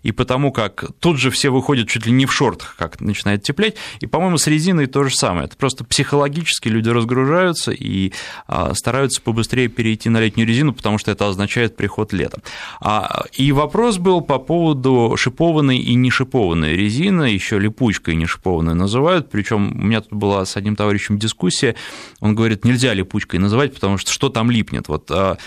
и 0.03 0.11
потому, 0.11 0.51
как 0.51 0.85
тут 0.99 1.17
же 1.17 1.31
все 1.31 1.49
выходят 1.49 1.87
чуть 1.87 2.05
ли 2.05 2.11
не 2.11 2.25
в 2.25 2.33
шортах, 2.33 2.75
как 2.77 2.99
начинает 3.01 3.43
теплеть. 3.43 3.75
И, 3.99 4.07
по-моему, 4.07 4.37
с 4.37 4.47
резиной 4.47 4.87
то 4.87 5.03
же 5.03 5.15
самое. 5.15 5.45
Это 5.45 5.57
просто 5.57 5.83
психологически 5.83 6.69
люди 6.69 6.89
разгружаются 6.89 7.71
и 7.71 8.13
а, 8.47 8.73
стараются 8.73 9.21
побыстрее 9.21 9.67
перейти 9.67 10.09
на 10.09 10.19
летнюю 10.19 10.47
резину, 10.47 10.73
потому 10.73 10.97
что 10.97 11.11
это 11.11 11.27
означает 11.27 11.75
приход 11.75 12.13
лета. 12.13 12.41
А, 12.79 13.25
и 13.33 13.51
вопрос 13.51 13.97
был 13.97 14.21
по 14.21 14.39
поводу 14.39 15.13
шипованной 15.17 15.77
и 15.77 15.95
не 15.95 16.09
шипованной 16.09 16.75
резины, 16.75 17.23
еще 17.23 17.59
липучкой 17.59 18.15
не 18.15 18.25
шипованной 18.25 18.75
называют. 18.75 19.29
Причем 19.29 19.71
у 19.71 19.83
меня 19.83 20.01
тут 20.01 20.13
была 20.13 20.45
с 20.45 20.57
одним 20.57 20.75
товарищем 20.75 21.17
дискуссия. 21.17 21.75
Он 22.19 22.35
говорит, 22.35 22.65
нельзя 22.65 22.93
липучкой 22.93 23.39
называть, 23.39 23.73
потому 23.73 23.97
что 23.97 24.11
что 24.11 24.29
там 24.29 24.51
липнет? 24.51 24.87
Вот 24.87 25.09
а, 25.11 25.37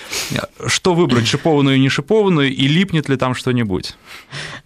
что 0.67 0.95
выбрать, 0.95 1.27
шипованную 1.27 1.77
и 1.77 1.81
не 1.81 1.89
шипованную, 1.89 2.55
и 2.55 2.67
липнет 2.69 3.09
ли 3.09 3.17
там 3.17 3.35
что-нибудь? 3.35 3.93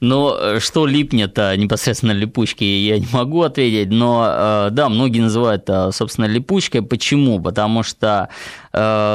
Но 0.01 0.37
э, 0.39 0.61
что 0.61 0.87
липнет 0.87 1.37
непосредственно 1.37 2.13
липучки, 2.13 2.65
я 2.65 2.99
не 2.99 3.09
могу 3.13 3.43
ответить, 3.43 3.91
но 3.91 4.27
э, 4.29 4.69
да, 4.71 4.89
многие 4.89 5.21
называют, 5.21 5.69
а, 5.69 5.91
собственно, 5.93 6.27
липучкой. 6.27 6.83
Почему? 6.83 7.41
Потому 7.41 7.83
что 7.83 8.29
Э, 8.68 8.68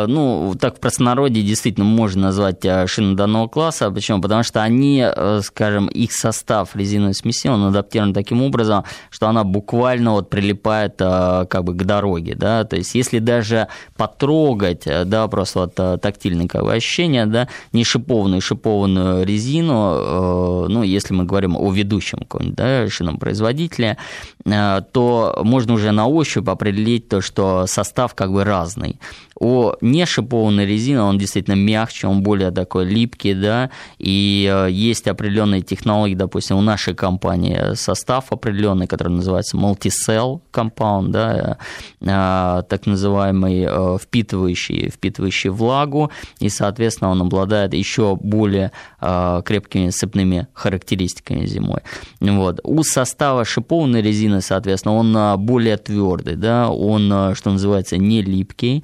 ну, 0.07 0.55
так 0.59 0.77
в 0.77 0.79
простонародье 0.79 1.43
действительно 1.43 1.85
можно 1.85 2.23
назвать 2.23 2.65
э, 2.65 2.87
шины 2.87 3.15
данного 3.15 3.47
класса. 3.47 3.91
Почему? 3.91 4.21
Потому 4.21 4.43
что 4.43 4.61
они, 4.61 5.03
э, 5.05 5.41
скажем, 5.43 5.87
их 5.87 6.11
состав 6.11 6.75
резиновой 6.75 7.13
смеси, 7.13 7.47
он 7.47 7.63
адаптирован 7.65 8.13
таким 8.13 8.41
образом, 8.41 8.83
что 9.09 9.27
она 9.27 9.43
буквально 9.43 10.11
вот 10.11 10.29
прилипает 10.29 10.97
как 10.97 11.63
бы 11.63 11.73
к 11.73 11.83
дороге, 11.83 12.35
да, 12.35 12.63
то 12.63 12.75
есть 12.75 12.95
если 12.95 13.19
даже 13.19 13.67
потрогать, 13.95 14.87
да, 15.05 15.27
просто 15.27 15.59
вот 15.59 16.01
тактильные 16.01 16.47
как 16.47 16.63
бы 16.63 16.73
ощущения, 16.73 17.25
да, 17.25 17.47
не 17.71 17.83
шипованную, 17.83 18.41
шипованную 18.41 19.25
резину, 19.25 20.67
ну, 20.69 20.83
если 20.83 21.13
мы 21.13 21.25
говорим 21.25 21.55
о 21.55 21.71
ведущем 21.71 22.19
каком-нибудь, 22.19 22.55
да, 22.55 22.89
шинном 22.89 23.17
производителе, 23.17 23.97
то 24.45 25.41
можно 25.43 25.73
уже 25.73 25.91
на 25.91 26.07
ощупь 26.07 26.47
определить 26.47 27.09
то, 27.09 27.21
что 27.21 27.65
состав 27.67 28.13
как 28.15 28.31
бы 28.31 28.43
разный 28.43 28.99
о 29.39 29.75
не 29.81 30.05
шипованной 30.05 30.65
резине, 30.65 31.01
он 31.01 31.17
действительно 31.17 31.55
мягче, 31.55 32.07
он 32.07 32.21
более 32.21 32.51
такой 32.51 32.85
липкий, 32.85 33.33
да, 33.33 33.69
и 33.97 34.49
э, 34.51 34.71
есть 34.71 35.07
определенные 35.07 35.61
технологии, 35.61 36.15
допустим, 36.15 36.57
у 36.57 36.61
нашей 36.61 36.93
компании 36.93 37.73
состав 37.75 38.31
определенный, 38.31 38.87
который 38.87 39.09
называется 39.09 39.57
multi-cell 39.57 40.41
compound, 40.51 41.07
да, 41.09 41.57
э, 42.01 42.63
так 42.69 42.85
называемый 42.85 43.65
э, 43.67 43.97
впитывающий, 44.01 44.89
впитывающий 44.89 45.49
влагу, 45.49 46.11
и, 46.39 46.49
соответственно, 46.49 47.11
он 47.11 47.21
обладает 47.21 47.73
еще 47.73 48.15
более 48.15 48.71
крепкими 48.99 49.89
цепными 49.89 50.47
характеристиками 50.53 51.45
зимой. 51.45 51.81
Вот. 52.21 52.59
У 52.63 52.83
состава 52.83 53.43
шипованной 53.43 54.01
резины, 54.01 54.41
соответственно, 54.41 54.95
он 54.95 55.45
более 55.45 55.77
твердый, 55.77 56.35
да, 56.35 56.69
он, 56.69 57.35
что 57.35 57.51
называется, 57.51 57.97
не 57.97 58.21
липкий, 58.21 58.83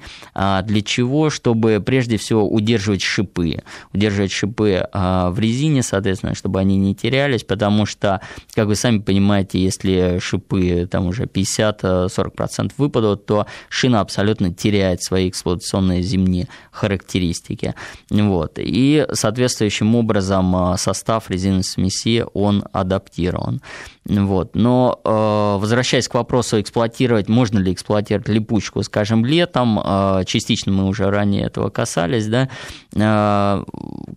для 0.62 0.80
чего? 0.80 1.28
Чтобы 1.28 1.82
прежде 1.84 2.16
всего 2.16 2.48
удерживать 2.48 3.02
шипы. 3.02 3.62
Удерживать 3.92 4.32
шипы 4.32 4.88
а, 4.92 5.30
в 5.30 5.38
резине, 5.38 5.82
соответственно, 5.82 6.34
чтобы 6.34 6.60
они 6.60 6.76
не 6.76 6.94
терялись, 6.94 7.44
потому 7.44 7.84
что, 7.84 8.20
как 8.54 8.66
вы 8.66 8.74
сами 8.74 8.98
понимаете, 8.98 9.62
если 9.62 10.18
шипы 10.18 10.88
там 10.90 11.08
уже 11.08 11.24
50-40% 11.24 12.72
выпадут, 12.78 13.26
то 13.26 13.46
шина 13.68 14.00
абсолютно 14.00 14.52
теряет 14.52 15.02
свои 15.02 15.28
эксплуатационные 15.28 16.02
зимние 16.02 16.48
характеристики. 16.70 17.74
Вот. 18.08 18.54
И 18.56 19.06
соответствующим 19.12 19.94
образом 19.94 20.56
а, 20.56 20.76
состав 20.78 21.30
резиновой 21.30 21.64
смеси, 21.64 22.24
он 22.32 22.64
адаптирован. 22.72 23.60
Вот. 24.06 24.56
Но 24.56 25.00
э, 25.04 25.56
возвращаясь 25.60 26.08
к 26.08 26.14
вопросу 26.14 26.60
эксплуатировать, 26.60 27.28
можно 27.28 27.58
ли 27.58 27.72
эксплуатировать 27.72 28.28
липучку, 28.28 28.82
скажем, 28.82 29.24
летом, 29.24 29.78
э, 29.78 30.24
частично 30.26 30.72
мы 30.72 30.86
уже 30.86 31.10
ранее 31.10 31.44
этого 31.44 31.68
касались, 31.68 32.26
да, 32.26 32.48
э, 32.94 33.64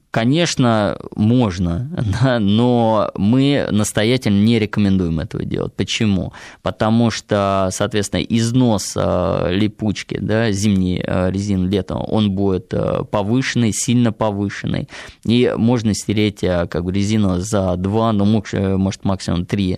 конечно, 0.10 0.98
можно, 1.16 1.92
да, 2.22 2.40
но 2.40 3.12
мы 3.16 3.68
настоятельно 3.72 4.42
не 4.44 4.58
рекомендуем 4.58 5.20
этого 5.20 5.44
делать. 5.44 5.74
Почему? 5.74 6.34
Потому 6.62 7.12
что, 7.12 7.70
соответственно, 7.72 8.22
износ 8.22 8.96
липучки, 8.96 10.18
да, 10.20 10.52
зимней 10.52 11.04
резины 11.06 11.68
летом, 11.68 12.04
он 12.08 12.32
будет 12.32 12.74
повышенный, 13.12 13.74
сильно 13.74 14.12
повышенный, 14.12 14.88
и 15.26 15.54
можно 15.56 15.94
стереть 15.94 16.40
как 16.40 16.84
бы 16.84 16.92
резину 16.92 17.40
за 17.40 17.76
два, 17.76 18.14
ну, 18.14 18.26
может, 18.26 19.04
максимум 19.04 19.46
три 19.46 19.74
Э, 19.74 19.78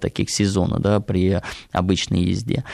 таких 0.00 0.30
сезона 0.30 0.78
да, 0.78 1.00
при 1.00 1.40
обычной 1.72 2.22
езде. 2.22 2.64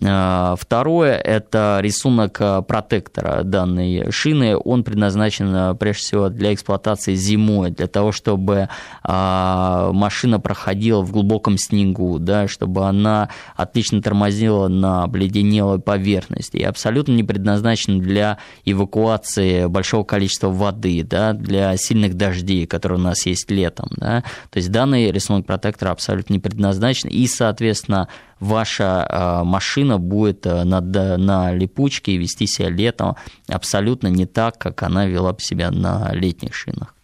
Э, 0.00 0.54
второе– 0.58 1.16
это 1.24 1.78
рисунок 1.80 2.40
э, 2.40 2.62
протектора 2.62 3.42
данной 3.42 4.10
шины. 4.10 4.56
Он 4.56 4.84
предназначен 4.84 5.76
прежде 5.76 6.02
всего 6.02 6.28
для 6.28 6.52
эксплуатации 6.52 7.14
зимой, 7.14 7.70
для 7.70 7.86
того, 7.86 8.12
чтобы 8.12 8.68
машина 9.04 10.40
проходила 10.40 11.02
в 11.02 11.12
глубоком 11.12 11.58
снегу, 11.58 12.18
да, 12.18 12.48
чтобы 12.48 12.86
она 12.86 13.28
отлично 13.56 14.02
тормозила 14.02 14.68
на 14.68 15.04
обледенелой 15.04 15.78
поверхности. 15.78 16.56
И 16.58 16.62
абсолютно 16.62 17.12
не 17.12 17.22
предназначен 17.22 18.00
для 18.00 18.38
эвакуации 18.64 19.66
большого 19.66 20.04
количества 20.04 20.48
воды, 20.48 21.02
да, 21.04 21.32
для 21.32 21.76
сильных 21.76 22.14
дождей, 22.14 22.66
которые 22.66 22.98
у 22.98 23.02
нас 23.02 23.26
есть 23.26 23.50
летом. 23.50 23.88
Да. 23.96 24.22
То 24.50 24.56
есть 24.58 24.70
данный 24.70 25.10
рисунок 25.10 25.46
протектора 25.46 25.90
абсолютно 25.90 26.34
не 26.34 26.38
предназначен, 26.44 27.08
и, 27.08 27.26
соответственно, 27.26 28.08
ваша 28.38 29.06
а, 29.08 29.44
машина 29.44 29.98
будет 29.98 30.46
э, 30.46 30.62
на, 30.64 30.80
на 30.80 31.52
липучке 31.52 32.16
вести 32.18 32.46
себя 32.46 32.68
летом 32.68 33.16
абсолютно 33.48 34.08
не 34.08 34.26
так, 34.26 34.58
как 34.58 34.82
она 34.82 35.06
вела 35.06 35.32
бы 35.32 35.40
себя 35.40 35.70
на 35.70 36.12
летних 36.12 36.54
шинах. 36.54 36.94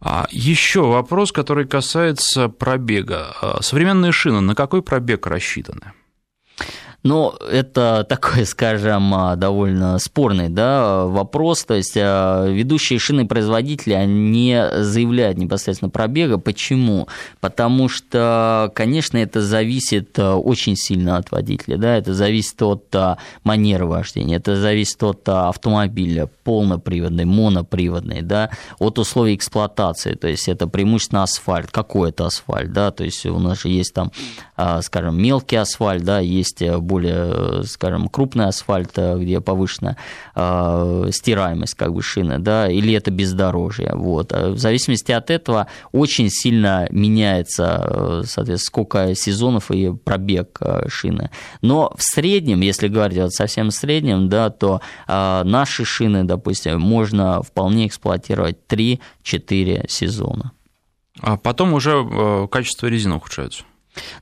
А 0.00 0.26
еще 0.30 0.82
вопрос, 0.82 1.32
который 1.32 1.66
касается 1.66 2.48
пробега. 2.48 3.34
А, 3.42 3.62
современные 3.62 4.12
шины 4.12 4.40
на 4.40 4.54
какой 4.54 4.82
пробег 4.82 5.26
рассчитаны? 5.26 5.92
Ну, 7.04 7.34
это 7.50 8.06
такой, 8.08 8.46
скажем, 8.46 9.14
а, 9.14 9.36
довольно 9.36 9.98
спорный 9.98 10.48
да, 10.48 11.04
вопрос. 11.04 11.64
То 11.64 11.74
есть 11.74 11.96
а, 11.96 12.46
ведущие 12.46 12.98
шины 12.98 13.28
производители 13.28 13.94
не 14.06 14.82
заявляют 14.82 15.36
непосредственно 15.36 15.90
пробега. 15.90 16.38
Почему? 16.38 17.06
Потому 17.40 17.90
что, 17.90 18.72
конечно, 18.74 19.18
это 19.18 19.42
зависит 19.42 20.18
а, 20.18 20.36
очень 20.36 20.76
сильно 20.76 21.18
от 21.18 21.30
водителя. 21.30 21.76
Да? 21.76 21.94
Это 21.94 22.14
зависит 22.14 22.60
от 22.62 22.94
манеры 23.44 23.84
вождения, 23.84 24.36
это 24.36 24.56
зависит 24.56 25.02
от 25.02 25.28
автомобиля, 25.28 26.30
полноприводный, 26.44 27.26
моноприводный, 27.26 28.22
да, 28.22 28.50
от 28.78 28.98
условий 28.98 29.34
эксплуатации. 29.34 30.14
То 30.14 30.28
есть 30.28 30.48
это 30.48 30.66
преимущественно 30.66 31.24
асфальт. 31.24 31.70
Какой 31.70 32.10
это 32.10 32.26
асфальт? 32.26 32.72
Да? 32.72 32.90
То 32.92 33.04
есть 33.04 33.26
у 33.26 33.38
нас 33.38 33.60
же 33.60 33.68
есть 33.68 33.92
там, 33.92 34.10
скажем, 34.80 35.20
мелкий 35.20 35.56
асфальт, 35.56 36.02
да, 36.02 36.20
есть 36.20 36.62
более, 36.62 36.93
скажем, 37.64 38.08
крупный 38.08 38.46
асфальт, 38.46 38.92
э, 38.96 39.18
где 39.18 39.40
повышенная 39.40 39.96
э, 40.34 41.08
стираемость 41.10 41.74
как 41.74 41.92
бы 41.92 42.02
шины, 42.02 42.38
да, 42.38 42.70
или 42.70 42.94
это 42.94 43.10
бездорожье. 43.10 43.92
Вот. 43.94 44.32
В 44.32 44.58
зависимости 44.58 45.12
от 45.12 45.30
этого 45.30 45.66
очень 45.92 46.28
сильно 46.30 46.86
меняется, 46.90 47.84
э, 47.84 48.22
соответственно, 48.26 48.58
сколько 48.58 49.14
сезонов 49.14 49.70
и 49.70 49.92
пробег 49.92 50.60
шины. 50.88 51.30
Но 51.62 51.92
в 51.96 52.02
среднем, 52.02 52.60
если 52.60 52.88
говорить 52.88 53.18
вот 53.18 53.32
совсем 53.32 53.70
в 53.70 53.74
среднем, 53.74 54.28
да, 54.28 54.50
то 54.50 54.80
наши 55.06 55.84
шины, 55.84 56.24
допустим, 56.24 56.80
можно 56.80 57.42
вполне 57.42 57.86
эксплуатировать 57.86 58.58
3-4 58.68 59.86
сезона. 59.88 60.52
А 61.20 61.36
потом 61.36 61.72
уже 61.72 62.48
качество 62.50 62.86
резины 62.86 63.16
ухудшается. 63.16 63.64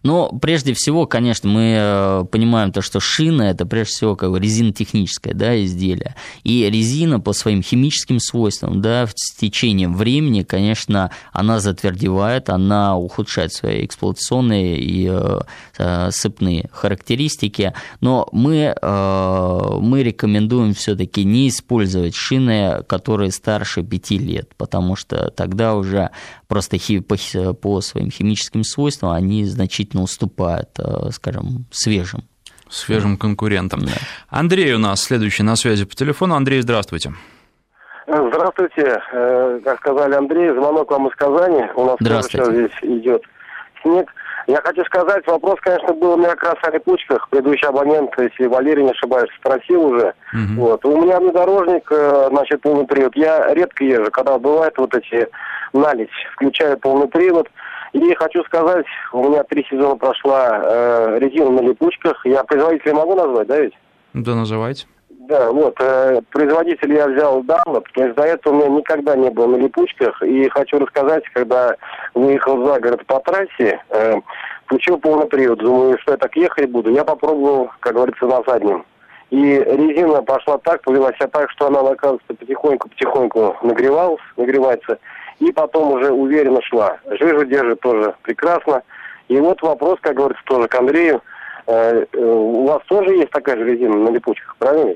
Но 0.03 0.31
прежде 0.31 0.75
всего, 0.75 1.07
конечно, 1.07 1.49
мы 1.49 1.75
э, 1.77 2.25
понимаем 2.31 2.73
то, 2.73 2.83
что 2.83 3.01
шина 3.01 3.43
это 3.43 3.66
прежде 3.66 3.95
всего 3.95 4.16
как 4.16 4.31
бы 4.31 4.41
резинотехническое 4.41 5.35
да, 5.35 5.62
изделие. 5.62 6.14
И 6.45 6.68
резина 6.70 7.20
по 7.20 7.33
своим 7.33 7.62
химическим 7.62 8.20
свойствам, 8.20 8.81
да, 8.81 9.07
с 9.14 9.35
течением 9.35 9.95
времени, 9.95 10.43
конечно, 10.43 11.11
она 11.33 11.61
затвердевает, 11.61 12.51
она 12.51 12.97
ухудшает 12.97 13.53
свои 13.53 13.85
эксплуатационные 13.85 14.79
и 14.79 15.09
э, 15.11 15.41
э 15.79 16.11
сыпные 16.11 16.68
характеристики. 16.73 17.73
Но 18.01 18.29
мы, 18.33 18.75
э, 18.81 19.79
мы 19.81 20.03
рекомендуем 20.03 20.75
все-таки 20.75 21.25
не 21.25 21.49
использовать 21.49 22.14
шины, 22.14 22.83
которые 22.87 23.31
старше 23.33 23.83
5 23.83 24.11
лет, 24.12 24.51
потому 24.57 24.97
что 24.97 25.31
тогда 25.31 25.75
уже 25.75 26.11
просто 26.53 26.76
по, 27.09 27.16
по 27.55 27.80
своим 27.80 28.11
химическим 28.11 28.62
свойствам 28.62 29.12
они 29.12 29.46
значительно 29.46 30.03
уступают, 30.03 30.68
э, 30.78 31.11
скажем, 31.11 31.64
свежим. 31.70 32.24
Свежим 32.68 33.16
конкурентам. 33.16 33.80
Да. 33.80 33.92
Андрей 34.28 34.74
у 34.74 34.78
нас 34.78 35.03
следующий 35.03 35.42
на 35.44 35.57
связи 35.57 35.86
по 35.86 35.94
телефону. 35.94 36.34
Андрей, 36.34 36.61
здравствуйте. 36.61 37.14
Здравствуйте. 38.07 39.00
Э, 39.12 39.61
как 39.64 39.78
сказали 39.78 40.14
Андрей, 40.14 40.50
звонок 40.50 40.90
вам 40.90 41.09
из 41.09 41.14
Казани. 41.14 41.64
У 41.74 41.86
нас 41.86 41.96
тоже 41.96 42.22
сейчас 42.22 42.48
здесь 42.48 42.70
идет 42.82 43.22
снег. 43.80 44.12
Я 44.46 44.61
хочу 44.62 44.84
сказать, 44.84 45.26
вопрос, 45.26 45.59
конечно, 45.61 45.94
был 45.94 46.12
у 46.12 46.16
меня 46.18 46.34
как 46.34 46.55
раз 46.55 46.57
о 46.64 46.70
липучках. 46.70 47.28
Предыдущий 47.30 47.66
абонент, 47.66 48.11
если 48.18 48.46
Валерий 48.46 48.82
не 48.82 48.90
ошибаюсь, 48.90 49.30
спросил 49.38 49.84
уже. 49.84 50.14
Угу. 50.34 50.61
Вот. 50.61 50.84
У 50.84 51.00
меня 51.00 51.18
внедорожник, 51.18 51.90
э, 51.90 52.28
значит, 52.30 52.61
полный 52.61 52.86
привод. 52.86 53.16
Я 53.16 53.55
редко 53.55 53.84
езжу, 53.84 54.11
когда 54.11 54.38
бывают 54.38 54.76
вот 54.76 54.94
эти 54.94 55.28
налить, 55.73 56.11
включаю 56.35 56.79
полный 56.79 57.09
привод. 57.09 57.49
И 57.93 58.14
хочу 58.14 58.43
сказать, 58.45 58.87
у 59.12 59.29
меня 59.29 59.43
три 59.45 59.66
сезона 59.68 59.97
прошла 59.97 60.62
э, 60.64 61.18
резина 61.18 61.51
на 61.51 61.61
липучках. 61.61 62.25
Я 62.25 62.43
производителя 62.45 62.95
могу 62.95 63.14
назвать, 63.14 63.47
да 63.49 63.61
ведь? 63.61 63.75
Да, 64.14 64.35
называйте. 64.35 64.87
Да, 65.29 65.53
вот, 65.53 65.77
э, 65.79 66.20
производитель 66.31 66.95
я 66.95 67.07
взял 67.07 67.43
Dunlop, 67.43 67.85
то 67.95 68.03
есть 68.03 68.16
до 68.16 68.25
этого 68.25 68.55
у 68.55 68.57
меня 68.57 68.79
никогда 68.79 69.14
не 69.14 69.31
было 69.31 69.47
на 69.47 69.57
липучках, 69.57 70.20
и 70.23 70.49
хочу 70.49 70.81
рассказать, 70.81 71.23
когда 71.33 71.77
выехал 72.14 72.66
за 72.66 72.81
город 72.81 73.07
по 73.07 73.20
трассе, 73.20 73.81
э, 73.91 74.14
включил 74.64 74.99
полный 74.99 75.27
привод, 75.27 75.61
думаю, 75.61 75.97
что 76.01 76.12
я 76.12 76.18
так 76.18 76.35
ехать 76.35 76.70
буду, 76.70 76.91
я 76.91 77.05
попробовал, 77.05 77.70
как 77.81 77.95
говорится, 77.95 78.27
на 78.27 78.43
заднем. 78.47 78.85
И 79.31 79.39
резина 79.39 80.23
пошла 80.23 80.59
так, 80.59 80.83
повела 80.83 81.12
себя 81.12 81.29
так, 81.29 81.51
что 81.53 81.68
она, 81.68 81.81
оказывается, 81.81 82.35
потихоньку-потихоньку 82.35 83.57
нагревалась, 83.62 84.20
нагревается, 84.37 84.99
и 85.43 85.51
потом 85.51 85.93
уже 85.93 86.12
уверенно 86.12 86.62
шла. 86.62 86.99
Жижу 87.18 87.45
держит 87.45 87.80
тоже 87.80 88.14
прекрасно. 88.22 88.82
И 89.28 89.36
вот 89.38 89.61
вопрос, 89.62 89.99
как 90.01 90.14
говорится, 90.14 90.45
тоже 90.45 90.68
к 90.68 90.74
Андрею. 90.74 91.20
Э, 91.66 92.05
э, 92.12 92.18
у 92.18 92.64
вас 92.64 92.82
тоже 92.86 93.14
есть 93.14 93.30
такая 93.30 93.57
же 93.57 93.64
резина 93.64 93.97
на 93.97 94.11
липучках, 94.11 94.55
правильно? 94.59 94.95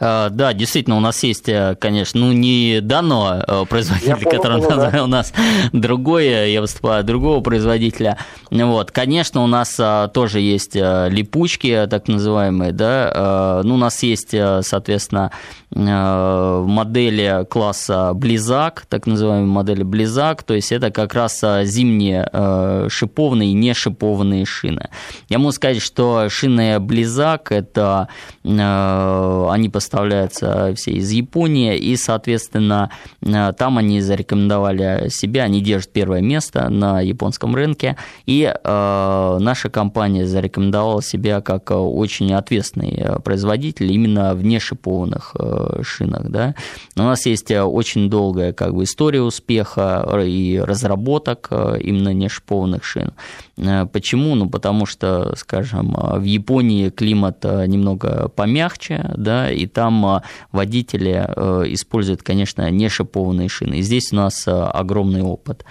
А, 0.00 0.28
да, 0.28 0.52
действительно, 0.52 0.96
у 0.96 1.00
нас 1.00 1.22
есть, 1.22 1.48
э, 1.48 1.76
конечно, 1.78 2.18
ну 2.18 2.32
не 2.32 2.80
данного 2.80 3.44
э, 3.46 3.64
производителя, 3.66 4.16
который 4.28 4.60
да. 4.60 5.04
у 5.04 5.06
нас 5.06 5.32
другое, 5.72 6.48
я 6.48 6.60
выступаю 6.60 7.00
от 7.00 7.06
другого 7.06 7.40
производителя. 7.40 8.18
Вот, 8.50 8.90
конечно, 8.90 9.42
у 9.44 9.46
нас 9.46 9.80
тоже 10.12 10.40
есть 10.40 10.74
э, 10.74 11.08
липучки, 11.10 11.86
так 11.88 12.08
называемые, 12.08 12.72
да, 12.72 13.62
ну, 13.64 13.74
у 13.74 13.78
нас 13.78 14.02
есть, 14.02 14.30
соответственно, 14.30 15.30
модели 15.70 17.46
класса 17.48 18.12
Близак, 18.14 18.86
так 18.88 19.06
называемые 19.06 19.46
модели 19.46 19.82
Близак, 19.82 20.42
то 20.42 20.54
есть 20.54 20.72
это 20.72 20.90
как 20.90 21.14
раз 21.14 21.40
зимние 21.40 22.28
шипованные 22.88 23.50
и 23.50 23.54
не 23.54 23.74
шипованные 23.74 24.44
шины. 24.44 24.88
Я 25.28 25.38
могу 25.38 25.52
сказать, 25.52 25.82
что 25.82 26.28
шины 26.28 26.78
Близак, 26.78 27.52
это 27.52 28.08
они 28.44 29.68
по 29.68 29.80
поставляются 29.84 30.72
все 30.76 30.92
из 30.92 31.10
Японии, 31.10 31.76
и, 31.76 31.96
соответственно, 31.96 32.90
э, 33.20 33.52
там 33.52 33.76
они 33.76 34.00
зарекомендовали 34.00 35.08
себя, 35.10 35.42
они 35.42 35.60
держат 35.60 35.92
первое 35.92 36.22
место 36.22 36.70
на 36.70 37.02
японском 37.02 37.54
рынке, 37.54 37.96
и 38.24 38.42
э, 38.44 39.38
наша 39.40 39.68
компания 39.68 40.26
зарекомендовала 40.26 41.02
себя 41.02 41.42
как 41.42 41.70
очень 41.70 42.32
ответственный 42.32 42.94
э, 42.96 43.18
производитель 43.20 43.92
именно 43.92 44.34
в 44.34 44.42
нешипованных 44.42 45.36
шинах. 45.82 46.30
Да? 46.30 46.54
У 46.96 47.02
нас 47.02 47.26
есть 47.26 47.50
очень 47.50 48.08
долгая 48.08 48.52
как 48.52 48.74
бы, 48.74 48.84
история 48.84 49.20
успеха 49.20 50.08
и 50.24 50.58
разработок 50.64 51.50
именно 51.80 52.14
нешипованных 52.14 52.84
шин. 52.84 53.12
Почему? 53.92 54.34
Ну, 54.34 54.48
потому 54.48 54.86
что, 54.86 55.34
скажем, 55.36 55.94
в 55.94 56.22
Японии 56.22 56.88
климат 56.90 57.44
немного 57.44 58.28
помягче, 58.28 59.10
да, 59.16 59.50
и 59.50 59.66
там 59.74 60.06
а, 60.06 60.22
водители 60.52 61.26
э, 61.26 61.64
используют, 61.68 62.22
конечно, 62.22 62.70
не 62.70 62.88
шипованные 62.88 63.48
шины. 63.48 63.76
И 63.76 63.82
здесь 63.82 64.12
у 64.12 64.16
нас 64.16 64.46
э, 64.46 64.50
огромный 64.50 65.22
опыт. 65.22 65.64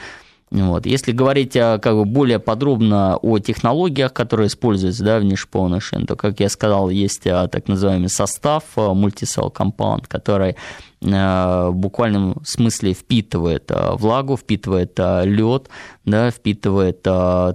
Вот. 0.54 0.86
Если 0.86 1.14
говорить 1.14 1.58
а, 1.58 1.80
как 1.80 1.96
бы 1.96 2.06
более 2.06 2.38
подробно 2.38 3.18
о 3.18 3.40
технологиях, 3.40 4.14
которые 4.14 4.48
используются 4.48 5.04
да, 5.04 5.18
в 5.20 5.24
нешипованных 5.24 5.82
шин, 5.82 6.06
то, 6.06 6.16
как 6.16 6.40
я 6.40 6.50
сказал, 6.50 6.92
есть 6.92 7.26
а, 7.26 7.48
так 7.48 7.68
называемый 7.68 8.10
состав 8.10 8.64
multisell 8.76 9.52
compound, 9.52 10.06
который 10.08 10.56
в 11.04 11.72
буквальном 11.74 12.42
смысле 12.46 12.94
впитывает 12.94 13.70
э, 13.70 13.92
влагу, 13.96 14.38
впитывает 14.38 14.94
э, 14.98 15.26
лед, 15.26 15.70
да, 16.06 16.32
впитывает 16.32 17.02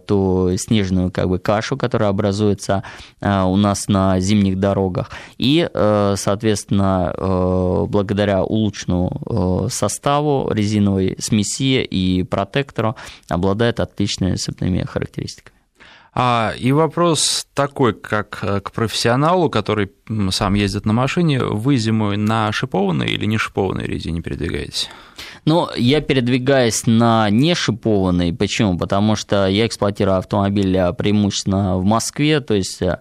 ту 0.06 0.56
снежную 0.56 1.10
как 1.10 1.28
бы, 1.28 1.38
кашу, 1.38 1.76
которая 1.76 2.10
образуется 2.10 2.82
у 3.20 3.56
нас 3.56 3.88
на 3.88 4.20
зимних 4.20 4.58
дорогах. 4.58 5.10
И, 5.36 5.68
соответственно, 6.16 7.12
благодаря 7.88 8.42
улучшенному 8.42 9.68
составу 9.68 10.50
резиновой 10.50 11.16
смеси 11.18 11.82
и 11.82 12.22
протектору 12.22 12.96
обладает 13.28 13.80
отличными 13.80 14.36
сыпными 14.36 14.82
характеристиками. 14.82 15.57
А, 16.20 16.52
и 16.58 16.72
вопрос 16.72 17.46
такой, 17.54 17.94
как 17.94 18.40
э, 18.42 18.60
к 18.60 18.72
профессионалу, 18.72 19.48
который 19.48 19.92
сам 20.30 20.54
ездит 20.54 20.84
на 20.84 20.92
машине, 20.92 21.44
вы 21.44 21.76
зимой 21.76 22.16
на 22.16 22.50
шипованной 22.50 23.06
или 23.06 23.24
не 23.24 23.38
шипованной 23.38 23.84
резине 23.84 24.20
передвигаетесь? 24.20 24.88
Ну, 25.44 25.68
я 25.76 26.00
передвигаюсь 26.00 26.88
на 26.88 27.30
не 27.30 27.54
шипованной. 27.54 28.32
Почему? 28.32 28.76
Потому 28.76 29.14
что 29.14 29.46
я 29.46 29.64
эксплуатирую 29.64 30.16
автомобиль 30.16 30.76
а, 30.76 30.92
преимущественно 30.92 31.78
в 31.78 31.84
Москве, 31.84 32.40
то 32.40 32.54
есть 32.54 32.82
э, 32.82 32.98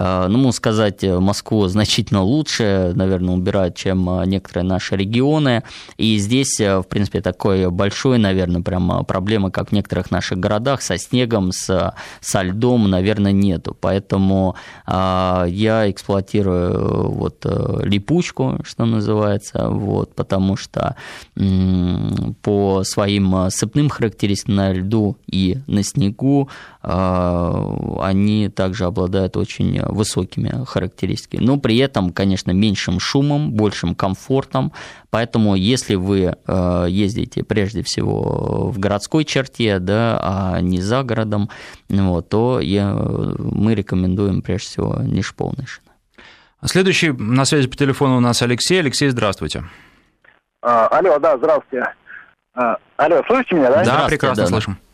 ну, 0.00 0.38
можно 0.38 0.52
сказать, 0.52 1.04
э, 1.04 1.18
Москву 1.18 1.68
значительно 1.68 2.22
лучше, 2.22 2.92
наверное, 2.94 3.34
убирают, 3.34 3.76
чем 3.76 4.08
э, 4.08 4.24
некоторые 4.26 4.64
наши 4.64 4.96
регионы. 4.96 5.62
И 5.98 6.16
здесь, 6.16 6.58
в 6.58 6.84
принципе, 6.84 7.20
такой 7.20 7.70
большой, 7.70 8.16
наверное, 8.16 8.62
прям 8.62 9.04
проблемы, 9.04 9.50
как 9.50 9.68
в 9.68 9.72
некоторых 9.72 10.10
наших 10.10 10.38
городах, 10.38 10.80
со 10.80 10.96
снегом, 10.96 11.52
с, 11.52 11.94
со 12.20 12.42
льдом, 12.42 12.88
наверное, 12.88 13.32
нету. 13.32 13.76
Поэтому 13.78 14.56
я 14.86 15.90
эксплуатирую 15.90 17.10
вот 17.10 17.44
липучку, 17.82 18.60
что 18.64 18.86
называется, 18.86 19.68
вот, 19.68 20.14
потому 20.14 20.56
что 20.56 20.96
по 22.42 22.82
своим 22.84 23.50
сыпным 23.50 23.88
характеристикам 23.90 24.54
на 24.54 24.72
льду 24.72 25.16
и 25.26 25.58
на 25.66 25.82
снегу 25.82 26.48
они 26.82 28.48
также 28.48 28.86
обладают 28.86 29.36
очень 29.36 29.80
высокими 29.90 30.64
характеристиками, 30.64 31.44
но 31.44 31.58
при 31.58 31.78
этом, 31.78 32.12
конечно, 32.12 32.50
меньшим 32.50 33.00
шумом, 33.00 33.52
большим 33.52 33.94
комфортом. 33.94 34.72
Поэтому, 35.10 35.54
если 35.54 35.94
вы 35.94 36.34
э, 36.46 36.86
ездите 36.88 37.42
прежде 37.42 37.82
всего 37.82 38.70
в 38.70 38.78
городской 38.78 39.24
черте, 39.24 39.78
да, 39.78 40.18
а 40.22 40.60
не 40.60 40.80
за 40.80 41.02
городом, 41.02 41.50
вот, 41.88 42.28
то 42.28 42.60
я, 42.60 42.94
мы 42.94 43.74
рекомендуем 43.74 44.42
прежде 44.42 44.68
всего 44.68 44.98
нишполные 45.02 45.66
шины. 45.66 45.86
Следующий 46.64 47.12
на 47.12 47.44
связи 47.44 47.68
по 47.68 47.76
телефону 47.76 48.18
у 48.18 48.20
нас 48.20 48.42
Алексей. 48.42 48.80
Алексей, 48.80 49.08
здравствуйте. 49.08 49.64
А, 50.62 50.88
алло, 50.88 51.18
да, 51.18 51.38
здравствуйте. 51.38 51.86
А, 52.54 52.76
алло, 52.96 53.22
слышите 53.26 53.54
меня, 53.54 53.70
да? 53.70 53.84
Да, 53.84 54.06
прекрасно 54.06 54.44
да, 54.44 54.48
слышим. 54.48 54.74
Да. 54.74 54.89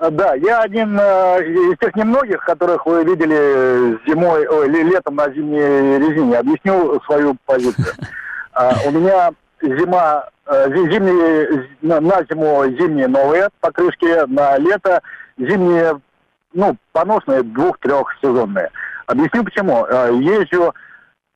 А, 0.00 0.10
да, 0.10 0.34
я 0.34 0.62
один 0.62 0.98
э, 0.98 1.42
из 1.44 1.78
тех 1.78 1.94
немногих, 1.94 2.42
которых 2.44 2.86
вы 2.86 3.04
видели 3.04 3.98
зимой, 4.08 4.46
ой, 4.46 4.66
летом 4.66 5.16
на 5.16 5.30
зимней 5.30 5.98
резине. 5.98 6.38
Объясню 6.38 7.00
свою 7.02 7.36
позицию. 7.46 7.94
А, 8.52 8.72
у 8.84 8.90
меня 8.90 9.30
зима, 9.62 10.24
э, 10.44 10.68
зимние, 10.70 11.68
на 11.82 12.24
зиму 12.28 12.64
зимние 12.76 13.06
новые 13.06 13.48
покрышки, 13.60 14.26
на 14.26 14.58
лето 14.58 15.00
зимние, 15.38 16.00
ну, 16.52 16.76
поносные 16.90 17.44
двух-трехсезонные. 17.44 18.70
Объясню 19.06 19.44
почему. 19.44 19.86
Э, 19.86 20.10
езжу 20.12 20.74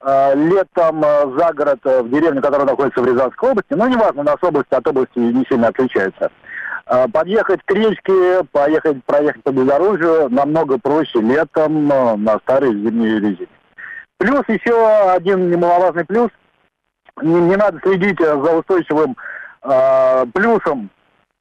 летом 0.02 1.00
за 1.00 1.52
город 1.54 1.78
в 1.84 2.10
деревню, 2.10 2.42
которая 2.42 2.66
находится 2.66 3.00
в 3.00 3.06
Рязанской 3.06 3.50
области, 3.50 3.72
но 3.72 3.86
неважно, 3.86 4.20
у 4.20 4.24
нас 4.24 4.36
область 4.42 4.70
от 4.72 4.86
области 4.86 5.18
не 5.18 5.46
сильно 5.48 5.68
отличается. 5.68 6.30
А, 6.87 7.09
подъехать 7.09 7.62
к 7.64 7.70
речке, 7.70 8.45
поехать, 8.53 9.03
проехать 9.05 9.43
по 9.43 9.51
бездорожью 9.51 10.28
намного 10.30 10.78
проще 10.78 11.20
летом 11.20 11.87
на 11.87 12.39
старой 12.41 12.72
зимней 12.72 13.20
резине. 13.20 13.49
Плюс 14.18 14.43
еще 14.49 14.74
один 15.11 15.51
немаловажный 15.51 16.05
плюс. 16.05 16.30
Не, 17.22 17.41
не 17.41 17.57
надо 17.57 17.78
следить 17.80 18.18
за 18.20 18.35
устойчивым 18.35 19.16
э, 19.62 20.26
плюсом, 20.35 20.91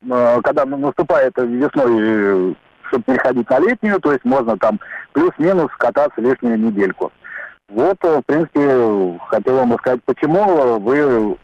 э, 0.10 0.42
когда 0.44 0.66
наступает 0.66 1.34
весной, 1.38 2.56
чтобы 2.88 3.04
переходить 3.06 3.50
на 3.50 3.60
летнюю, 3.60 4.00
то 4.00 4.12
есть 4.12 4.24
можно 4.24 4.58
там 4.58 4.80
плюс-минус 5.14 5.72
кататься 5.78 6.22
лишнюю 6.22 6.60
недельку. 6.60 7.12
Вот, 7.70 7.98
в 8.02 8.22
принципе, 8.26 9.20
хотел 9.28 9.58
вам 9.58 9.78
сказать, 9.80 10.02
почему 10.06 10.78
вы 10.80 11.38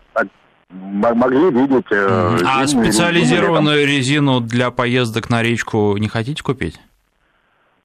могли 0.70 1.51
видеть... 1.51 1.86
Э, 1.91 2.38
а 2.45 2.67
специализированную 2.67 3.86
резину 3.86 4.39
для 4.39 4.72
поездок 4.72 5.30
на 5.30 5.41
речку 5.41 5.97
не 5.97 6.07
хотите 6.07 6.43
купить? 6.43 6.80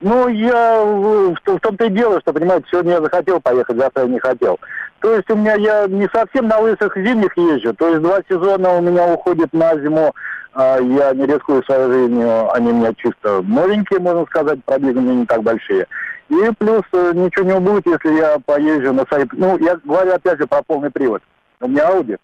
Ну, 0.00 0.28
я 0.28 0.82
в, 0.82 1.34
в 1.34 1.60
том-то 1.60 1.86
и 1.86 1.90
дело, 1.90 2.20
что, 2.20 2.32
понимаете, 2.32 2.66
сегодня 2.70 2.92
я 2.92 3.00
захотел 3.00 3.40
поехать, 3.40 3.76
завтра 3.76 4.02
я 4.02 4.08
не 4.08 4.18
хотел. 4.18 4.58
То 5.00 5.14
есть 5.14 5.30
у 5.30 5.36
меня 5.36 5.54
я 5.54 5.86
не 5.86 6.08
совсем 6.12 6.48
на 6.48 6.58
лысых 6.58 6.94
зимних 6.96 7.36
езжу, 7.36 7.74
то 7.74 7.88
есть 7.88 8.02
два 8.02 8.20
сезона 8.28 8.74
у 8.74 8.82
меня 8.82 9.12
уходит 9.12 9.52
на 9.52 9.78
зиму, 9.78 10.14
а 10.52 10.78
я 10.78 11.12
не 11.12 11.26
рискую 11.26 11.62
своей 11.64 11.90
жизнью, 11.90 12.52
они 12.52 12.70
у 12.70 12.76
меня 12.76 12.92
чисто 12.94 13.42
новенькие, 13.42 14.00
можно 14.00 14.24
сказать, 14.26 14.62
пробеги 14.64 14.98
у 14.98 15.00
меня 15.00 15.14
не 15.14 15.26
так 15.26 15.42
большие. 15.42 15.86
И 16.28 16.50
плюс 16.58 16.82
э, 16.92 17.12
ничего 17.14 17.44
не 17.44 17.60
будет, 17.60 17.86
если 17.86 18.14
я 18.16 18.38
поезжу 18.44 18.92
на 18.92 19.04
своей... 19.06 19.26
Ну, 19.32 19.58
я 19.58 19.76
говорю 19.84 20.14
опять 20.14 20.38
же 20.38 20.46
про 20.46 20.62
полный 20.62 20.90
привод. 20.90 21.22
У 21.60 21.68
меня 21.68 21.90
Audi 21.90 22.18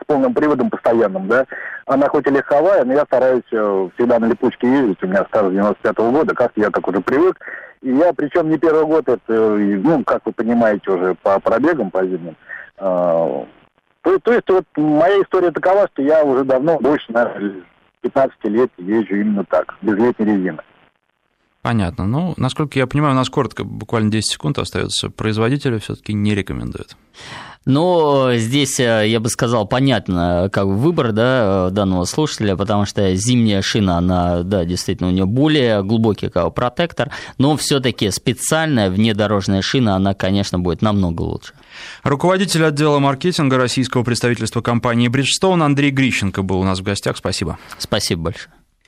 с 0.00 0.04
полным 0.06 0.34
приводом 0.34 0.70
постоянным, 0.70 1.28
да. 1.28 1.46
Она 1.86 2.08
хоть 2.08 2.26
и 2.26 2.30
легковая, 2.30 2.84
но 2.84 2.92
я 2.92 3.04
стараюсь 3.04 3.42
э, 3.52 3.88
всегда 3.94 4.18
на 4.18 4.26
липучке 4.26 4.70
ездить. 4.70 5.02
У 5.02 5.06
меня 5.06 5.24
стаж 5.28 5.50
95 5.52 5.96
-го 5.96 6.10
года, 6.12 6.34
как 6.34 6.52
я 6.56 6.70
так 6.70 6.86
уже 6.86 7.00
привык. 7.00 7.38
И 7.82 7.90
я, 7.90 8.12
причем 8.12 8.48
не 8.48 8.58
первый 8.58 8.86
год, 8.86 9.08
это, 9.08 9.32
ну, 9.32 10.02
как 10.04 10.22
вы 10.24 10.32
понимаете, 10.32 10.90
уже 10.90 11.14
по 11.22 11.38
пробегам, 11.38 11.90
по 11.90 12.04
зимним. 12.04 12.36
А, 12.78 13.44
то, 14.02 14.18
то 14.18 14.32
есть 14.32 14.48
вот 14.48 14.64
моя 14.76 15.22
история 15.22 15.50
такова, 15.50 15.88
что 15.92 16.02
я 16.02 16.24
уже 16.24 16.44
давно, 16.44 16.78
больше, 16.78 17.12
наверное, 17.12 17.62
15 18.00 18.44
лет 18.44 18.70
езжу 18.78 19.16
именно 19.16 19.44
так, 19.44 19.74
без 19.82 19.96
летней 19.96 20.26
резины. 20.26 20.58
Понятно. 21.64 22.06
Ну, 22.06 22.34
насколько 22.36 22.78
я 22.78 22.86
понимаю, 22.86 23.14
у 23.14 23.16
нас 23.16 23.30
коротко, 23.30 23.64
буквально 23.64 24.10
10 24.10 24.32
секунд 24.32 24.58
остается. 24.58 25.08
Производители 25.08 25.78
все-таки 25.78 26.12
не 26.12 26.34
рекомендуют. 26.34 26.94
Но 27.64 28.32
здесь, 28.34 28.78
э, 28.78 29.08
я 29.08 29.18
бы 29.18 29.30
сказал, 29.30 29.66
понятно, 29.66 30.50
как 30.52 30.66
выбор 30.66 31.12
да, 31.12 31.70
данного 31.70 32.04
слушателя, 32.04 32.54
потому 32.56 32.84
что 32.84 33.16
зимняя 33.16 33.62
шина, 33.62 33.96
она, 33.96 34.42
да, 34.42 34.66
действительно, 34.66 35.08
у 35.08 35.12
нее 35.12 35.24
более 35.24 35.82
глубокий 35.82 36.28
как 36.28 36.52
протектор, 36.52 37.10
но 37.38 37.56
все-таки 37.56 38.10
специальная 38.10 38.90
внедорожная 38.90 39.62
шина, 39.62 39.96
она, 39.96 40.12
конечно, 40.12 40.58
будет 40.58 40.82
намного 40.82 41.22
лучше. 41.22 41.54
Руководитель 42.02 42.66
отдела 42.66 42.98
маркетинга 42.98 43.56
российского 43.56 44.02
представительства 44.02 44.60
компании 44.60 45.08
Bridgestone 45.08 45.64
Андрей 45.64 45.92
Грищенко 45.92 46.42
был 46.42 46.60
у 46.60 46.64
нас 46.64 46.80
в 46.80 46.82
гостях. 46.82 47.16
Спасибо. 47.16 47.56
Спасибо 47.78 48.24
большое. 48.24 48.63